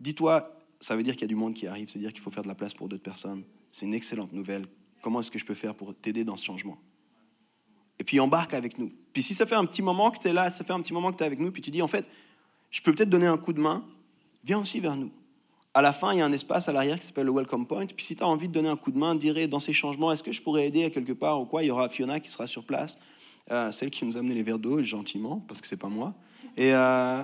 Dis-toi, 0.00 0.58
ça 0.80 0.96
veut 0.96 1.02
dire 1.02 1.14
qu'il 1.14 1.22
y 1.22 1.24
a 1.24 1.28
du 1.28 1.36
monde 1.36 1.54
qui 1.54 1.66
arrive, 1.66 1.88
c'est-à-dire 1.88 2.12
qu'il 2.12 2.20
faut 2.20 2.30
faire 2.30 2.42
de 2.42 2.48
la 2.48 2.54
place 2.54 2.74
pour 2.74 2.88
d'autres 2.88 3.02
personnes. 3.02 3.44
C'est 3.72 3.86
une 3.86 3.94
excellente 3.94 4.32
nouvelle. 4.32 4.66
Comment 5.00 5.20
est-ce 5.20 5.30
que 5.30 5.38
je 5.38 5.44
peux 5.44 5.54
faire 5.54 5.74
pour 5.74 5.94
t'aider 5.94 6.24
dans 6.24 6.36
ce 6.36 6.44
changement? 6.44 6.78
Et 7.98 8.04
puis 8.04 8.18
embarque 8.20 8.54
avec 8.54 8.78
nous. 8.78 8.92
Puis 9.12 9.22
si 9.22 9.34
ça 9.34 9.46
fait 9.46 9.54
un 9.54 9.64
petit 9.64 9.82
moment 9.82 10.10
que 10.10 10.18
tu 10.18 10.28
es 10.28 10.32
là, 10.32 10.50
ça 10.50 10.64
fait 10.64 10.72
un 10.72 10.80
petit 10.80 10.92
moment 10.92 11.12
que 11.12 11.18
tu 11.18 11.22
es 11.22 11.26
avec 11.26 11.38
nous, 11.38 11.50
puis 11.50 11.62
tu 11.62 11.70
dis 11.70 11.82
en 11.82 11.88
fait, 11.88 12.06
je 12.70 12.80
peux 12.80 12.94
peut-être 12.94 13.10
donner 13.10 13.26
un 13.26 13.36
coup 13.36 13.52
de 13.52 13.60
main, 13.60 13.84
viens 14.44 14.60
aussi 14.60 14.80
vers 14.80 14.96
nous. 14.96 15.10
À 15.74 15.80
la 15.80 15.92
fin, 15.92 16.12
il 16.12 16.18
y 16.18 16.20
a 16.20 16.26
un 16.26 16.32
espace 16.32 16.68
à 16.68 16.72
l'arrière 16.72 17.00
qui 17.00 17.06
s'appelle 17.06 17.26
le 17.26 17.32
Welcome 17.32 17.66
Point. 17.66 17.86
Puis 17.86 18.04
si 18.04 18.16
tu 18.16 18.22
as 18.22 18.26
envie 18.26 18.48
de 18.48 18.52
donner 18.52 18.68
un 18.68 18.76
coup 18.76 18.90
de 18.90 18.98
main, 18.98 19.14
dirais 19.14 19.46
dans 19.46 19.60
ces 19.60 19.72
changements, 19.72 20.12
est-ce 20.12 20.22
que 20.22 20.32
je 20.32 20.42
pourrais 20.42 20.66
aider 20.66 20.84
à 20.84 20.90
quelque 20.90 21.12
part 21.12 21.40
ou 21.40 21.46
quoi 21.46 21.62
Il 21.62 21.66
y 21.66 21.70
aura 21.70 21.88
Fiona 21.88 22.20
qui 22.20 22.30
sera 22.30 22.46
sur 22.46 22.64
place, 22.64 22.98
euh, 23.50 23.72
celle 23.72 23.90
qui 23.90 24.04
nous 24.04 24.16
a 24.16 24.20
amené 24.20 24.34
les 24.34 24.42
verres 24.42 24.58
d'eau 24.58 24.82
gentiment, 24.82 25.42
parce 25.48 25.60
que 25.60 25.68
c'est 25.68 25.78
pas 25.78 25.88
moi. 25.88 26.14
Et, 26.56 26.74
euh, 26.74 27.22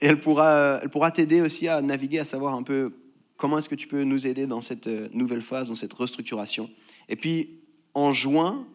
et 0.00 0.06
elle 0.06 0.20
pourra, 0.20 0.80
elle 0.82 0.88
pourra 0.88 1.10
t'aider 1.10 1.40
aussi 1.40 1.68
à 1.68 1.80
naviguer, 1.80 2.20
à 2.20 2.24
savoir 2.24 2.54
un 2.54 2.62
peu 2.62 2.92
comment 3.36 3.58
est-ce 3.58 3.68
que 3.68 3.74
tu 3.74 3.86
peux 3.86 4.02
nous 4.02 4.26
aider 4.26 4.46
dans 4.46 4.60
cette 4.60 4.88
euh, 4.88 5.08
nouvelle 5.12 5.42
phase, 5.42 5.68
dans 5.68 5.74
cette 5.74 5.92
restructuration 5.92 6.68
Et 7.08 7.16
puis, 7.16 7.60
en 7.94 8.12
juin, 8.12 8.66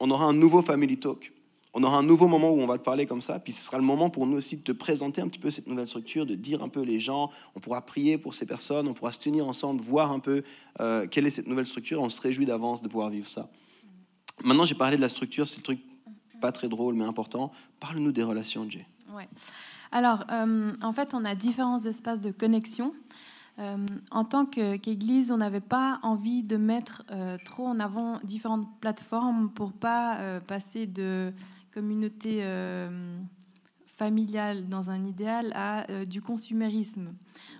on 0.00 0.10
aura 0.10 0.24
un 0.26 0.32
nouveau 0.32 0.62
Family 0.62 0.96
Talk. 0.96 1.32
On 1.76 1.82
aura 1.82 1.98
un 1.98 2.04
nouveau 2.04 2.28
moment 2.28 2.50
où 2.50 2.60
on 2.60 2.68
va 2.68 2.78
te 2.78 2.84
parler 2.84 3.04
comme 3.04 3.20
ça, 3.20 3.40
puis 3.40 3.52
ce 3.52 3.64
sera 3.64 3.78
le 3.78 3.82
moment 3.82 4.08
pour 4.08 4.28
nous 4.28 4.36
aussi 4.36 4.56
de 4.56 4.62
te 4.62 4.70
présenter 4.70 5.20
un 5.20 5.26
petit 5.26 5.40
peu 5.40 5.50
cette 5.50 5.66
nouvelle 5.66 5.88
structure, 5.88 6.24
de 6.24 6.36
dire 6.36 6.62
un 6.62 6.68
peu 6.68 6.82
les 6.82 7.00
gens, 7.00 7.32
on 7.56 7.60
pourra 7.60 7.84
prier 7.84 8.16
pour 8.16 8.32
ces 8.32 8.46
personnes, 8.46 8.86
on 8.86 8.94
pourra 8.94 9.10
se 9.10 9.18
tenir 9.18 9.48
ensemble, 9.48 9.82
voir 9.82 10.12
un 10.12 10.20
peu 10.20 10.44
euh, 10.80 11.08
quelle 11.08 11.26
est 11.26 11.30
cette 11.30 11.48
nouvelle 11.48 11.66
structure, 11.66 12.00
on 12.00 12.08
se 12.08 12.20
réjouit 12.20 12.46
d'avance 12.46 12.80
de 12.80 12.86
pouvoir 12.86 13.10
vivre 13.10 13.28
ça. 13.28 13.50
Maintenant, 14.44 14.64
j'ai 14.64 14.76
parlé 14.76 14.96
de 14.96 15.02
la 15.02 15.08
structure, 15.08 15.48
c'est 15.48 15.56
le 15.56 15.62
truc 15.64 15.80
pas 16.40 16.52
très 16.52 16.68
drôle 16.68 16.94
mais 16.94 17.04
important. 17.04 17.50
Parle-nous 17.80 18.12
des 18.12 18.22
relations, 18.22 18.70
Jay. 18.70 18.86
Ouais. 19.12 19.28
Alors, 19.90 20.24
euh, 20.30 20.72
en 20.80 20.92
fait, 20.92 21.12
on 21.12 21.24
a 21.24 21.34
différents 21.34 21.84
espaces 21.84 22.20
de 22.20 22.30
connexion. 22.30 22.94
Euh, 23.58 23.84
en 24.12 24.24
tant 24.24 24.46
qu'Église, 24.46 25.32
on 25.32 25.38
n'avait 25.38 25.60
pas 25.60 25.98
envie 26.02 26.44
de 26.44 26.56
mettre 26.56 27.04
trop 27.44 27.66
en 27.66 27.80
avant 27.80 28.20
différentes 28.22 28.68
plateformes 28.80 29.50
pour 29.50 29.72
pas 29.72 30.40
passer 30.46 30.86
de 30.86 31.32
communauté 31.74 32.46
familiale 33.86 34.68
dans 34.68 34.90
un 34.90 35.04
idéal 35.04 35.52
à 35.54 36.04
du 36.04 36.22
consumérisme. 36.22 37.14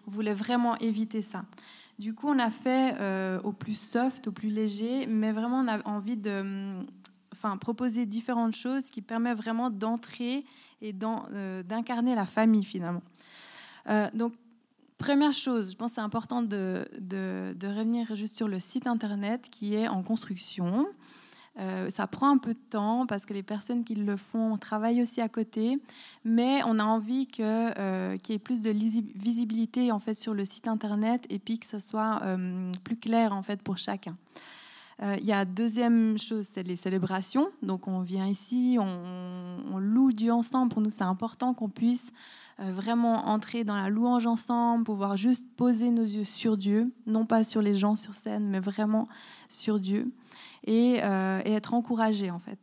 On 0.06 0.10
voulait 0.10 0.34
vraiment 0.34 0.76
éviter 0.78 1.20
ça. 1.20 1.44
Du 1.98 2.14
coup, 2.14 2.28
on 2.28 2.38
a 2.38 2.50
fait 2.50 2.96
au 3.42 3.52
plus 3.52 3.78
soft, 3.78 4.28
au 4.28 4.32
plus 4.32 4.50
léger, 4.50 5.06
mais 5.06 5.32
vraiment 5.32 5.60
on 5.60 5.68
a 5.68 5.86
envie 5.88 6.16
de 6.16 6.84
enfin, 7.32 7.56
proposer 7.56 8.06
différentes 8.06 8.54
choses 8.54 8.88
qui 8.90 9.02
permettent 9.02 9.38
vraiment 9.38 9.70
d'entrer 9.70 10.44
et 10.80 10.92
d'incarner 10.92 12.14
la 12.14 12.26
famille 12.26 12.64
finalement. 12.64 13.02
donc 14.14 14.34
Première 14.98 15.32
chose, 15.32 15.72
je 15.72 15.76
pense 15.76 15.90
que 15.90 15.94
c'est 15.96 16.00
important 16.00 16.40
de, 16.40 16.86
revenir 17.62 18.14
juste 18.14 18.36
sur 18.36 18.48
le 18.48 18.60
site 18.60 18.86
internet 18.86 19.48
qui 19.50 19.74
est 19.74 19.88
en 19.88 20.02
construction. 20.02 20.86
Euh, 21.58 21.88
ça 21.90 22.06
prend 22.08 22.30
un 22.30 22.38
peu 22.38 22.52
de 22.52 22.58
temps 22.70 23.06
parce 23.06 23.26
que 23.26 23.32
les 23.32 23.44
personnes 23.44 23.84
qui 23.84 23.94
le 23.94 24.16
font 24.16 24.56
travaillent 24.58 25.02
aussi 25.02 25.20
à 25.20 25.28
côté, 25.28 25.78
mais 26.24 26.62
on 26.64 26.78
a 26.80 26.84
envie 26.84 27.28
euh, 27.38 28.16
qu'il 28.18 28.32
y 28.32 28.36
ait 28.36 28.40
plus 28.40 28.60
de 28.60 28.70
visibilité 28.70 29.92
en 29.92 30.00
fait 30.00 30.14
sur 30.14 30.34
le 30.34 30.44
site 30.44 30.66
internet 30.66 31.24
et 31.30 31.38
puis 31.38 31.58
que 31.58 31.66
ce 31.66 31.78
soit 31.78 32.20
euh, 32.24 32.72
plus 32.82 32.96
clair 32.96 33.32
en 33.32 33.42
fait 33.42 33.62
pour 33.62 33.78
chacun. 33.78 34.16
Il 35.02 35.24
y 35.24 35.32
a 35.32 35.44
deuxième 35.44 36.16
chose, 36.18 36.46
c'est 36.52 36.62
les 36.62 36.76
célébrations. 36.76 37.48
Donc 37.62 37.88
on 37.88 38.00
vient 38.00 38.28
ici, 38.28 38.78
on, 38.80 39.78
loue 39.78 40.12
Dieu 40.12 40.32
ensemble. 40.32 40.72
Pour 40.72 40.82
nous, 40.82 40.90
c'est 40.90 41.02
important 41.02 41.52
qu'on 41.52 41.68
puisse 41.68 42.10
euh, 42.60 42.70
vraiment 42.72 43.26
entrer 43.26 43.64
dans 43.64 43.74
la 43.74 43.88
louange 43.88 44.26
ensemble, 44.26 44.84
pouvoir 44.84 45.16
juste 45.16 45.44
poser 45.56 45.90
nos 45.90 46.04
yeux 46.04 46.22
sur 46.22 46.56
Dieu, 46.56 46.92
non 47.04 47.26
pas 47.26 47.42
sur 47.42 47.60
les 47.60 47.74
gens 47.74 47.96
sur 47.96 48.14
scène, 48.14 48.48
mais 48.48 48.60
vraiment 48.60 49.08
sur 49.48 49.80
Dieu, 49.80 50.12
et, 50.64 51.00
euh, 51.02 51.40
être 51.44 51.74
encouragé 51.74 52.30
en 52.30 52.38
fait. 52.38 52.58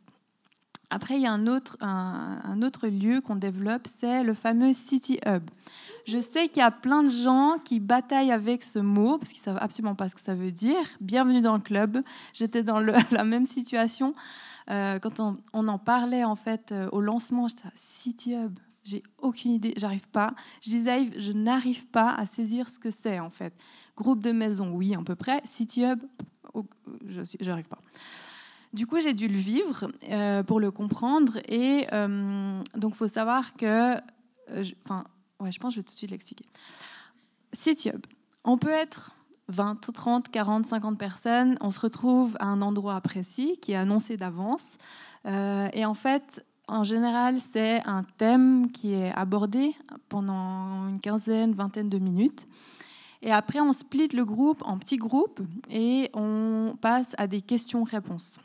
Après, 0.94 1.16
il 1.16 1.22
y 1.22 1.26
a 1.26 1.32
un 1.32 1.46
autre, 1.46 1.78
un, 1.80 2.60
autre 2.60 2.86
lieu 2.86 3.22
qu'on 3.22 3.36
développe, 3.36 3.88
c'est 3.98 4.22
le 4.22 4.34
fameux 4.34 4.74
City 4.74 5.18
Hub. 5.24 5.42
Je 6.04 6.20
sais 6.20 6.48
qu'il 6.48 6.58
y 6.58 6.62
a 6.62 6.70
plein 6.70 7.02
de 7.02 7.08
gens 7.08 7.56
qui 7.64 7.80
bataillent 7.80 8.30
avec 8.30 8.62
ce 8.62 8.78
mot, 8.78 9.16
parce 9.16 9.32
qu'ils 9.32 9.40
ne 9.40 9.44
savent 9.44 9.58
absolument 9.62 9.94
pas 9.94 10.10
ce 10.10 10.14
que 10.14 10.20
ça 10.20 10.34
veut 10.34 10.52
dire. 10.52 10.84
Bienvenue 11.00 11.40
dans 11.40 11.54
le 11.54 11.62
club. 11.62 12.02
J'étais 12.34 12.62
dans 12.62 12.78
la 13.10 13.24
même 13.24 13.46
situation. 13.46 14.14
Euh, 14.70 14.98
quand 14.98 15.18
on, 15.18 15.66
en 15.66 15.78
parlait 15.78 16.24
en 16.24 16.36
fait 16.36 16.74
au 16.92 17.00
lancement, 17.00 17.48
j'étais 17.48 17.70
City 17.74 18.34
Hub. 18.34 18.58
J'ai 18.84 19.02
aucune 19.16 19.52
idée, 19.52 19.72
j'arrive 19.78 20.06
pas. 20.08 20.34
Je 20.60 20.68
disais, 20.68 21.08
je 21.16 21.32
n'arrive 21.32 21.86
pas 21.86 22.12
à 22.12 22.26
saisir 22.26 22.68
ce 22.68 22.78
que 22.78 22.90
c'est 22.90 23.18
en 23.18 23.30
fait. 23.30 23.54
Groupe 23.96 24.22
de 24.22 24.32
maison, 24.32 24.72
oui, 24.74 24.94
à 24.94 24.98
peu 25.02 25.14
près. 25.14 25.40
City 25.46 25.86
Hub, 25.86 26.00
je 27.06 27.46
n'arrive 27.46 27.68
pas. 27.68 27.78
Du 28.72 28.86
coup, 28.86 29.00
j'ai 29.00 29.12
dû 29.12 29.28
le 29.28 29.36
vivre 29.36 29.90
euh, 30.08 30.42
pour 30.42 30.58
le 30.58 30.70
comprendre. 30.70 31.38
Et 31.48 31.86
euh, 31.92 32.62
donc, 32.74 32.92
il 32.94 32.96
faut 32.96 33.08
savoir 33.08 33.54
que. 33.54 33.96
Euh, 34.50 34.64
enfin, 34.84 35.04
ouais, 35.40 35.52
je 35.52 35.60
pense 35.60 35.70
que 35.70 35.76
je 35.76 35.80
vais 35.80 35.84
tout 35.84 35.92
de 35.92 35.98
suite 35.98 36.10
l'expliquer. 36.10 36.46
City 37.52 37.90
Hub, 37.90 38.06
on 38.44 38.56
peut 38.56 38.70
être 38.70 39.14
20, 39.48 39.80
30, 39.92 40.30
40, 40.30 40.66
50 40.66 40.98
personnes. 40.98 41.58
On 41.60 41.70
se 41.70 41.80
retrouve 41.80 42.36
à 42.40 42.46
un 42.46 42.62
endroit 42.62 43.00
précis 43.02 43.58
qui 43.60 43.72
est 43.72 43.76
annoncé 43.76 44.16
d'avance. 44.16 44.78
et 45.26 45.84
en 45.84 45.94
fait, 45.94 46.42
en 46.66 46.84
général, 46.84 47.38
c'est 47.52 47.82
un 47.84 48.04
thème 48.16 48.70
qui 48.72 48.94
est 48.94 49.12
abordé 49.12 49.76
pendant 50.08 50.88
une 50.88 51.00
quinzaine, 51.00 51.52
vingtaine 51.52 51.90
de 51.90 51.98
minutes. 51.98 52.46
Et 53.20 53.30
après, 53.30 53.60
on 53.60 53.72
split 53.72 54.08
le 54.08 54.24
groupe 54.24 54.62
en 54.64 54.78
petits 54.78 54.96
groupes 54.96 55.42
et 55.70 56.10
on 56.14 56.76
passe 56.80 57.14
à 57.18 57.26
des 57.26 57.42
questions-réponses. 57.42 58.38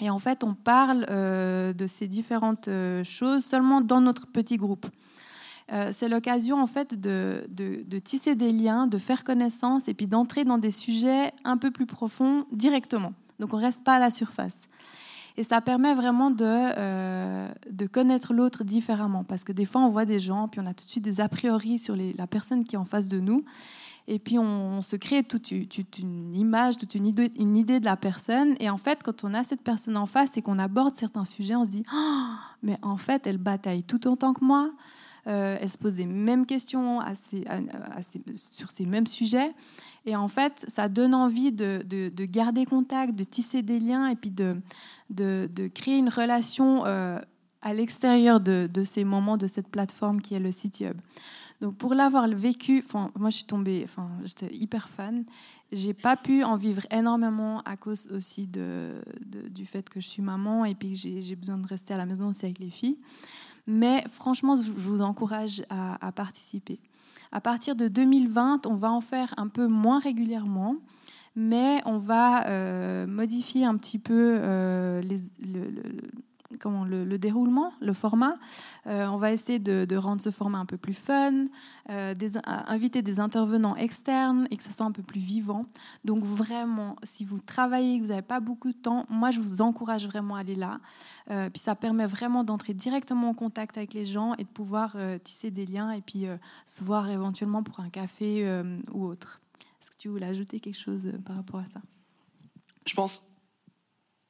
Et 0.00 0.10
en 0.10 0.18
fait, 0.18 0.42
on 0.44 0.54
parle 0.54 1.06
euh, 1.10 1.72
de 1.72 1.86
ces 1.86 2.08
différentes 2.08 2.68
euh, 2.68 3.04
choses 3.04 3.44
seulement 3.44 3.80
dans 3.80 4.00
notre 4.00 4.26
petit 4.26 4.56
groupe. 4.56 4.86
euh, 5.72 5.90
c'est 5.92 6.08
l'occasion 6.08 6.60
en 6.60 6.66
fait 6.66 6.98
de, 6.98 7.46
de, 7.48 7.98
tisser 7.98 8.34
des 8.34 8.50
liens, 8.50 8.86
de 8.86 8.98
faire 8.98 9.24
connaissance 9.24 9.88
et 9.88 9.94
puis 9.94 10.06
d'entrer 10.06 10.44
dans 10.44 10.58
des 10.58 10.70
sujets 10.70 11.32
un 11.44 11.58
peu 11.58 11.70
plus 11.70 11.86
profonds 11.86 12.46
directement. 12.50 13.12
Donc 13.38 13.52
on 13.52 13.58
reste 13.58 13.84
pas 13.84 13.94
à 13.94 13.98
la 13.98 14.10
surface. 14.10 14.56
Et 15.40 15.42
ça 15.42 15.62
permet 15.62 15.94
vraiment 15.94 16.30
de, 16.30 16.44
euh, 16.44 17.48
de 17.70 17.86
connaître 17.86 18.34
l'autre 18.34 18.62
différemment. 18.62 19.24
Parce 19.24 19.42
que 19.42 19.52
des 19.52 19.64
fois, 19.64 19.80
on 19.80 19.88
voit 19.88 20.04
des 20.04 20.18
gens, 20.18 20.48
puis 20.48 20.60
on 20.60 20.66
a 20.66 20.74
tout 20.74 20.84
de 20.84 20.90
suite 20.90 21.02
des 21.02 21.18
a 21.18 21.30
priori 21.30 21.78
sur 21.78 21.96
la 21.96 22.26
personne 22.26 22.62
qui 22.62 22.74
est 22.74 22.78
en 22.78 22.84
face 22.84 23.08
de 23.08 23.20
nous. 23.20 23.42
Et 24.06 24.18
puis, 24.18 24.38
on, 24.38 24.82
se 24.82 24.96
crée 24.96 25.22
toute, 25.22 25.50
une 25.50 26.36
image, 26.36 26.76
toute 26.76 26.94
une 26.94 27.06
idée, 27.06 27.32
une 27.38 27.56
idée, 27.56 27.80
de 27.80 27.86
la 27.86 27.96
personne. 27.96 28.54
Et 28.60 28.68
en 28.68 28.76
fait, 28.76 29.02
quand 29.02 29.24
on 29.24 29.32
a 29.32 29.42
cette 29.42 29.62
personne 29.62 29.96
en 29.96 30.04
face 30.04 30.36
et 30.36 30.42
qu'on 30.42 30.58
aborde 30.58 30.94
certains 30.94 31.24
sujets, 31.24 31.56
on 31.56 31.64
se 31.64 31.70
dit 31.70 31.84
oh, 31.90 32.34
Mais 32.62 32.76
en 32.82 32.98
fait, 32.98 33.26
elle 33.26 33.38
bataille 33.38 33.82
tout 33.82 34.06
autant 34.08 34.34
que 34.34 34.44
moi. 34.44 34.70
Euh, 35.26 35.58
elle 35.60 35.70
se 35.70 35.78
pose 35.78 35.96
les 35.96 36.06
mêmes 36.06 36.46
questions 36.46 37.00
sur 38.34 38.70
ces 38.70 38.86
mêmes 38.86 39.06
sujets. 39.06 39.52
Et 40.06 40.16
en 40.16 40.28
fait, 40.28 40.64
ça 40.68 40.88
donne 40.88 41.14
envie 41.14 41.52
de, 41.52 42.24
garder 42.24 42.64
contact, 42.64 43.14
de 43.14 43.24
tisser 43.24 43.62
des 43.62 43.78
liens 43.78 44.08
et 44.08 44.16
puis 44.16 44.30
de, 44.30 45.68
créer 45.74 45.98
une 45.98 46.08
relation 46.08 46.84
euh, 46.86 47.18
à 47.62 47.74
l'extérieur 47.74 48.40
de, 48.40 48.84
ces 48.84 49.04
moments, 49.04 49.36
de 49.36 49.46
cette 49.46 49.68
plateforme 49.68 50.20
qui 50.20 50.34
est 50.34 50.40
le 50.40 50.52
site 50.52 50.80
web. 50.80 50.98
Donc 51.60 51.76
pour 51.76 51.92
l'avoir 51.92 52.26
vécu, 52.26 52.82
moi 52.94 53.28
je 53.28 53.36
suis 53.36 53.44
tombée, 53.44 53.84
j'étais 54.24 54.54
hyper 54.54 54.88
fan. 54.88 55.26
J'ai 55.70 55.92
pas 55.92 56.16
pu 56.16 56.42
en 56.42 56.56
vivre 56.56 56.86
énormément 56.90 57.60
à 57.66 57.76
cause 57.76 58.08
aussi 58.10 58.46
du 58.46 59.66
fait 59.66 59.86
que 59.90 60.00
je 60.00 60.06
suis 60.06 60.22
maman 60.22 60.64
et 60.64 60.74
puis 60.74 60.96
j'ai 60.96 61.36
besoin 61.36 61.58
de 61.58 61.66
rester 61.66 61.92
à 61.92 61.98
la 61.98 62.06
maison 62.06 62.28
aussi 62.28 62.46
avec 62.46 62.60
les 62.60 62.70
filles. 62.70 62.96
Mais 63.66 64.04
franchement, 64.10 64.56
je 64.56 64.70
vous 64.70 65.02
encourage 65.02 65.62
à, 65.70 66.12
participer. 66.12 66.80
À 67.32 67.40
partir 67.40 67.76
de 67.76 67.88
2020, 67.88 68.66
on 68.66 68.74
va 68.74 68.90
en 68.90 69.00
faire 69.00 69.34
un 69.36 69.48
peu 69.48 69.66
moins 69.66 70.00
régulièrement, 70.00 70.76
mais 71.36 71.80
on 71.84 71.98
va 71.98 72.46
euh, 72.48 73.06
modifier 73.06 73.64
un 73.64 73.76
petit 73.76 73.98
peu 73.98 74.38
euh, 74.40 75.00
les, 75.00 75.18
le, 75.38 75.70
comment, 76.58 76.84
le, 76.84 77.18
déroulement, 77.18 77.72
le 77.80 77.92
format. 77.92 78.36
Euh, 78.86 79.06
on 79.06 79.18
va 79.18 79.32
essayer 79.32 79.58
de, 79.58 79.96
rendre 79.96 80.22
ce 80.22 80.30
format 80.30 80.58
un 80.58 80.66
peu 80.66 80.76
plus 80.76 80.94
fun, 80.94 81.46
euh, 81.90 82.14
inviter 82.44 83.02
des 83.02 83.20
intervenants 83.20 83.76
externes 83.76 84.48
et 84.50 84.56
que 84.56 84.62
ça 84.62 84.70
soit 84.70 84.86
un 84.86 84.92
peu 84.92 85.02
plus 85.02 85.20
vivant. 85.20 85.66
Donc 86.04 86.24
vraiment, 86.24 86.96
si 87.02 87.24
vous 87.24 87.38
travaillez, 87.38 87.98
que 87.98 88.04
vous 88.04 88.10
n'avez 88.10 88.22
pas 88.22 88.40
beaucoup 88.40 88.72
de 88.72 88.76
temps, 88.76 89.06
moi 89.08 89.30
je 89.30 89.40
vous 89.40 89.60
encourage 89.60 90.06
vraiment 90.06 90.36
à 90.36 90.40
aller 90.40 90.56
là. 90.56 90.80
Euh, 91.30 91.50
puis 91.50 91.60
ça 91.60 91.74
permet 91.74 92.06
vraiment 92.06 92.44
d'entrer 92.44 92.74
directement 92.74 93.30
en 93.30 93.34
contact 93.34 93.76
avec 93.76 93.94
les 93.94 94.06
gens 94.06 94.34
et 94.34 94.44
de 94.44 94.48
pouvoir 94.48 94.96
tisser 95.24 95.50
des 95.50 95.66
liens 95.66 95.92
et 95.92 96.00
puis 96.00 96.26
se 96.66 96.82
voir 96.82 97.08
éventuellement 97.10 97.62
pour 97.62 97.80
un 97.80 97.90
café 97.90 98.62
ou 98.92 99.04
autre. 99.04 99.40
Est-ce 99.80 99.90
que 99.90 99.96
tu 99.96 100.08
voulais 100.08 100.26
ajouter 100.26 100.60
quelque 100.60 100.78
chose 100.78 101.12
par 101.24 101.36
rapport 101.36 101.60
à 101.60 101.66
ça? 101.66 101.80
Je 102.86 102.94
pense 102.94 103.30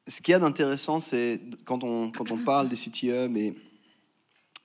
ce 0.06 0.20
qu'il 0.22 0.32
y 0.32 0.34
a 0.34 0.38
d'intéressant, 0.38 1.00
c'est 1.00 1.40
quand 1.64 1.84
on, 1.84 2.10
quand 2.10 2.30
on 2.30 2.38
parle 2.38 2.68
des 2.68 2.76
city 2.76 3.10
hubs, 3.10 3.54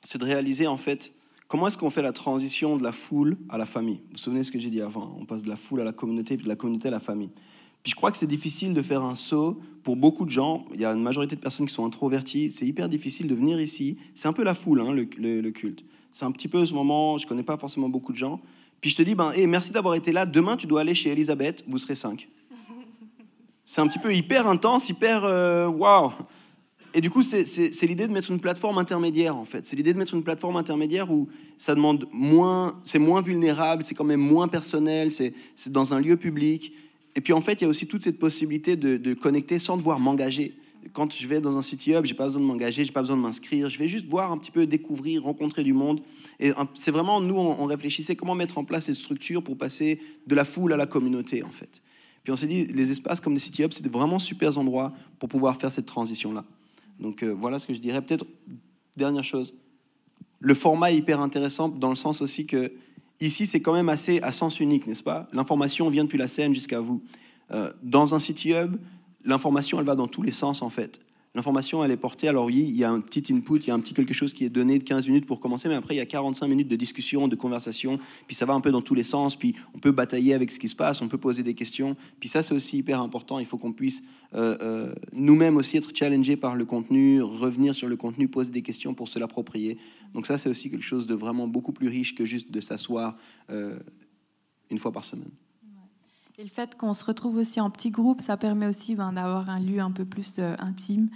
c'est 0.03 0.17
de 0.17 0.25
réaliser 0.25 0.67
en 0.67 0.77
fait 0.77 1.13
comment 1.47 1.67
est-ce 1.67 1.77
qu'on 1.77 1.89
fait 1.89 2.01
la 2.01 2.13
transition 2.13 2.77
de 2.77 2.83
la 2.83 2.91
foule 2.91 3.37
à 3.49 3.57
la 3.57 3.65
famille? 3.65 3.97
Vous 3.97 4.11
vous 4.13 4.17
souvenez 4.17 4.43
ce 4.43 4.51
que 4.51 4.59
j'ai 4.59 4.69
dit 4.69 4.81
avant 4.81 5.15
On 5.19 5.25
passe 5.25 5.41
de 5.41 5.49
la 5.49 5.55
foule 5.55 5.81
à 5.81 5.83
la 5.83 5.93
communauté, 5.93 6.37
puis 6.37 6.45
de 6.45 6.49
la 6.49 6.55
communauté 6.55 6.87
à 6.87 6.91
la 6.91 6.99
famille. 6.99 7.31
Puis 7.85 7.91
je 7.91 7.95
crois 7.95 8.09
que 8.09 8.17
c'est 8.17 8.27
difficile 8.27 8.73
de 8.73 8.81
faire 8.81 9.03
un 9.03 9.13
saut 9.13 9.61
pour 9.83 9.95
beaucoup 9.95 10.25
de 10.25 10.31
gens. 10.31 10.65
Il 10.73 10.81
y 10.81 10.85
a 10.85 10.91
une 10.91 11.03
majorité 11.03 11.35
de 11.35 11.41
personnes 11.41 11.67
qui 11.67 11.73
sont 11.73 11.85
introverties. 11.85 12.49
C'est 12.49 12.65
hyper 12.65 12.89
difficile 12.89 13.27
de 13.27 13.35
venir 13.35 13.61
ici. 13.61 13.99
C'est 14.15 14.27
un 14.27 14.33
peu 14.33 14.43
la 14.43 14.55
foule, 14.55 14.81
hein, 14.81 14.91
le, 14.91 15.51
culte. 15.51 15.83
C'est 16.09 16.25
un 16.25 16.31
petit 16.31 16.47
peu 16.47 16.65
ce 16.65 16.73
moment, 16.73 17.19
je 17.19 17.27
connais 17.27 17.43
pas 17.43 17.57
forcément 17.57 17.87
beaucoup 17.87 18.11
de 18.11 18.17
gens. 18.17 18.41
Puis 18.81 18.89
je 18.89 18.95
te 18.95 19.03
dis, 19.03 19.13
ben, 19.13 19.31
hey, 19.33 19.45
merci 19.45 19.71
d'avoir 19.71 19.93
été 19.93 20.11
là. 20.11 20.25
Demain, 20.25 20.57
tu 20.57 20.65
dois 20.65 20.81
aller 20.81 20.95
chez 20.95 21.11
Elisabeth, 21.11 21.63
vous 21.67 21.77
serez 21.77 21.93
cinq. 21.93 22.27
C'est 23.65 23.81
un 23.81 23.87
petit 23.87 23.99
peu 23.99 24.13
hyper 24.13 24.47
intense, 24.47 24.89
hyper 24.89 25.23
euh, 25.23 25.67
waouh. 25.67 26.11
Et 26.93 27.01
du 27.01 27.09
coup, 27.09 27.23
c'est 27.23 27.43
l'idée 27.81 28.07
de 28.07 28.13
mettre 28.13 28.31
une 28.31 28.39
plateforme 28.39 28.77
intermédiaire, 28.77 29.35
en 29.35 29.43
fait. 29.43 29.65
C'est 29.65 29.75
l'idée 29.75 29.91
de 29.91 29.97
mettre 29.97 30.13
une 30.13 30.23
plateforme 30.23 30.55
intermédiaire 30.55 31.11
où 31.11 31.27
ça 31.57 31.75
demande 31.75 32.07
moins, 32.13 32.79
c'est 32.83 32.99
moins 32.99 33.21
vulnérable, 33.21 33.83
c'est 33.83 33.95
quand 33.95 34.05
même 34.05 34.21
moins 34.21 34.47
personnel, 34.47 35.11
c'est 35.11 35.33
dans 35.67 35.93
un 35.93 35.99
lieu 35.99 36.15
public. 36.15 36.71
Et 37.15 37.21
puis, 37.21 37.33
en 37.33 37.41
fait, 37.41 37.59
il 37.59 37.61
y 37.63 37.65
a 37.65 37.67
aussi 37.67 37.85
toute 37.87 38.03
cette 38.03 38.17
possibilité 38.17 38.77
de, 38.77 39.13
connecter 39.13 39.59
sans 39.59 39.75
devoir 39.75 39.99
m'engager. 39.99 40.55
Quand 40.93 41.11
je 41.11 41.27
vais 41.27 41.41
dans 41.41 41.57
un 41.57 41.61
city 41.61 41.91
hub, 41.91 42.05
j'ai 42.05 42.13
pas 42.13 42.25
besoin 42.25 42.41
de 42.41 42.45
m'engager, 42.45 42.85
j'ai 42.85 42.93
pas 42.93 43.01
besoin 43.01 43.17
de 43.17 43.21
m'inscrire. 43.21 43.69
Je 43.69 43.77
vais 43.77 43.89
juste 43.89 44.05
voir 44.05 44.31
un 44.31 44.37
petit 44.37 44.51
peu, 44.51 44.65
découvrir, 44.65 45.23
rencontrer 45.23 45.63
du 45.63 45.73
monde. 45.73 45.99
Et 46.39 46.53
c'est 46.75 46.91
vraiment, 46.91 47.19
nous, 47.19 47.35
on 47.35 47.65
réfléchissait 47.65 48.15
comment 48.15 48.35
mettre 48.35 48.57
en 48.57 48.63
place 48.63 48.85
cette 48.85 48.95
structure 48.95 49.43
pour 49.43 49.57
passer 49.57 49.99
de 50.27 50.35
la 50.35 50.45
foule 50.45 50.71
à 50.71 50.77
la 50.77 50.85
communauté, 50.85 51.43
en 51.43 51.51
fait. 51.51 51.81
Puis 52.25 52.33
on 52.33 52.35
s'est 52.35 52.47
dit, 52.47 52.65
les 52.65 52.91
espaces 52.91 53.21
comme 53.21 53.35
des 53.35 53.39
city 53.39 53.63
hubs, 53.63 53.71
c'était 53.71 53.87
vraiment 53.87 54.17
super 54.17 54.57
endroits 54.57 54.91
pour 55.19 55.29
pouvoir 55.29 55.57
faire 55.57 55.71
cette 55.71 55.85
transition-là. 55.85 56.43
Donc 56.99 57.21
euh, 57.21 57.29
voilà 57.29 57.59
ce 57.59 57.67
que 57.67 57.73
je 57.73 57.79
dirais. 57.79 58.01
Peut-être, 58.01 58.25
dernière 58.97 59.23
chose, 59.23 59.53
le 60.39 60.55
format 60.55 60.91
est 60.91 60.97
hyper 60.97 61.19
intéressant 61.19 61.69
dans 61.69 61.89
le 61.89 61.95
sens 61.95 62.21
aussi 62.21 62.47
que 62.47 62.71
ici, 63.21 63.45
c'est 63.45 63.61
quand 63.61 63.73
même 63.73 63.89
assez 63.89 64.19
à 64.21 64.31
sens 64.31 64.59
unique, 64.59 64.87
n'est-ce 64.87 65.03
pas? 65.03 65.29
L'information 65.33 65.87
vient 65.89 66.03
depuis 66.03 66.17
la 66.17 66.27
scène 66.27 66.55
jusqu'à 66.55 66.79
vous. 66.79 67.03
Euh, 67.51 67.71
dans 67.83 68.15
un 68.15 68.19
city 68.19 68.53
hub, 68.53 68.77
l'information, 69.23 69.79
elle 69.79 69.85
va 69.85 69.95
dans 69.95 70.07
tous 70.07 70.23
les 70.23 70.31
sens, 70.31 70.63
en 70.63 70.71
fait. 70.71 70.99
L'information, 71.35 71.83
elle 71.83 71.91
est 71.91 71.97
portée. 71.97 72.29
Alors 72.29 72.45
oui, 72.45 72.65
il 72.65 72.77
y 72.77 72.85
a 72.85 72.89
un 72.89 73.01
petit 73.01 73.33
input, 73.33 73.57
il 73.57 73.67
y 73.67 73.71
a 73.71 73.73
un 73.73 73.79
petit 73.81 73.93
quelque 73.93 74.13
chose 74.13 74.33
qui 74.33 74.45
est 74.45 74.49
donné 74.49 74.79
de 74.79 74.85
15 74.85 75.07
minutes 75.07 75.25
pour 75.25 75.41
commencer, 75.41 75.67
mais 75.67 75.75
après, 75.75 75.93
il 75.93 75.97
y 75.97 76.01
a 76.01 76.05
45 76.05 76.47
minutes 76.47 76.69
de 76.69 76.77
discussion, 76.77 77.27
de 77.27 77.35
conversation, 77.35 77.99
puis 78.25 78.35
ça 78.37 78.45
va 78.45 78.53
un 78.53 78.61
peu 78.61 78.71
dans 78.71 78.81
tous 78.81 78.95
les 78.95 79.03
sens, 79.03 79.35
puis 79.35 79.53
on 79.73 79.79
peut 79.79 79.91
batailler 79.91 80.33
avec 80.33 80.49
ce 80.49 80.59
qui 80.59 80.69
se 80.69 80.75
passe, 80.77 81.01
on 81.01 81.09
peut 81.09 81.17
poser 81.17 81.43
des 81.43 81.53
questions. 81.53 81.97
Puis 82.21 82.29
ça, 82.29 82.41
c'est 82.41 82.53
aussi 82.53 82.77
hyper 82.77 83.01
important. 83.01 83.37
Il 83.39 83.45
faut 83.45 83.57
qu'on 83.57 83.73
puisse 83.73 84.01
euh, 84.33 84.57
euh, 84.61 84.95
nous-mêmes 85.11 85.57
aussi 85.57 85.75
être 85.75 85.93
challengés 85.93 86.37
par 86.37 86.55
le 86.55 86.63
contenu, 86.63 87.21
revenir 87.21 87.75
sur 87.75 87.89
le 87.89 87.97
contenu, 87.97 88.29
poser 88.29 88.51
des 88.51 88.61
questions 88.61 88.93
pour 88.93 89.09
se 89.09 89.19
l'approprier. 89.19 89.77
Donc 90.13 90.27
ça, 90.27 90.37
c'est 90.37 90.49
aussi 90.49 90.71
quelque 90.71 90.85
chose 90.85 91.05
de 91.05 91.15
vraiment 91.15 91.49
beaucoup 91.49 91.73
plus 91.73 91.89
riche 91.89 92.15
que 92.15 92.23
juste 92.23 92.49
de 92.49 92.61
s'asseoir 92.61 93.17
euh, 93.49 93.77
une 94.69 94.79
fois 94.79 94.93
par 94.93 95.03
semaine. 95.03 95.31
Et 96.37 96.43
le 96.43 96.49
fait 96.49 96.75
qu'on 96.75 96.93
se 96.93 97.05
retrouve 97.05 97.37
aussi 97.37 97.61
en 97.61 97.69
petits 97.69 97.91
groupes, 97.91 98.21
ça 98.21 98.35
permet 98.35 98.67
aussi 98.67 98.93
ben, 98.93 99.13
d'avoir 99.13 99.49
un 99.49 99.59
lieu 99.59 99.79
un 99.79 99.91
peu 99.91 100.03
plus 100.03 100.35
euh, 100.39 100.53
intime, 100.59 101.09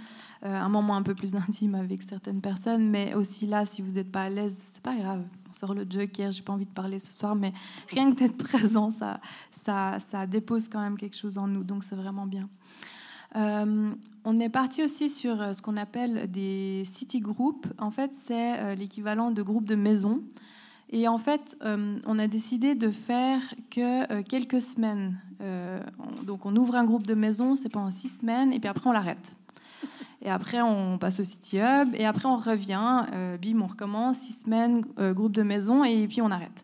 euh, 0.44 0.56
un 0.56 0.70
moment 0.70 0.96
un 0.96 1.02
peu 1.02 1.14
plus 1.14 1.34
intime 1.48 1.74
avec 1.74 2.02
certaines 2.02 2.40
personnes. 2.40 2.88
Mais 2.88 3.12
aussi 3.12 3.46
là, 3.46 3.66
si 3.66 3.82
vous 3.82 3.92
n'êtes 3.92 4.10
pas 4.10 4.22
à 4.22 4.30
l'aise, 4.30 4.56
c'est 4.72 4.82
pas 4.82 4.96
grave. 4.96 5.22
On 5.50 5.52
sort 5.52 5.74
le 5.74 5.84
joker, 5.88 6.32
j'ai 6.32 6.40
pas 6.40 6.54
envie 6.54 6.64
de 6.64 6.72
parler 6.72 6.98
ce 6.98 7.12
soir, 7.12 7.34
mais 7.34 7.52
rien 7.88 8.10
que 8.10 8.18
d'être 8.18 8.36
présent, 8.42 8.90
ça, 8.90 9.20
dépose 10.26 10.70
quand 10.70 10.80
même 10.80 10.96
quelque 10.96 11.16
chose 11.16 11.36
en 11.36 11.46
nous. 11.46 11.64
Donc 11.64 11.84
c'est 11.84 11.96
vraiment 11.96 12.26
bien. 12.26 12.48
Euh, 13.36 13.90
on 14.24 14.36
est 14.38 14.48
parti 14.48 14.82
aussi 14.82 15.10
sur 15.10 15.54
ce 15.54 15.60
qu'on 15.60 15.76
appelle 15.76 16.30
des 16.30 16.84
city 16.86 17.20
groups. 17.20 17.66
En 17.78 17.90
fait, 17.90 18.10
c'est 18.26 18.74
l'équivalent 18.74 19.30
de 19.30 19.42
groupes 19.42 19.66
de 19.66 19.74
maison. 19.74 20.22
Et 20.92 21.06
en 21.06 21.18
fait, 21.18 21.56
euh, 21.62 21.98
on 22.04 22.18
a 22.18 22.26
décidé 22.26 22.74
de 22.74 22.90
faire 22.90 23.40
que 23.70 24.12
euh, 24.12 24.22
quelques 24.22 24.60
semaines. 24.60 25.18
Euh, 25.40 25.80
donc, 26.24 26.44
on 26.46 26.56
ouvre 26.56 26.74
un 26.74 26.84
groupe 26.84 27.06
de 27.06 27.14
maison, 27.14 27.54
c'est 27.54 27.68
pendant 27.68 27.92
six 27.92 28.08
semaines, 28.08 28.52
et 28.52 28.58
puis 28.58 28.68
après, 28.68 28.90
on 28.90 28.92
l'arrête. 28.92 29.36
Et 30.22 30.28
après, 30.28 30.60
on 30.60 30.98
passe 30.98 31.20
au 31.20 31.24
City 31.24 31.56
Hub, 31.56 31.94
et 31.94 32.04
après, 32.04 32.26
on 32.26 32.36
revient, 32.36 33.06
bim, 33.40 33.62
on 33.62 33.66
recommence, 33.66 34.18
six 34.18 34.34
semaines, 34.34 34.82
groupe 35.14 35.32
de 35.32 35.42
maison, 35.42 35.82
et 35.82 36.06
puis 36.08 36.20
on 36.20 36.30
arrête. 36.30 36.62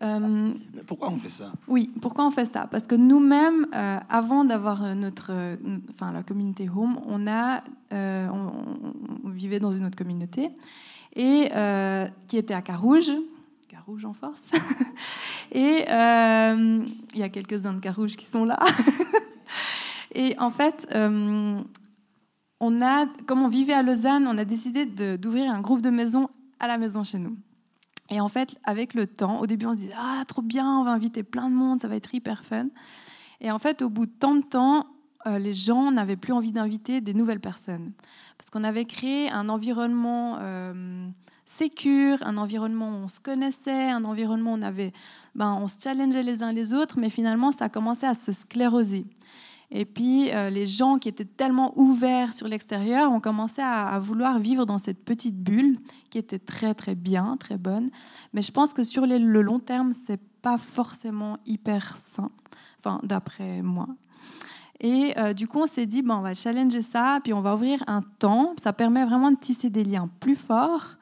pourquoi 0.88 1.10
on 1.10 1.18
fait 1.18 1.28
ça? 1.28 1.52
Oui, 1.68 1.92
pourquoi 2.00 2.26
on 2.26 2.32
fait 2.32 2.46
ça? 2.46 2.66
Parce 2.68 2.88
que 2.88 2.96
nous-mêmes, 2.96 3.68
avant 4.08 4.44
d'avoir 4.44 4.96
notre, 4.96 5.56
enfin 5.92 6.10
la 6.10 6.24
communauté 6.24 6.68
Home, 6.68 6.98
on 7.06 7.28
a, 7.28 7.62
on, 7.92 9.28
vivait 9.30 9.60
dans 9.60 9.70
une 9.70 9.84
autre 9.84 9.96
communauté 9.96 10.50
et 11.14 11.50
euh, 11.54 12.08
qui 12.28 12.36
était 12.36 12.54
à 12.54 12.62
Carouge. 12.62 13.12
Carouge 13.68 14.04
en 14.04 14.12
force. 14.12 14.50
et 15.52 15.84
euh, 15.88 16.84
il 17.14 17.18
y 17.18 17.22
a 17.22 17.28
quelques-uns 17.28 17.74
de 17.74 17.80
Carouge 17.80 18.16
qui 18.16 18.26
sont 18.26 18.44
là. 18.44 18.58
et 20.14 20.38
en 20.38 20.50
fait, 20.50 20.86
euh, 20.94 21.60
on 22.60 22.82
a, 22.82 23.06
comme 23.26 23.42
on 23.42 23.48
vivait 23.48 23.72
à 23.72 23.82
Lausanne, 23.82 24.26
on 24.26 24.38
a 24.38 24.44
décidé 24.44 24.86
d'ouvrir 24.86 25.50
un 25.50 25.60
groupe 25.60 25.82
de 25.82 25.90
maisons 25.90 26.28
à 26.60 26.66
la 26.66 26.78
maison 26.78 27.02
chez 27.04 27.18
nous. 27.18 27.36
Et 28.10 28.20
en 28.20 28.28
fait, 28.28 28.56
avec 28.64 28.94
le 28.94 29.06
temps, 29.06 29.40
au 29.40 29.46
début, 29.46 29.66
on 29.66 29.74
se 29.74 29.80
disait 29.80 29.94
Ah, 29.98 30.22
trop 30.26 30.42
bien, 30.42 30.78
on 30.78 30.84
va 30.84 30.90
inviter 30.90 31.22
plein 31.22 31.48
de 31.48 31.54
monde, 31.54 31.80
ça 31.80 31.88
va 31.88 31.96
être 31.96 32.14
hyper 32.14 32.44
fun. 32.44 32.66
Et 33.40 33.50
en 33.50 33.58
fait, 33.58 33.82
au 33.82 33.88
bout 33.88 34.06
de 34.06 34.12
tant 34.12 34.34
de 34.34 34.42
temps, 34.42 34.86
les 35.26 35.52
gens 35.52 35.90
n'avaient 35.92 36.16
plus 36.16 36.32
envie 36.32 36.52
d'inviter 36.52 37.00
des 37.00 37.14
nouvelles 37.14 37.40
personnes 37.40 37.92
parce 38.36 38.50
qu'on 38.50 38.64
avait 38.64 38.86
créé 38.86 39.30
un 39.30 39.48
environnement 39.48 40.38
euh, 40.40 41.08
un 42.22 42.36
environnement 42.36 42.88
où 42.88 43.04
on 43.04 43.08
se 43.08 43.20
connaissait, 43.20 43.90
un 43.90 44.04
environnement 44.04 44.52
où 44.52 44.56
on, 44.56 44.62
avait, 44.62 44.92
ben, 45.34 45.56
on 45.60 45.68
se 45.68 45.76
challengeait 45.82 46.22
les 46.22 46.42
uns 46.42 46.52
les 46.52 46.72
autres, 46.72 46.98
mais 46.98 47.10
finalement, 47.10 47.52
ça 47.52 47.66
a 47.66 47.68
commencé 47.68 48.06
à 48.06 48.14
se 48.14 48.32
scléroser. 48.32 49.04
Et 49.70 49.84
puis, 49.84 50.30
euh, 50.32 50.50
les 50.50 50.66
gens 50.66 50.98
qui 50.98 51.08
étaient 51.08 51.24
tellement 51.24 51.72
ouverts 51.78 52.34
sur 52.34 52.46
l'extérieur 52.46 53.10
ont 53.10 53.20
commencé 53.20 53.62
à, 53.62 53.98
vouloir 53.98 54.38
vivre 54.38 54.66
dans 54.66 54.78
cette 54.78 55.02
petite 55.02 55.36
bulle 55.36 55.78
qui 56.10 56.18
était 56.18 56.38
très, 56.38 56.74
très 56.74 56.94
bien, 56.94 57.36
très 57.38 57.56
bonne. 57.56 57.90
Mais 58.34 58.42
je 58.42 58.52
pense 58.52 58.74
que 58.74 58.82
sur 58.82 59.06
le 59.06 59.40
long 59.40 59.60
terme, 59.60 59.92
c'est 60.06 60.20
pas 60.42 60.58
forcément 60.58 61.38
hyper 61.46 61.96
sain, 61.96 62.30
enfin, 62.80 63.00
d'après 63.02 63.62
moi. 63.62 63.88
Et 64.82 65.16
euh, 65.16 65.32
du 65.32 65.46
coup, 65.46 65.60
on 65.60 65.66
s'est 65.66 65.86
dit, 65.86 66.02
bon, 66.02 66.14
on 66.14 66.20
va 66.20 66.34
challenger 66.34 66.82
ça, 66.82 67.20
puis 67.22 67.32
on 67.32 67.40
va 67.40 67.54
ouvrir 67.54 67.82
un 67.86 68.02
temps. 68.18 68.54
Ça 68.60 68.72
permet 68.72 69.04
vraiment 69.04 69.30
de 69.30 69.36
tisser 69.38 69.70
des 69.70 69.84
liens 69.84 70.10
plus 70.20 70.36
forts. 70.36 70.96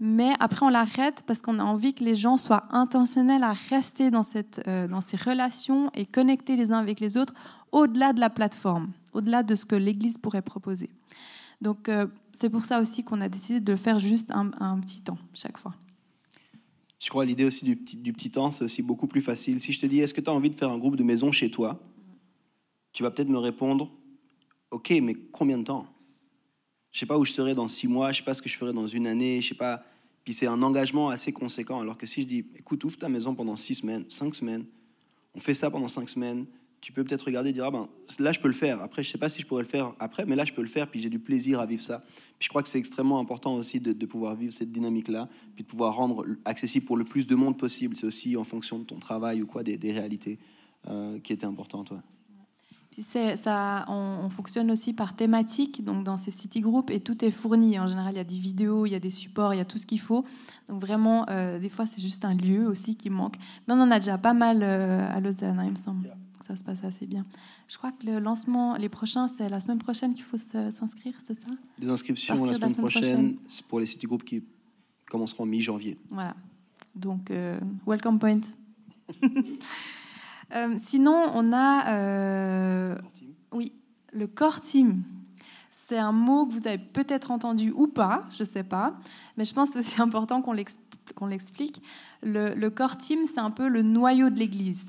Mais 0.00 0.32
après, 0.40 0.64
on 0.64 0.70
l'arrête 0.70 1.24
parce 1.26 1.42
qu'on 1.42 1.58
a 1.58 1.62
envie 1.62 1.92
que 1.92 2.04
les 2.04 2.16
gens 2.16 2.36
soient 2.36 2.64
intentionnels 2.70 3.42
à 3.42 3.52
rester 3.52 4.10
dans, 4.10 4.22
cette, 4.22 4.62
euh, 4.66 4.88
dans 4.88 5.00
ces 5.00 5.16
relations 5.16 5.90
et 5.94 6.06
connecter 6.06 6.56
les 6.56 6.72
uns 6.72 6.78
avec 6.78 7.00
les 7.00 7.16
autres 7.16 7.34
au-delà 7.72 8.12
de 8.12 8.20
la 8.20 8.30
plateforme, 8.30 8.92
au-delà 9.12 9.42
de 9.42 9.54
ce 9.54 9.66
que 9.66 9.74
l'Église 9.74 10.16
pourrait 10.16 10.42
proposer. 10.42 10.88
Donc 11.60 11.88
euh, 11.88 12.06
c'est 12.32 12.48
pour 12.48 12.64
ça 12.64 12.80
aussi 12.80 13.02
qu'on 13.02 13.20
a 13.20 13.28
décidé 13.28 13.60
de 13.60 13.76
faire 13.76 13.98
juste 13.98 14.30
un, 14.30 14.78
petit 14.80 15.02
temps 15.02 15.18
chaque 15.34 15.58
fois. 15.58 15.74
Je 17.00 17.10
crois 17.10 17.24
l'idée 17.24 17.44
aussi 17.44 17.64
du 17.64 17.76
petit, 17.76 17.96
du 17.96 18.12
petit 18.12 18.30
temps, 18.30 18.52
c'est 18.52 18.64
aussi 18.64 18.82
beaucoup 18.82 19.08
plus 19.08 19.20
facile. 19.20 19.60
Si 19.60 19.72
je 19.72 19.80
te 19.80 19.86
dis, 19.86 19.98
est-ce 19.98 20.14
que 20.14 20.20
tu 20.20 20.30
as 20.30 20.32
envie 20.32 20.50
de 20.50 20.54
faire 20.54 20.70
un 20.70 20.78
groupe 20.78 20.96
de 20.96 21.04
maison 21.04 21.32
chez 21.32 21.50
toi? 21.50 21.80
Tu 22.98 23.04
vas 23.04 23.12
peut-être 23.12 23.28
me 23.28 23.38
répondre, 23.38 23.92
ok, 24.72 24.92
mais 25.00 25.14
combien 25.30 25.56
de 25.56 25.62
temps? 25.62 25.86
Je 26.90 26.98
sais 26.98 27.06
pas 27.06 27.16
où 27.16 27.24
je 27.24 27.30
serai 27.30 27.54
dans 27.54 27.68
six 27.68 27.86
mois, 27.86 28.10
je 28.10 28.18
sais 28.18 28.24
pas 28.24 28.34
ce 28.34 28.42
que 28.42 28.48
je 28.48 28.56
ferai 28.56 28.72
dans 28.72 28.88
une 28.88 29.06
année, 29.06 29.40
je 29.40 29.50
sais 29.50 29.54
pas. 29.54 29.84
Puis 30.24 30.34
c'est 30.34 30.48
un 30.48 30.60
engagement 30.62 31.08
assez 31.08 31.30
conséquent. 31.30 31.78
Alors 31.78 31.96
que 31.96 32.08
si 32.08 32.22
je 32.22 32.26
dis, 32.26 32.46
écoute, 32.56 32.82
ouvre 32.82 32.98
ta 32.98 33.08
maison 33.08 33.36
pendant 33.36 33.54
six 33.54 33.76
semaines, 33.76 34.04
cinq 34.08 34.34
semaines, 34.34 34.64
on 35.32 35.38
fait 35.38 35.54
ça 35.54 35.70
pendant 35.70 35.86
cinq 35.86 36.08
semaines, 36.08 36.44
tu 36.80 36.90
peux 36.90 37.04
peut-être 37.04 37.26
regarder 37.26 37.50
et 37.50 37.52
dire, 37.52 37.66
ah 37.66 37.70
ben, 37.70 37.88
là, 38.18 38.32
je 38.32 38.40
peux 38.40 38.48
le 38.48 38.54
faire. 38.54 38.82
Après, 38.82 39.04
je 39.04 39.10
ne 39.10 39.12
sais 39.12 39.18
pas 39.18 39.28
si 39.28 39.40
je 39.40 39.46
pourrais 39.46 39.62
le 39.62 39.68
faire 39.68 39.94
après, 40.00 40.26
mais 40.26 40.34
là, 40.34 40.44
je 40.44 40.52
peux 40.52 40.62
le 40.62 40.66
faire, 40.66 40.90
puis 40.90 40.98
j'ai 40.98 41.08
du 41.08 41.20
plaisir 41.20 41.60
à 41.60 41.66
vivre 41.66 41.84
ça. 41.84 42.02
Puis 42.40 42.46
je 42.46 42.48
crois 42.48 42.64
que 42.64 42.68
c'est 42.68 42.80
extrêmement 42.80 43.20
important 43.20 43.54
aussi 43.54 43.78
de, 43.78 44.06
pouvoir 44.06 44.34
vivre 44.34 44.52
cette 44.52 44.72
dynamique-là, 44.72 45.28
puis 45.54 45.62
de 45.62 45.68
pouvoir 45.68 45.94
rendre 45.94 46.26
accessible 46.44 46.84
pour 46.84 46.96
le 46.96 47.04
plus 47.04 47.28
de 47.28 47.36
monde 47.36 47.56
possible. 47.56 47.94
C'est 47.94 48.06
aussi 48.06 48.36
en 48.36 48.42
fonction 48.42 48.80
de 48.80 48.84
ton 48.84 48.98
travail 48.98 49.40
ou 49.40 49.46
quoi, 49.46 49.62
des, 49.62 49.92
réalités 49.92 50.40
euh, 50.88 51.20
qui 51.20 51.32
étaient 51.32 51.46
importantes. 51.46 51.90
Puis 51.90 51.96
ça, 53.02 53.84
on, 53.88 54.28
fonctionne 54.30 54.70
aussi 54.70 54.92
par 54.92 55.14
thématique, 55.14 55.84
donc 55.84 56.04
dans 56.04 56.16
ces 56.16 56.30
city 56.30 56.60
groups, 56.60 56.90
et 56.90 57.00
tout 57.00 57.24
est 57.24 57.30
fourni. 57.30 57.78
En 57.78 57.86
général, 57.86 58.14
il 58.14 58.16
y 58.18 58.20
a 58.20 58.24
des 58.24 58.38
vidéos, 58.38 58.86
il 58.86 58.90
y 58.90 58.94
a 58.94 59.00
des 59.00 59.10
supports, 59.10 59.54
il 59.54 59.58
y 59.58 59.60
a 59.60 59.64
tout 59.64 59.78
ce 59.78 59.86
qu'il 59.86 60.00
faut. 60.00 60.24
Donc 60.68 60.80
vraiment, 60.80 61.26
euh, 61.28 61.58
des 61.58 61.68
fois, 61.68 61.86
c'est 61.86 62.00
juste 62.00 62.24
un 62.24 62.34
lieu 62.34 62.66
aussi 62.66 62.96
qui 62.96 63.10
manque. 63.10 63.36
Mais 63.66 63.74
on 63.74 63.80
en 63.80 63.90
a 63.90 63.98
déjà 63.98 64.18
pas 64.18 64.34
mal 64.34 64.62
euh, 64.62 65.08
à 65.10 65.20
Lausanne, 65.20 65.58
hein, 65.58 65.64
il 65.64 65.72
me 65.72 65.76
semble 65.76 66.14
ça 66.48 66.56
se 66.56 66.64
passe 66.64 66.82
assez 66.82 67.06
bien. 67.06 67.26
Je 67.68 67.76
crois 67.76 67.92
que 67.92 68.06
le 68.06 68.18
lancement, 68.18 68.76
les 68.76 68.88
prochains, 68.88 69.28
c'est 69.28 69.48
la 69.50 69.60
semaine 69.60 69.78
prochaine 69.78 70.14
qu'il 70.14 70.24
faut 70.24 70.38
s'inscrire, 70.38 71.14
c'est 71.26 71.34
ça? 71.34 71.50
Les 71.78 71.90
inscriptions 71.90 72.42
la 72.42 72.54
semaine, 72.54 72.74
prochaine, 72.74 73.36
c'est 73.46 73.66
pour 73.66 73.80
les 73.80 73.86
city 73.86 74.06
groups 74.06 74.24
qui 74.24 74.42
commenceront 75.10 75.44
mi-janvier. 75.44 75.98
Voilà. 76.10 76.34
Donc, 76.94 77.30
euh, 77.30 77.60
welcome 77.86 78.18
point. 78.18 78.40
Euh, 80.54 80.76
sinon, 80.84 81.30
on 81.34 81.52
a. 81.52 81.92
Euh, 81.92 82.96
oui, 83.52 83.72
le 84.12 84.26
core 84.26 84.60
team. 84.60 85.02
C'est 85.70 85.98
un 85.98 86.12
mot 86.12 86.46
que 86.46 86.52
vous 86.52 86.66
avez 86.66 86.78
peut-être 86.78 87.30
entendu 87.30 87.72
ou 87.74 87.86
pas, 87.86 88.26
je 88.36 88.42
ne 88.42 88.48
sais 88.48 88.62
pas, 88.62 88.94
mais 89.38 89.46
je 89.46 89.54
pense 89.54 89.70
que 89.70 89.80
c'est 89.80 90.02
important 90.02 90.42
qu'on 90.42 91.26
l'explique. 91.26 91.82
Le, 92.22 92.54
le 92.54 92.70
core 92.70 92.98
team, 92.98 93.20
c'est 93.24 93.40
un 93.40 93.50
peu 93.50 93.68
le 93.68 93.80
noyau 93.80 94.28
de 94.28 94.38
l'Église. 94.38 94.84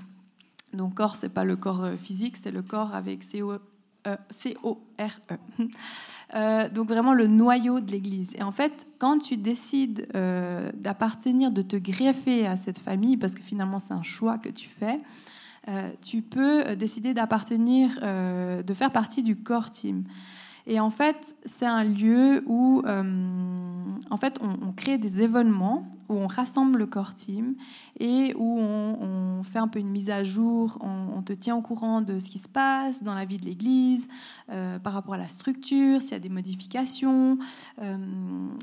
Donc 0.73 0.95
corps, 0.95 1.15
c'est 1.15 1.29
pas 1.29 1.45
le 1.45 1.55
corps 1.55 1.85
euh, 1.85 1.95
physique, 1.95 2.35
c'est 2.35 2.51
le 2.51 2.61
corps 2.61 2.93
avec 2.93 3.23
C-O-R-E. 3.23 3.59
E. 6.35 6.69
Donc 6.73 6.87
vraiment 6.89 7.13
le 7.13 7.27
noyau 7.27 7.79
de 7.79 7.91
l'Église. 7.91 8.35
Et 8.35 8.43
en 8.43 8.51
fait, 8.51 8.85
quand 8.99 9.19
tu 9.19 9.37
décides 9.37 10.07
d'appartenir, 10.75 11.51
de 11.51 11.61
te 11.61 11.77
greffer 11.77 12.45
à 12.45 12.57
cette 12.57 12.79
famille, 12.79 13.15
parce 13.15 13.35
que 13.35 13.41
finalement 13.41 13.79
c'est 13.79 13.93
un 13.93 14.03
choix 14.03 14.37
que 14.37 14.49
tu 14.49 14.67
fais, 14.67 14.99
tu 16.01 16.21
peux 16.21 16.75
décider 16.75 17.13
d'appartenir, 17.13 17.99
de 18.01 18.73
faire 18.73 18.91
partie 18.91 19.23
du 19.23 19.35
corps 19.35 19.71
team. 19.71 20.03
Et 20.69 20.79
en 20.79 20.91
fait, 20.91 21.35
c'est 21.45 21.65
un 21.65 21.83
lieu 21.83 22.43
où 22.45 22.83
euh, 22.85 23.03
en 24.11 24.17
fait, 24.17 24.39
on, 24.39 24.71
crée 24.71 24.99
des 24.99 25.19
événements, 25.19 25.89
où 26.09 26.13
on 26.13 26.27
rassemble 26.27 26.77
le 26.77 26.85
core 26.85 27.15
team 27.15 27.55
et 27.99 28.35
où 28.37 28.59
on, 28.59 29.41
fait 29.41 29.57
un 29.57 29.67
peu 29.67 29.79
une 29.79 29.89
mise 29.89 30.11
à 30.11 30.23
jour, 30.23 30.77
on, 30.81 31.23
te 31.23 31.33
tient 31.33 31.55
au 31.55 31.61
courant 31.61 32.01
de 32.01 32.19
ce 32.19 32.29
qui 32.29 32.37
se 32.37 32.47
passe 32.47 33.01
dans 33.01 33.15
la 33.15 33.25
vie 33.25 33.37
de 33.37 33.45
l'Église, 33.45 34.07
euh, 34.51 34.77
par 34.77 34.93
rapport 34.93 35.15
à 35.15 35.17
la 35.17 35.27
structure, 35.27 36.03
s'il 36.03 36.11
y 36.11 36.15
a 36.15 36.19
des 36.19 36.29
modifications, 36.29 37.39
euh, 37.81 37.97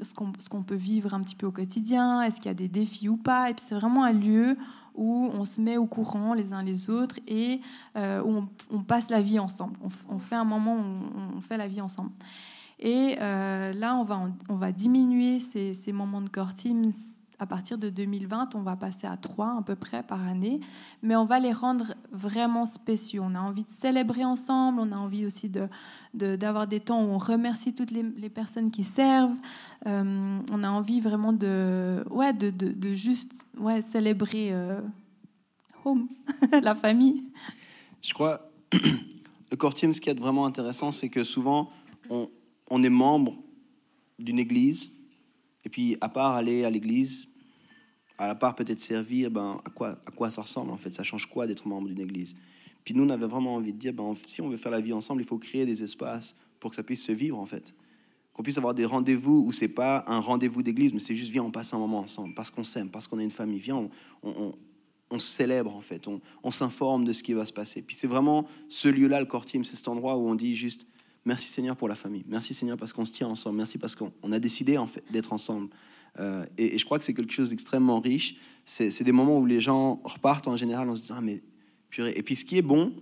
ce 0.01 0.14
qu'on 0.49 0.62
peut 0.62 0.76
vivre 0.76 1.12
un 1.12 1.20
petit 1.20 1.34
peu 1.34 1.47
au 1.47 1.53
quotidien, 1.53 2.22
est-ce 2.22 2.36
qu'il 2.36 2.51
y 2.51 2.51
a 2.51 2.55
des 2.55 2.68
défis 2.68 3.09
ou 3.09 3.16
pas. 3.16 3.51
Et 3.51 3.55
puis 3.55 3.64
c'est 3.66 3.74
vraiment 3.74 4.05
un 4.05 4.12
lieu 4.12 4.57
où 4.97 5.30
on 5.32 5.44
se 5.44 5.61
met 5.61 5.76
au 5.76 5.86
courant 5.86 6.34
les 6.34 6.53
uns 6.53 6.62
les 6.62 6.90
autres 6.90 7.18
et 7.26 7.61
euh, 7.97 8.22
où 8.22 8.49
on, 8.70 8.82
passe 8.82 9.11
la 9.11 9.22
vie 9.22 9.38
ensemble. 9.38 9.76
On, 10.09 10.18
fait 10.18 10.34
un 10.34 10.44
moment 10.44 10.76
où 10.76 11.36
on, 11.36 11.40
fait 11.40 11.57
la 11.57 11.68
vie 11.68 11.80
ensemble. 11.80 12.11
Et 12.78 13.16
euh, 13.20 13.72
là, 13.72 13.97
on 13.97 14.05
va, 14.05 14.28
on 14.49 14.57
va 14.57 14.72
diminuer 14.72 15.40
ces, 15.40 15.74
ces 15.74 15.92
moments 15.92 16.20
de 16.20 16.28
core 16.28 16.55
team 16.55 16.92
à 17.39 17.47
partir 17.47 17.76
de 17.76 17.91
2020, 17.91 18.55
on 18.55 18.62
va 18.62 18.76
passer 18.76 19.07
à 19.07 19.16
trois 19.16 19.59
à 19.59 19.62
peu 19.62 19.76
près 19.76 20.03
par 20.03 20.22
année, 20.26 20.61
mais 21.03 21.16
on 21.16 21.26
va 21.26 21.39
les 21.39 21.53
rendre 21.53 21.95
vraiment 22.11 22.64
spéciaux. 22.64 23.24
On 23.26 23.34
a 23.34 23.41
envie 23.41 23.64
de 23.64 23.70
célébrer 23.70 24.24
ensemble, 24.24 24.80
on 24.80 24.91
a 24.93 24.97
envie 24.97 25.26
aussi 25.26 25.49
d'avoir 25.49 25.70
de, 26.14 26.37
d'avoir 26.37 26.66
des 26.66 26.80
temps 26.80 27.03
où 27.05 27.09
on 27.09 27.18
remercie 27.18 27.74
toutes 27.74 27.91
les, 27.91 28.30
personnes 28.30 28.70
qui 28.70 28.84
servent. 28.84 29.37
Euh, 29.87 30.39
on 30.51 30.64
a 30.64 30.70
envie 30.70 31.01
vraiment 31.01 31.32
de, 31.32 32.05
ouais, 32.11 32.32
de, 32.32 32.51
de, 32.51 32.95
juste 32.95 33.32
ouais, 33.59 33.82
célébrer 33.82 34.53
euh, 34.53 34.80
home, 35.84 36.09
la 36.62 36.74
famille. 36.74 37.24
Je 38.01 38.14
crois, 38.14 38.51
le 38.72 39.57
core 39.57 39.76
ce 39.76 40.01
qui 40.01 40.09
est 40.09 40.18
vraiment 40.18 40.47
intéressant, 40.47 40.91
c'est 40.91 41.11
que 41.11 41.22
souvent, 41.22 41.70
on, 42.09 42.30
on 42.70 42.82
est 42.82 42.91
membre 42.91 43.34
d'une 44.18 44.39
église 44.39 44.91
et 45.67 45.69
puis, 45.69 45.97
à 46.01 46.09
part 46.09 46.37
aller 46.37 46.64
à 46.64 46.71
l'église, 46.71 47.27
à 48.19 48.33
part 48.37 48.55
peut-être 48.55 48.79
servir, 48.79 49.33
ben, 49.33 49.61
à, 49.64 49.71
quoi, 49.71 49.99
à 50.07 50.12
quoi 50.12 50.31
ça 50.31 50.43
ressemble 50.43 50.71
en 50.71 50.77
fait? 50.77 50.95
Ça 50.95 51.03
change 51.03 51.27
quoi 51.27 51.49
d'être 51.49 51.67
membre 51.67 51.89
d'une 51.89 51.99
église? 51.99 52.37
Puis 52.85 52.95
nous, 52.95 53.03
on 53.03 53.09
avait 53.09 53.27
vraiment 53.27 53.57
envie 53.57 53.73
de 53.73 53.79
dire, 53.79 53.93
ben, 53.93 54.14
si 54.27 54.41
on 54.41 54.49
veut 54.49 54.59
faire 54.59 54.71
la 54.71 54.81
vie 54.81 54.93
ensemble, 54.93 55.23
il 55.23 55.27
faut 55.27 55.39
créer 55.39 55.67
des 55.67 55.83
espaces 55.83 56.37
pour 56.61 56.71
que 56.71 56.77
ça 56.77 56.85
puisse 56.85 57.03
se 57.03 57.11
vivre 57.11 57.37
en 57.37 57.47
fait. 57.47 57.75
Qu'on 58.33 58.45
puisse 58.45 58.57
avoir 58.59 58.75
des 58.75 58.85
rendez-vous 58.85 59.45
où 59.45 59.51
c'est 59.51 59.67
pas 59.67 60.05
un 60.07 60.21
rendez-vous 60.21 60.62
d'église, 60.62 60.93
mais 60.93 61.01
c'est 61.01 61.17
juste, 61.17 61.33
viens, 61.33 61.43
on 61.43 61.51
passe 61.51 61.75
un 61.75 61.79
moment 61.79 61.99
ensemble, 61.99 62.35
parce 62.37 62.49
qu'on 62.49 62.62
s'aime, 62.62 62.89
parce 62.89 63.09
qu'on 63.09 63.19
est 63.19 63.25
une 63.25 63.33
famille. 63.33 63.59
Viens, 63.59 63.77
on, 63.77 63.91
on, 64.23 64.53
on, 65.11 65.19
célèbre 65.19 65.75
en 65.75 65.81
fait, 65.81 66.07
on, 66.07 66.51
s'informe 66.53 67.05
de 67.05 67.12
ce 67.12 67.25
qui 67.25 67.33
va 67.33 67.45
se 67.45 67.53
passer. 67.53 67.83
Puis 67.83 67.97
c'est 67.97 68.07
vraiment 68.07 68.47
ce 68.69 68.87
lieu-là, 68.87 69.19
le 69.19 69.27
core 69.27 69.47
c'est 69.51 69.64
cet 69.64 69.89
endroit 69.89 70.17
où 70.17 70.29
on 70.29 70.37
dit 70.37 70.55
juste, 70.55 70.87
Merci 71.27 71.49
Seigneur 71.49 71.77
pour 71.77 71.89
la 71.89 71.97
famille. 71.97 72.24
Merci 72.29 72.55
Seigneur 72.55 72.79
parce 72.79 72.93
qu'on 72.93 73.05
se 73.05 73.11
tient 73.11 73.27
ensemble. 73.27 73.57
Merci 73.57 73.79
parce 73.79 73.97
qu'on 73.97 74.33
a 74.33 74.39
décidé 74.39 74.79
en 74.79 74.87
fait 74.87 75.03
d'être 75.11 75.33
ensemble. 75.33 75.68
Euh, 76.20 76.47
et, 76.57 76.79
je 76.79 76.85
crois 76.85 76.99
que 76.99 77.05
c'est 77.05 77.14
quelque 77.14 77.33
chose 77.33 77.51
d'extrêmement 77.51 78.01
riche. 78.01 78.37
C'est 78.64 79.03
des 79.03 79.12
moments 79.12 79.39
où 79.39 79.45
les 79.45 79.61
gens 79.61 80.01
repartent 80.05 80.47
en 80.47 80.57
général 80.57 80.89
en 80.89 80.95
se 80.95 81.03
disant 81.03 81.16
ah, 81.18 81.20
mais 81.20 81.43
purée. 81.91 82.14
Et 82.16 82.22
puis 82.22 82.37
ce 82.37 82.45
qui 82.45 82.57
est 82.57 82.62
bon, 82.62 82.95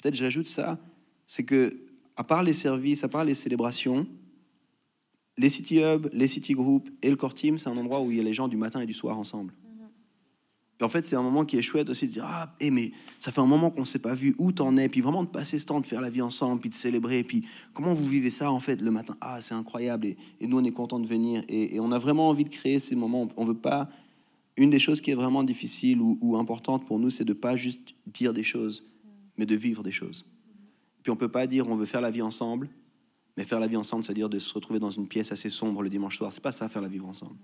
peut-être 0.00 0.14
j'ajoute 0.14 0.48
ça, 0.48 0.78
c'est 1.26 1.44
que 1.44 1.76
à 2.16 2.24
part 2.24 2.42
les 2.42 2.54
services, 2.54 3.04
à 3.04 3.08
part 3.08 3.26
les 3.26 3.34
célébrations, 3.34 4.06
les 5.36 5.50
city 5.50 5.80
hubs, 5.80 6.08
les 6.14 6.28
city 6.28 6.54
groups 6.54 6.90
et 7.02 7.10
le 7.10 7.16
core 7.16 7.34
team, 7.34 7.58
c'est 7.58 7.68
un 7.68 7.76
endroit 7.76 8.00
où 8.00 8.10
il 8.10 8.16
y 8.16 8.20
a 8.20 8.22
les 8.22 8.34
gens 8.34 8.48
du 8.48 8.56
matin 8.56 8.80
et 8.80 8.86
du 8.86 8.94
soir 8.94 9.18
ensemble 9.18 9.52
en 10.84 10.88
fait, 10.90 11.06
c'est 11.06 11.16
un 11.16 11.22
moment 11.22 11.44
qui 11.46 11.56
est 11.56 11.62
chouette 11.62 11.88
aussi 11.88 12.06
de 12.06 12.12
dire 12.12 12.24
Ah, 12.26 12.54
eh, 12.60 12.70
mais 12.70 12.92
ça 13.18 13.32
fait 13.32 13.40
un 13.40 13.46
moment 13.46 13.70
qu'on 13.70 13.80
ne 13.80 13.86
s'est 13.86 13.98
pas 13.98 14.14
vu, 14.14 14.34
où 14.38 14.52
t'en 14.52 14.76
es? 14.76 14.88
Puis 14.88 15.00
vraiment 15.00 15.24
de 15.24 15.28
passer 15.28 15.58
ce 15.58 15.64
temps, 15.64 15.80
de 15.80 15.86
faire 15.86 16.02
la 16.02 16.10
vie 16.10 16.20
ensemble, 16.20 16.60
puis 16.60 16.68
de 16.68 16.74
célébrer. 16.74 17.22
Puis 17.22 17.46
comment 17.72 17.94
vous 17.94 18.06
vivez 18.06 18.30
ça 18.30 18.52
en 18.52 18.60
fait 18.60 18.80
le 18.82 18.90
matin? 18.90 19.16
Ah, 19.22 19.40
c'est 19.40 19.54
incroyable. 19.54 20.06
Et, 20.06 20.46
nous, 20.46 20.58
on 20.58 20.64
est 20.64 20.72
content 20.72 21.00
de 21.00 21.06
venir. 21.06 21.42
Et, 21.48 21.80
on 21.80 21.92
a 21.92 21.98
vraiment 21.98 22.28
envie 22.28 22.44
de 22.44 22.50
créer 22.50 22.78
ces 22.78 22.94
moments. 22.94 23.28
On 23.36 23.44
veut 23.44 23.54
pas. 23.54 23.88
Une 24.58 24.70
des 24.70 24.78
choses 24.78 25.00
qui 25.00 25.10
est 25.10 25.14
vraiment 25.14 25.44
difficile 25.44 26.00
ou, 26.00 26.18
ou 26.20 26.36
importante 26.36 26.86
pour 26.86 26.98
nous, 26.98 27.10
c'est 27.10 27.24
de 27.24 27.34
pas 27.34 27.56
juste 27.56 27.94
dire 28.06 28.32
des 28.32 28.42
choses, 28.42 28.84
mais 29.36 29.46
de 29.46 29.54
vivre 29.54 29.82
des 29.82 29.92
choses. 29.92 30.24
Puis 31.02 31.10
on 31.10 31.16
peut 31.16 31.28
pas 31.28 31.46
dire 31.46 31.68
on 31.68 31.76
veut 31.76 31.86
faire 31.86 32.00
la 32.00 32.10
vie 32.10 32.22
ensemble, 32.22 32.68
mais 33.36 33.44
faire 33.44 33.60
la 33.60 33.66
vie 33.66 33.76
ensemble, 33.76 34.04
c'est-à-dire 34.04 34.28
de 34.28 34.38
se 34.38 34.52
retrouver 34.52 34.78
dans 34.78 34.90
une 34.90 35.06
pièce 35.08 35.30
assez 35.32 35.50
sombre 35.50 35.82
le 35.82 35.90
dimanche 35.90 36.18
soir. 36.18 36.32
C'est 36.32 36.42
pas 36.42 36.52
ça 36.52 36.68
faire 36.68 36.82
la 36.82 36.88
vie 36.88 37.00
ensemble. 37.00 37.36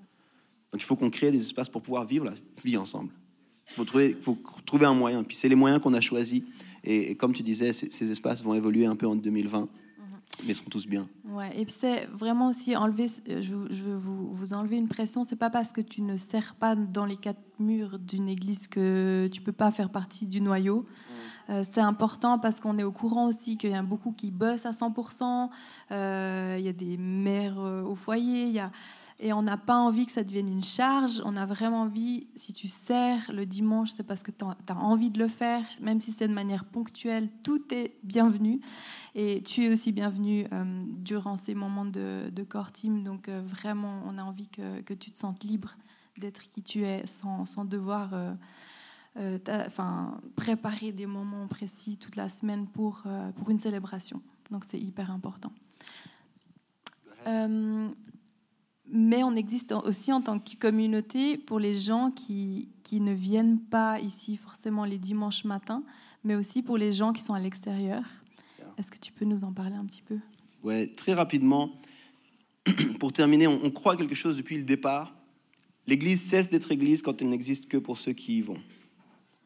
Donc 0.72 0.80
il 0.80 0.85
faut 0.85 0.97
qu'on 0.97 1.11
crée 1.11 1.30
des 1.30 1.41
espaces 1.41 1.68
pour 1.68 1.83
pouvoir 1.83 2.07
vivre 2.07 2.24
la 2.24 2.35
vie 2.64 2.76
ensemble. 2.76 3.12
Il 3.73 3.77
faut 3.77 3.85
trouver, 3.85 4.16
faut 4.20 4.39
trouver 4.66 4.87
un 4.87 4.95
moyen. 4.95 5.23
Puis 5.23 5.37
c'est 5.37 5.49
les 5.49 5.55
moyens 5.55 5.83
qu'on 5.83 5.95
a 5.95 6.01
choisis. 6.01 6.43
Et, 6.85 7.14
comme 7.14 7.33
tu 7.33 7.43
disais, 7.43 7.73
ces, 7.73 8.11
espaces 8.11 8.43
vont 8.43 8.55
évoluer 8.55 8.87
un 8.87 8.97
peu 8.97 9.07
en 9.07 9.14
2020. 9.14 9.68
mais 10.43 10.49
ils 10.49 10.55
seront 10.55 10.70
tous 10.70 10.87
bien. 10.87 11.09
Ouais, 11.25 11.53
et 11.59 11.64
puis 11.64 11.75
c'est 11.79 12.07
vraiment 12.07 12.49
aussi 12.49 12.77
enlever, 12.77 13.09
je, 13.29 13.41
je 13.41 13.83
veux 13.83 13.97
vous, 13.97 14.35
vous 14.35 14.53
enlever 14.53 14.77
une 14.77 14.89
pression. 14.89 15.25
C'est 15.25 15.37
pas 15.37 15.51
parce 15.51 15.73
que 15.73 15.81
tu 15.81 16.03
ne 16.03 16.16
sers 16.16 16.55
pas 16.55 16.75
dans 16.75 17.07
les 17.07 17.16
quatre 17.16 17.41
murs 17.59 17.99
d'une 17.99 18.29
église 18.29 18.66
que 18.66 19.29
tu 19.33 19.41
peux 19.41 19.53
pas 19.53 19.70
faire 19.70 19.91
partie 19.91 20.27
du 20.27 20.41
noyau. 20.41 20.85
Euh, 21.51 21.64
c'est 21.73 21.81
important 21.81 22.39
parce 22.39 22.61
qu'on 22.61 22.79
est 22.79 22.83
au 22.83 22.93
courant 22.93 23.27
aussi 23.27 23.57
qu'il 23.57 23.70
y 23.70 23.75
a 23.75 23.83
beaucoup 23.83 24.12
qui 24.12 24.31
bossent 24.31 24.66
à 24.66 24.70
100%. 24.70 25.51
Euh, 25.91 26.57
il 26.59 26.64
y 26.64 26.68
a 26.68 26.73
des 26.73 26.97
mères 26.97 27.59
euh, 27.59 27.83
au 27.83 27.95
foyer. 27.95 28.45
Il 28.45 28.53
y 28.53 28.61
a, 28.61 28.70
et 29.23 29.33
on 29.33 29.43
n'a 29.43 29.57
pas 29.57 29.77
envie 29.77 30.05
que 30.05 30.12
ça 30.12 30.25
devienne 30.25 30.49
une 30.49 30.64
charge. 30.64 31.23
On 31.25 31.37
a 31.37 31.47
vraiment 31.47 31.83
envie, 31.83 32.27
si 32.35 32.53
tu 32.53 32.66
sers 32.66 33.31
le 33.33 33.47
dimanche, 33.47 33.91
c'est 33.91 34.03
parce 34.03 34.25
que 34.25 34.33
tu 34.33 34.45
as 34.45 34.77
envie 34.77 35.11
de 35.11 35.18
le 35.20 35.29
faire, 35.29 35.64
même 35.81 36.01
si 36.01 36.11
c'est 36.11 36.27
de 36.27 36.35
manière 36.35 36.64
ponctuelle, 36.64 37.29
tout 37.45 37.62
est 37.73 37.95
bienvenu. 38.03 38.61
Et 39.14 39.41
tu 39.41 39.64
es 39.64 39.68
aussi 39.68 39.93
bienvenu 39.93 40.49
euh, 40.53 40.83
durant 40.85 41.37
ces 41.37 41.55
moments 41.55 41.85
de, 41.85 42.31
de 42.31 42.43
core 42.43 42.73
team. 42.73 43.05
Donc 43.05 43.29
euh, 43.29 43.41
vraiment, 43.47 44.03
on 44.07 44.18
a 44.18 44.25
envie 44.25 44.49
que, 44.49 44.81
que, 44.81 44.93
tu 44.93 45.12
te 45.12 45.18
sentes 45.18 45.45
libre 45.45 45.77
d'être 46.18 46.51
qui 46.51 46.62
tu 46.64 46.85
es 46.85 47.07
sans, 47.07 47.45
sans 47.45 47.64
devoir 47.64 48.11
euh, 49.16 49.39
enfin, 49.66 50.20
préparer 50.35 50.91
des 50.91 51.07
moments 51.07 51.47
précis 51.47 51.97
toute 51.97 52.16
la 52.16 52.29
semaine 52.29 52.66
pour, 52.66 53.05
pour 53.37 53.51
une 53.51 53.61
célébration. 53.61 54.20
Donc 54.51 54.64
c'est 54.68 54.81
hyper 54.81 55.12
important. 55.12 55.53
Mais 58.95 59.24
on 59.24 59.34
existe 59.34 59.72
aussi 59.72 60.12
en 60.12 60.20
tant 60.20 60.38
que 60.38 60.55
communauté 60.57 61.38
pour 61.38 61.59
les 61.59 61.74
gens 61.74 62.11
qui, 62.11 62.68
qui 62.82 63.01
ne 63.01 63.14
viennent 63.14 63.59
pas 63.59 63.99
ici 63.99 64.36
forcément 64.36 64.84
les 64.84 64.99
dimanches 64.99 65.45
matins, 65.45 65.82
mais 66.24 66.34
aussi 66.34 66.62
pour 66.62 66.76
les 66.76 66.93
gens 66.93 67.14
qui 67.14 67.22
sont 67.22 67.32
à 67.32 67.40
l'extérieur. 67.40 68.03
Est-ce 68.76 68.90
que 68.90 68.99
tu 68.99 69.11
peux 69.11 69.24
nous 69.24 69.45
en 69.45 69.53
parler 69.53 69.76
un 69.76 69.86
petit 69.86 70.03
peu? 70.03 70.18
Ouais, 70.62 70.86
très 70.88 71.14
rapidement. 71.14 71.70
Pour 73.01 73.12
terminer, 73.12 73.47
on, 73.47 73.64
on 73.64 73.70
croit 73.70 73.97
quelque 73.97 74.14
chose 74.14 74.36
depuis 74.36 74.57
le 74.57 74.62
départ. 74.62 75.14
L'Église 75.86 76.22
cesse 76.22 76.49
d'être 76.49 76.70
Église 76.70 77.03
quand 77.03 77.20
elle 77.20 77.28
n'existe 77.28 77.68
que 77.68 77.76
pour 77.76 77.99
ceux 77.99 78.12
qui 78.12 78.38
y 78.38 78.40
vont. 78.40 78.59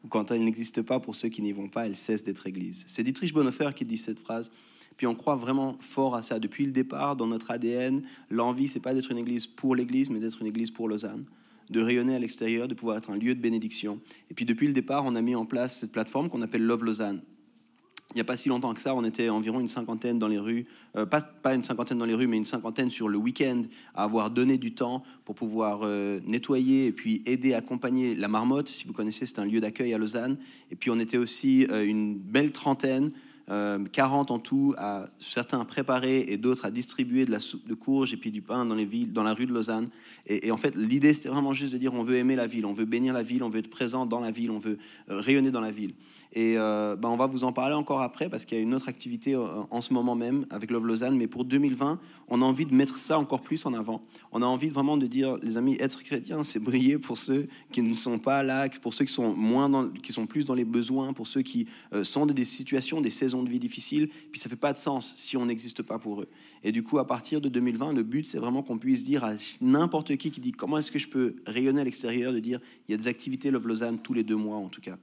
Ou 0.03 0.07
quand 0.07 0.29
elle 0.29 0.43
n'existe 0.43 0.81
pas 0.81 0.99
pour 0.99 1.15
ceux 1.15 1.29
qui 1.29 1.41
n'y 1.41 1.51
vont 1.51 1.69
pas, 1.69 1.87
elle 1.87 1.95
cesse 1.95 2.23
d'être 2.23 2.45
Église. 2.45 2.85
C'est 2.87 3.03
Dietrich 3.03 3.33
Bonhoeffer 3.33 3.71
qui 3.75 3.85
dit 3.85 3.97
cette 3.97 4.19
phrase. 4.19 4.51
Puis 4.97 5.07
on 5.07 5.15
croit 5.15 5.35
vraiment 5.35 5.77
fort 5.79 6.15
à 6.15 6.23
ça 6.23 6.39
depuis 6.39 6.65
le 6.65 6.71
départ 6.71 7.15
dans 7.15 7.27
notre 7.27 7.51
ADN. 7.51 8.01
L'envie, 8.29 8.67
c'est 8.67 8.79
pas 8.79 8.93
d'être 8.93 9.11
une 9.11 9.19
église 9.19 9.47
pour 9.47 9.75
l'église, 9.75 10.09
mais 10.09 10.19
d'être 10.19 10.41
une 10.41 10.47
église 10.47 10.71
pour 10.71 10.89
Lausanne, 10.89 11.25
de 11.69 11.81
rayonner 11.81 12.15
à 12.15 12.19
l'extérieur, 12.19 12.67
de 12.67 12.73
pouvoir 12.73 12.97
être 12.97 13.11
un 13.11 13.17
lieu 13.17 13.35
de 13.35 13.39
bénédiction. 13.39 13.99
Et 14.31 14.33
puis 14.33 14.45
depuis 14.45 14.67
le 14.67 14.73
départ, 14.73 15.05
on 15.05 15.15
a 15.15 15.21
mis 15.21 15.35
en 15.35 15.45
place 15.45 15.79
cette 15.79 15.91
plateforme 15.91 16.29
qu'on 16.29 16.41
appelle 16.41 16.63
Love 16.63 16.83
Lausanne. 16.83 17.21
Il 18.11 18.15
n'y 18.15 18.21
a 18.21 18.23
pas 18.23 18.37
si 18.37 18.47
longtemps 18.47 18.73
que 18.73 18.79
ça, 18.79 18.95
on 18.95 19.03
était 19.03 19.27
environ 19.27 19.59
une 19.59 19.67
cinquantaine 19.67 20.17
dans 20.17 20.29
les 20.29 20.39
rues, 20.39 20.65
euh, 20.95 21.05
pas, 21.05 21.21
pas, 21.21 21.53
une 21.53 21.61
cinquantaine 21.61 21.97
dans 21.97 22.05
les 22.05 22.13
rues, 22.13 22.27
mais 22.27 22.37
une 22.37 22.45
cinquantaine 22.45 22.89
sur 22.89 23.09
le 23.09 23.17
week-end, 23.17 23.63
à 23.93 24.03
avoir 24.03 24.31
donné 24.31 24.57
du 24.57 24.73
temps 24.73 25.03
pour 25.25 25.35
pouvoir 25.35 25.81
euh, 25.83 26.21
nettoyer 26.25 26.87
et 26.87 26.91
puis 26.93 27.21
aider, 27.25 27.53
accompagner 27.53 28.15
la 28.15 28.29
marmotte. 28.29 28.69
Si 28.69 28.87
vous 28.87 28.93
connaissez, 28.93 29.25
c'est 29.25 29.39
un 29.39 29.45
lieu 29.45 29.59
d'accueil 29.59 29.93
à 29.93 29.97
Lausanne. 29.97 30.37
Et 30.71 30.75
puis 30.75 30.89
on 30.89 30.99
était 30.99 31.17
aussi 31.17 31.67
euh, 31.69 31.85
une 31.85 32.17
belle 32.17 32.53
trentaine 32.53 33.11
40 33.47 34.31
euh, 34.31 34.33
en 34.33 34.39
tout, 34.39 34.73
à 34.77 35.05
certains 35.19 35.61
à 35.61 35.65
préparer 35.65 36.25
et 36.27 36.37
d'autres 36.37 36.65
à 36.65 36.71
distribuer 36.71 37.25
de 37.25 37.31
la 37.31 37.39
soupe 37.39 37.65
de 37.67 37.73
courge 37.73 38.13
et 38.13 38.17
puis 38.17 38.31
du 38.31 38.41
pain 38.41 38.65
dans 38.65 38.75
les 38.75 38.85
villes, 38.85 39.13
dans 39.13 39.23
la 39.23 39.33
rue 39.33 39.45
de 39.45 39.53
Lausanne. 39.53 39.89
Et, 40.25 40.47
et 40.47 40.51
en 40.51 40.57
fait, 40.57 40.75
l'idée 40.75 41.13
c'était 41.13 41.29
vraiment 41.29 41.53
juste 41.53 41.71
de 41.71 41.77
dire 41.77 41.93
on 41.93 42.03
veut 42.03 42.17
aimer 42.17 42.35
la 42.35 42.47
ville, 42.47 42.65
on 42.65 42.73
veut 42.73 42.85
bénir 42.85 43.13
la 43.13 43.23
ville, 43.23 43.43
on 43.43 43.49
veut 43.49 43.59
être 43.59 43.69
présent 43.69 44.05
dans 44.05 44.19
la 44.19 44.31
ville, 44.31 44.51
on 44.51 44.59
veut 44.59 44.77
euh, 45.09 45.21
rayonner 45.21 45.51
dans 45.51 45.61
la 45.61 45.71
ville. 45.71 45.93
Et 46.33 46.55
euh, 46.57 46.95
ben, 46.95 47.09
on 47.09 47.17
va 47.17 47.27
vous 47.27 47.43
en 47.43 47.53
parler 47.53 47.75
encore 47.75 48.01
après 48.01 48.29
parce 48.29 48.45
qu'il 48.45 48.57
y 48.57 48.61
a 48.61 48.63
une 48.63 48.73
autre 48.73 48.89
activité 48.89 49.33
euh, 49.33 49.45
en 49.71 49.81
ce 49.81 49.93
moment 49.93 50.15
même 50.15 50.45
avec 50.49 50.71
Love 50.71 50.85
Lausanne. 50.85 51.15
Mais 51.17 51.27
pour 51.27 51.45
2020, 51.45 51.99
on 52.27 52.41
a 52.41 52.45
envie 52.45 52.65
de 52.65 52.73
mettre 52.73 52.99
ça 52.99 53.17
encore 53.17 53.41
plus 53.41 53.65
en 53.65 53.73
avant. 53.73 54.03
On 54.31 54.41
a 54.41 54.45
envie 54.45 54.69
vraiment 54.69 54.97
de 54.97 55.07
dire, 55.07 55.37
les 55.41 55.57
amis, 55.57 55.77
être 55.79 56.03
chrétien, 56.03 56.43
c'est 56.43 56.59
briller 56.59 56.97
pour 56.97 57.17
ceux 57.17 57.47
qui 57.71 57.81
ne 57.81 57.95
sont 57.95 58.19
pas 58.19 58.43
là, 58.43 58.67
pour 58.81 58.93
ceux 58.93 59.05
qui 59.05 59.13
sont 59.13 59.33
moins, 59.33 59.69
dans, 59.69 59.89
qui 59.89 60.11
sont 60.11 60.25
plus 60.25 60.43
dans 60.43 60.53
les 60.53 60.65
besoins, 60.65 61.13
pour 61.13 61.27
ceux 61.27 61.41
qui 61.41 61.67
euh, 61.93 62.03
sont 62.03 62.25
dans 62.25 62.33
des 62.33 62.45
situations, 62.45 63.01
des 63.01 63.11
saisons 63.11 63.43
de 63.43 63.49
vie 63.49 63.59
difficiles. 63.59 64.09
Puis 64.31 64.41
ça 64.41 64.49
fait 64.49 64.55
pas 64.55 64.73
de 64.73 64.77
sens 64.77 65.13
si 65.15 65.37
on 65.37 65.45
n'existe 65.45 65.81
pas 65.81 65.97
pour 65.97 66.21
eux. 66.21 66.27
Et 66.63 66.71
du 66.71 66.83
coup, 66.83 66.99
à 66.99 67.07
partir 67.07 67.39
de 67.39 67.49
2020, 67.49 67.93
le 67.93 68.03
but, 68.03 68.27
c'est 68.27 68.39
vraiment 68.39 68.63
qu'on 68.63 68.77
puisse 68.77 69.03
dire 69.03 69.23
à 69.23 69.33
n'importe 69.61 70.15
qui 70.17 70.31
qui 70.31 70.41
dit 70.41 70.51
comment 70.51 70.77
est-ce 70.77 70.91
que 70.91 70.99
je 70.99 71.07
peux 71.07 71.37
rayonner 71.45 71.81
à 71.81 71.83
l'extérieur, 71.83 72.33
de 72.33 72.39
dire 72.39 72.59
il 72.87 72.91
y 72.91 72.95
a 72.95 72.97
des 72.97 73.07
activités 73.07 73.51
Love 73.51 73.67
Lausanne 73.67 73.99
tous 73.99 74.13
les 74.13 74.23
deux 74.23 74.35
mois 74.35 74.57
en 74.57 74.67
tout 74.67 74.81
cas. 74.81 74.97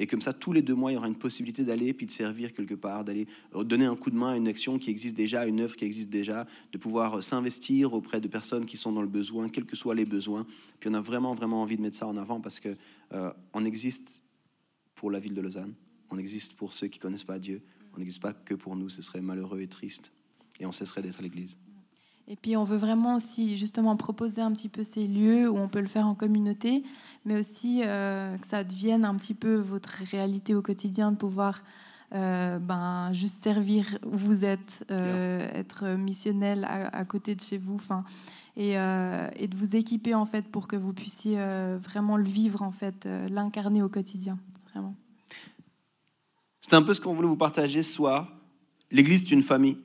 Et 0.00 0.06
comme 0.06 0.22
ça, 0.22 0.32
tous 0.32 0.54
les 0.54 0.62
deux 0.62 0.74
mois, 0.74 0.90
il 0.90 0.94
y 0.94 0.96
aura 0.96 1.08
une 1.08 1.14
possibilité 1.14 1.62
d'aller 1.62 1.92
puis 1.92 2.06
de 2.06 2.10
servir 2.10 2.54
quelque 2.54 2.72
part, 2.72 3.04
d'aller 3.04 3.26
donner 3.52 3.84
un 3.84 3.94
coup 3.94 4.10
de 4.10 4.16
main 4.16 4.30
à 4.30 4.36
une 4.36 4.48
action 4.48 4.78
qui 4.78 4.88
existe 4.88 5.14
déjà, 5.14 5.42
à 5.42 5.46
une 5.46 5.60
œuvre 5.60 5.76
qui 5.76 5.84
existe 5.84 6.08
déjà, 6.08 6.46
de 6.72 6.78
pouvoir 6.78 7.22
s'investir 7.22 7.92
auprès 7.92 8.18
de 8.18 8.26
personnes 8.26 8.64
qui 8.64 8.78
sont 8.78 8.92
dans 8.92 9.02
le 9.02 9.08
besoin, 9.08 9.50
quels 9.50 9.66
que 9.66 9.76
soient 9.76 9.94
les 9.94 10.06
besoins. 10.06 10.46
Puis 10.80 10.88
on 10.88 10.94
a 10.94 11.02
vraiment, 11.02 11.34
vraiment 11.34 11.60
envie 11.60 11.76
de 11.76 11.82
mettre 11.82 11.98
ça 11.98 12.06
en 12.06 12.16
avant 12.16 12.40
parce 12.40 12.60
que 12.60 12.74
euh, 13.12 13.30
on 13.52 13.66
existe 13.66 14.22
pour 14.94 15.10
la 15.10 15.18
ville 15.18 15.34
de 15.34 15.42
Lausanne, 15.42 15.74
on 16.10 16.16
existe 16.16 16.54
pour 16.54 16.72
ceux 16.72 16.88
qui 16.88 16.98
connaissent 16.98 17.24
pas 17.24 17.38
Dieu, 17.38 17.60
on 17.94 17.98
n'existe 17.98 18.22
pas 18.22 18.32
que 18.32 18.54
pour 18.54 18.76
nous. 18.76 18.88
Ce 18.88 19.02
serait 19.02 19.20
malheureux 19.20 19.60
et 19.60 19.68
triste, 19.68 20.12
et 20.60 20.64
on 20.64 20.72
cesserait 20.72 21.02
d'être 21.02 21.20
l'Église. 21.20 21.58
Et 22.30 22.36
puis 22.36 22.56
on 22.56 22.62
veut 22.62 22.76
vraiment 22.76 23.16
aussi 23.16 23.58
justement 23.58 23.96
proposer 23.96 24.40
un 24.40 24.52
petit 24.52 24.68
peu 24.68 24.84
ces 24.84 25.08
lieux 25.08 25.50
où 25.50 25.58
on 25.58 25.68
peut 25.68 25.80
le 25.80 25.88
faire 25.88 26.06
en 26.06 26.14
communauté, 26.14 26.84
mais 27.24 27.36
aussi 27.36 27.82
euh, 27.84 28.38
que 28.38 28.46
ça 28.46 28.62
devienne 28.62 29.04
un 29.04 29.16
petit 29.16 29.34
peu 29.34 29.56
votre 29.56 29.90
réalité 30.12 30.54
au 30.54 30.62
quotidien 30.62 31.10
de 31.10 31.16
pouvoir 31.16 31.64
euh, 32.14 32.60
ben, 32.60 33.12
juste 33.12 33.42
servir 33.42 33.98
où 34.06 34.16
vous 34.16 34.44
êtes, 34.44 34.84
euh, 34.92 35.40
être 35.54 35.88
missionnel 35.96 36.64
à, 36.66 36.86
à, 36.96 37.04
côté 37.04 37.34
de 37.34 37.40
chez 37.40 37.58
vous, 37.58 37.74
enfin, 37.74 38.04
et, 38.56 38.74
et, 38.74 39.48
de 39.48 39.56
vous 39.56 39.74
équiper 39.74 40.14
en 40.14 40.24
fait 40.24 40.42
pour 40.42 40.68
que 40.68 40.76
vous 40.76 40.92
puissiez 40.92 41.36
vraiment 41.82 42.16
le 42.16 42.24
vivre 42.24 42.62
en 42.62 42.72
fait, 42.72 43.08
l'incarner 43.28 43.82
au 43.82 43.88
quotidien, 43.88 44.38
vraiment. 44.70 44.94
C'est 46.60 46.74
un 46.74 46.82
peu 46.82 46.94
ce 46.94 47.00
qu'on 47.00 47.14
voulait 47.14 47.28
vous 47.28 47.36
partager 47.36 47.82
ce 47.82 47.92
soir. 47.92 48.28
L'Église, 48.92 49.22
c'est 49.22 49.34
une 49.34 49.42
famille. 49.42 49.78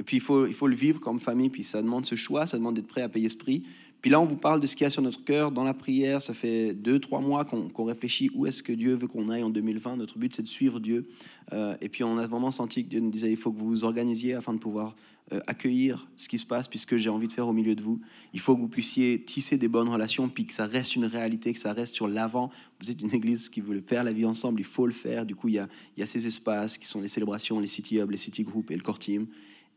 Et 0.00 0.02
puis, 0.02 0.16
il 0.16 0.22
faut, 0.22 0.46
il 0.46 0.54
faut 0.54 0.66
le 0.66 0.74
vivre 0.74 0.98
comme 0.98 1.20
famille. 1.20 1.50
Puis, 1.50 1.62
ça 1.62 1.82
demande 1.82 2.06
ce 2.06 2.14
choix, 2.14 2.46
ça 2.46 2.56
demande 2.56 2.74
d'être 2.76 2.86
prêt 2.86 3.02
à 3.02 3.10
payer 3.10 3.28
ce 3.28 3.36
prix. 3.36 3.64
Puis 4.00 4.10
là, 4.10 4.18
on 4.18 4.24
vous 4.24 4.36
parle 4.36 4.60
de 4.60 4.66
ce 4.66 4.74
qu'il 4.74 4.84
y 4.84 4.86
a 4.86 4.90
sur 4.90 5.02
notre 5.02 5.22
cœur 5.22 5.52
dans 5.52 5.62
la 5.62 5.74
prière. 5.74 6.22
Ça 6.22 6.32
fait 6.32 6.72
deux, 6.72 6.98
trois 6.98 7.20
mois 7.20 7.44
qu'on 7.44 7.68
qu 7.68 7.82
réfléchit 7.82 8.30
où 8.34 8.46
est-ce 8.46 8.62
que 8.62 8.72
Dieu 8.72 8.94
veut 8.94 9.08
qu'on 9.08 9.28
aille 9.28 9.42
en 9.42 9.50
2020. 9.50 9.96
Notre 9.96 10.18
but, 10.18 10.34
c'est 10.34 10.40
de 10.40 10.48
suivre 10.48 10.80
Dieu. 10.80 11.06
Euh, 11.52 11.76
et 11.82 11.90
puis, 11.90 12.02
on 12.02 12.16
a 12.16 12.26
vraiment 12.26 12.50
senti 12.50 12.82
que 12.82 12.88
Dieu 12.88 13.00
nous 13.00 13.10
disait 13.10 13.30
il 13.30 13.36
faut 13.36 13.52
que 13.52 13.58
vous 13.58 13.68
vous 13.68 13.84
organisiez 13.84 14.32
afin 14.32 14.54
de 14.54 14.58
pouvoir 14.58 14.96
euh, 15.34 15.40
accueillir 15.46 16.08
ce 16.16 16.30
qui 16.30 16.38
se 16.38 16.46
passe, 16.46 16.66
puisque 16.66 16.96
j'ai 16.96 17.10
envie 17.10 17.28
de 17.28 17.32
faire 17.34 17.46
au 17.46 17.52
milieu 17.52 17.74
de 17.74 17.82
vous. 17.82 18.00
Il 18.32 18.40
faut 18.40 18.56
que 18.56 18.62
vous 18.62 18.68
puissiez 18.68 19.22
tisser 19.22 19.58
des 19.58 19.68
bonnes 19.68 19.90
relations, 19.90 20.30
puis 20.30 20.46
que 20.46 20.54
ça 20.54 20.64
reste 20.64 20.96
une 20.96 21.04
réalité, 21.04 21.52
que 21.52 21.60
ça 21.60 21.74
reste 21.74 21.94
sur 21.94 22.08
l'avant. 22.08 22.50
Vous 22.80 22.90
êtes 22.90 23.02
une 23.02 23.12
église 23.14 23.50
qui 23.50 23.60
veut 23.60 23.82
faire 23.86 24.02
la 24.02 24.14
vie 24.14 24.24
ensemble, 24.24 24.60
il 24.60 24.66
faut 24.66 24.86
le 24.86 24.94
faire. 24.94 25.26
Du 25.26 25.36
coup, 25.36 25.48
il 25.48 25.56
y 25.56 25.58
a, 25.58 25.68
il 25.98 26.00
y 26.00 26.02
a 26.02 26.06
ces 26.06 26.26
espaces 26.26 26.78
qui 26.78 26.86
sont 26.86 27.02
les 27.02 27.08
célébrations, 27.08 27.60
les 27.60 27.66
city 27.66 27.98
hubs, 27.98 28.10
les 28.10 28.16
city 28.16 28.44
groups 28.44 28.70
et 28.70 28.76
le 28.76 28.82
core 28.82 28.98
team. 28.98 29.26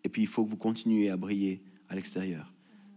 Et 0.03 0.09
puis, 0.09 0.23
il 0.23 0.27
faut 0.27 0.43
que 0.43 0.49
vous 0.49 0.57
continuiez 0.57 1.09
à 1.09 1.17
briller 1.17 1.61
à 1.89 1.95
l'extérieur. 1.95 2.51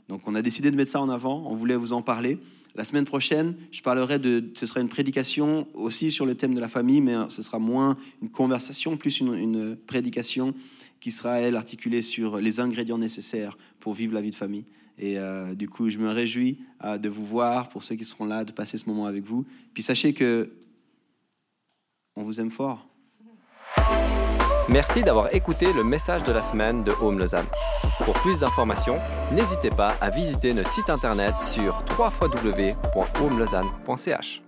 Donc, 0.09 0.23
on 0.27 0.35
a 0.35 0.43
décidé 0.43 0.71
de 0.71 0.77
mettre 0.77 0.93
ça 0.93 1.01
en 1.01 1.09
avant. 1.09 1.51
On 1.51 1.55
voulait 1.55 1.77
vous 1.77 1.93
en 1.93 2.03
parler. 2.03 2.39
La 2.75 2.85
semaine 2.85 3.07
prochaine, 3.07 3.55
je 3.73 3.81
parlerai 3.83 4.19
de. 4.19 4.51
Ce 4.55 4.67
sera 4.67 4.81
une 4.81 4.89
prédication 4.89 5.67
aussi 5.75 6.11
sur 6.11 6.27
le 6.27 6.35
thème 6.35 6.55
de 6.55 6.61
la 6.61 6.69
famille, 6.69 7.01
mais 7.01 7.15
ce 7.31 7.43
sera 7.43 7.59
moins 7.59 7.97
une 8.21 8.29
conversation, 8.29 8.97
plus 8.97 9.21
une, 9.21 9.35
une 9.35 9.77
prédication 9.77 10.55
qui 11.01 11.11
sera, 11.11 11.41
elle, 11.41 11.57
articulée 11.57 12.03
sur 12.03 12.39
les 12.39 12.61
ingrédients 12.61 12.99
nécessaires 12.99 13.57
pour 13.81 13.95
vivre 13.95 14.13
la 14.13 14.21
vie 14.21 14.31
de 14.31 14.37
famille. 14.37 14.65
Et 14.99 15.19
euh, 15.19 15.55
du 15.55 15.69
coup, 15.69 15.91
je 15.91 15.99
me 15.99 16.09
réjouis 16.09 16.59
euh, 16.85 16.99
de 16.99 17.09
vous 17.09 17.25
voir, 17.25 17.69
pour 17.69 17.83
ceux 17.83 17.97
qui 17.97 18.05
seront 18.05 18.25
là, 18.25 18.45
de 18.45 18.53
passer 18.53 18.79
ce 18.79 18.89
moment 18.89 19.07
avec 19.07 19.25
vous. 19.25 19.45
Puis 19.75 19.83
sachez 19.83 20.15
que 20.15 20.51
on 22.17 22.23
vous 22.23 22.41
aime 22.41 22.51
fort. 22.51 22.89
Merci 24.69 25.05
d'avoir 25.05 25.33
écouté 25.35 25.73
le 25.73 25.83
message 25.85 26.25
de 26.25 26.33
la 26.33 26.43
semaine 26.43 26.83
de 26.83 26.93
Home 27.01 27.19
Lausanne. 27.19 27.47
Pour 28.05 28.15
plus 28.15 28.41
d'informations, 28.41 28.99
n'hésitez 29.31 29.71
pas 29.71 29.95
à 30.01 30.11
visiter 30.11 30.53
notre 30.55 30.73
site 30.73 30.91
internet 30.91 31.41
sur 31.41 31.85
www.homelausanne.ch. 31.99 34.46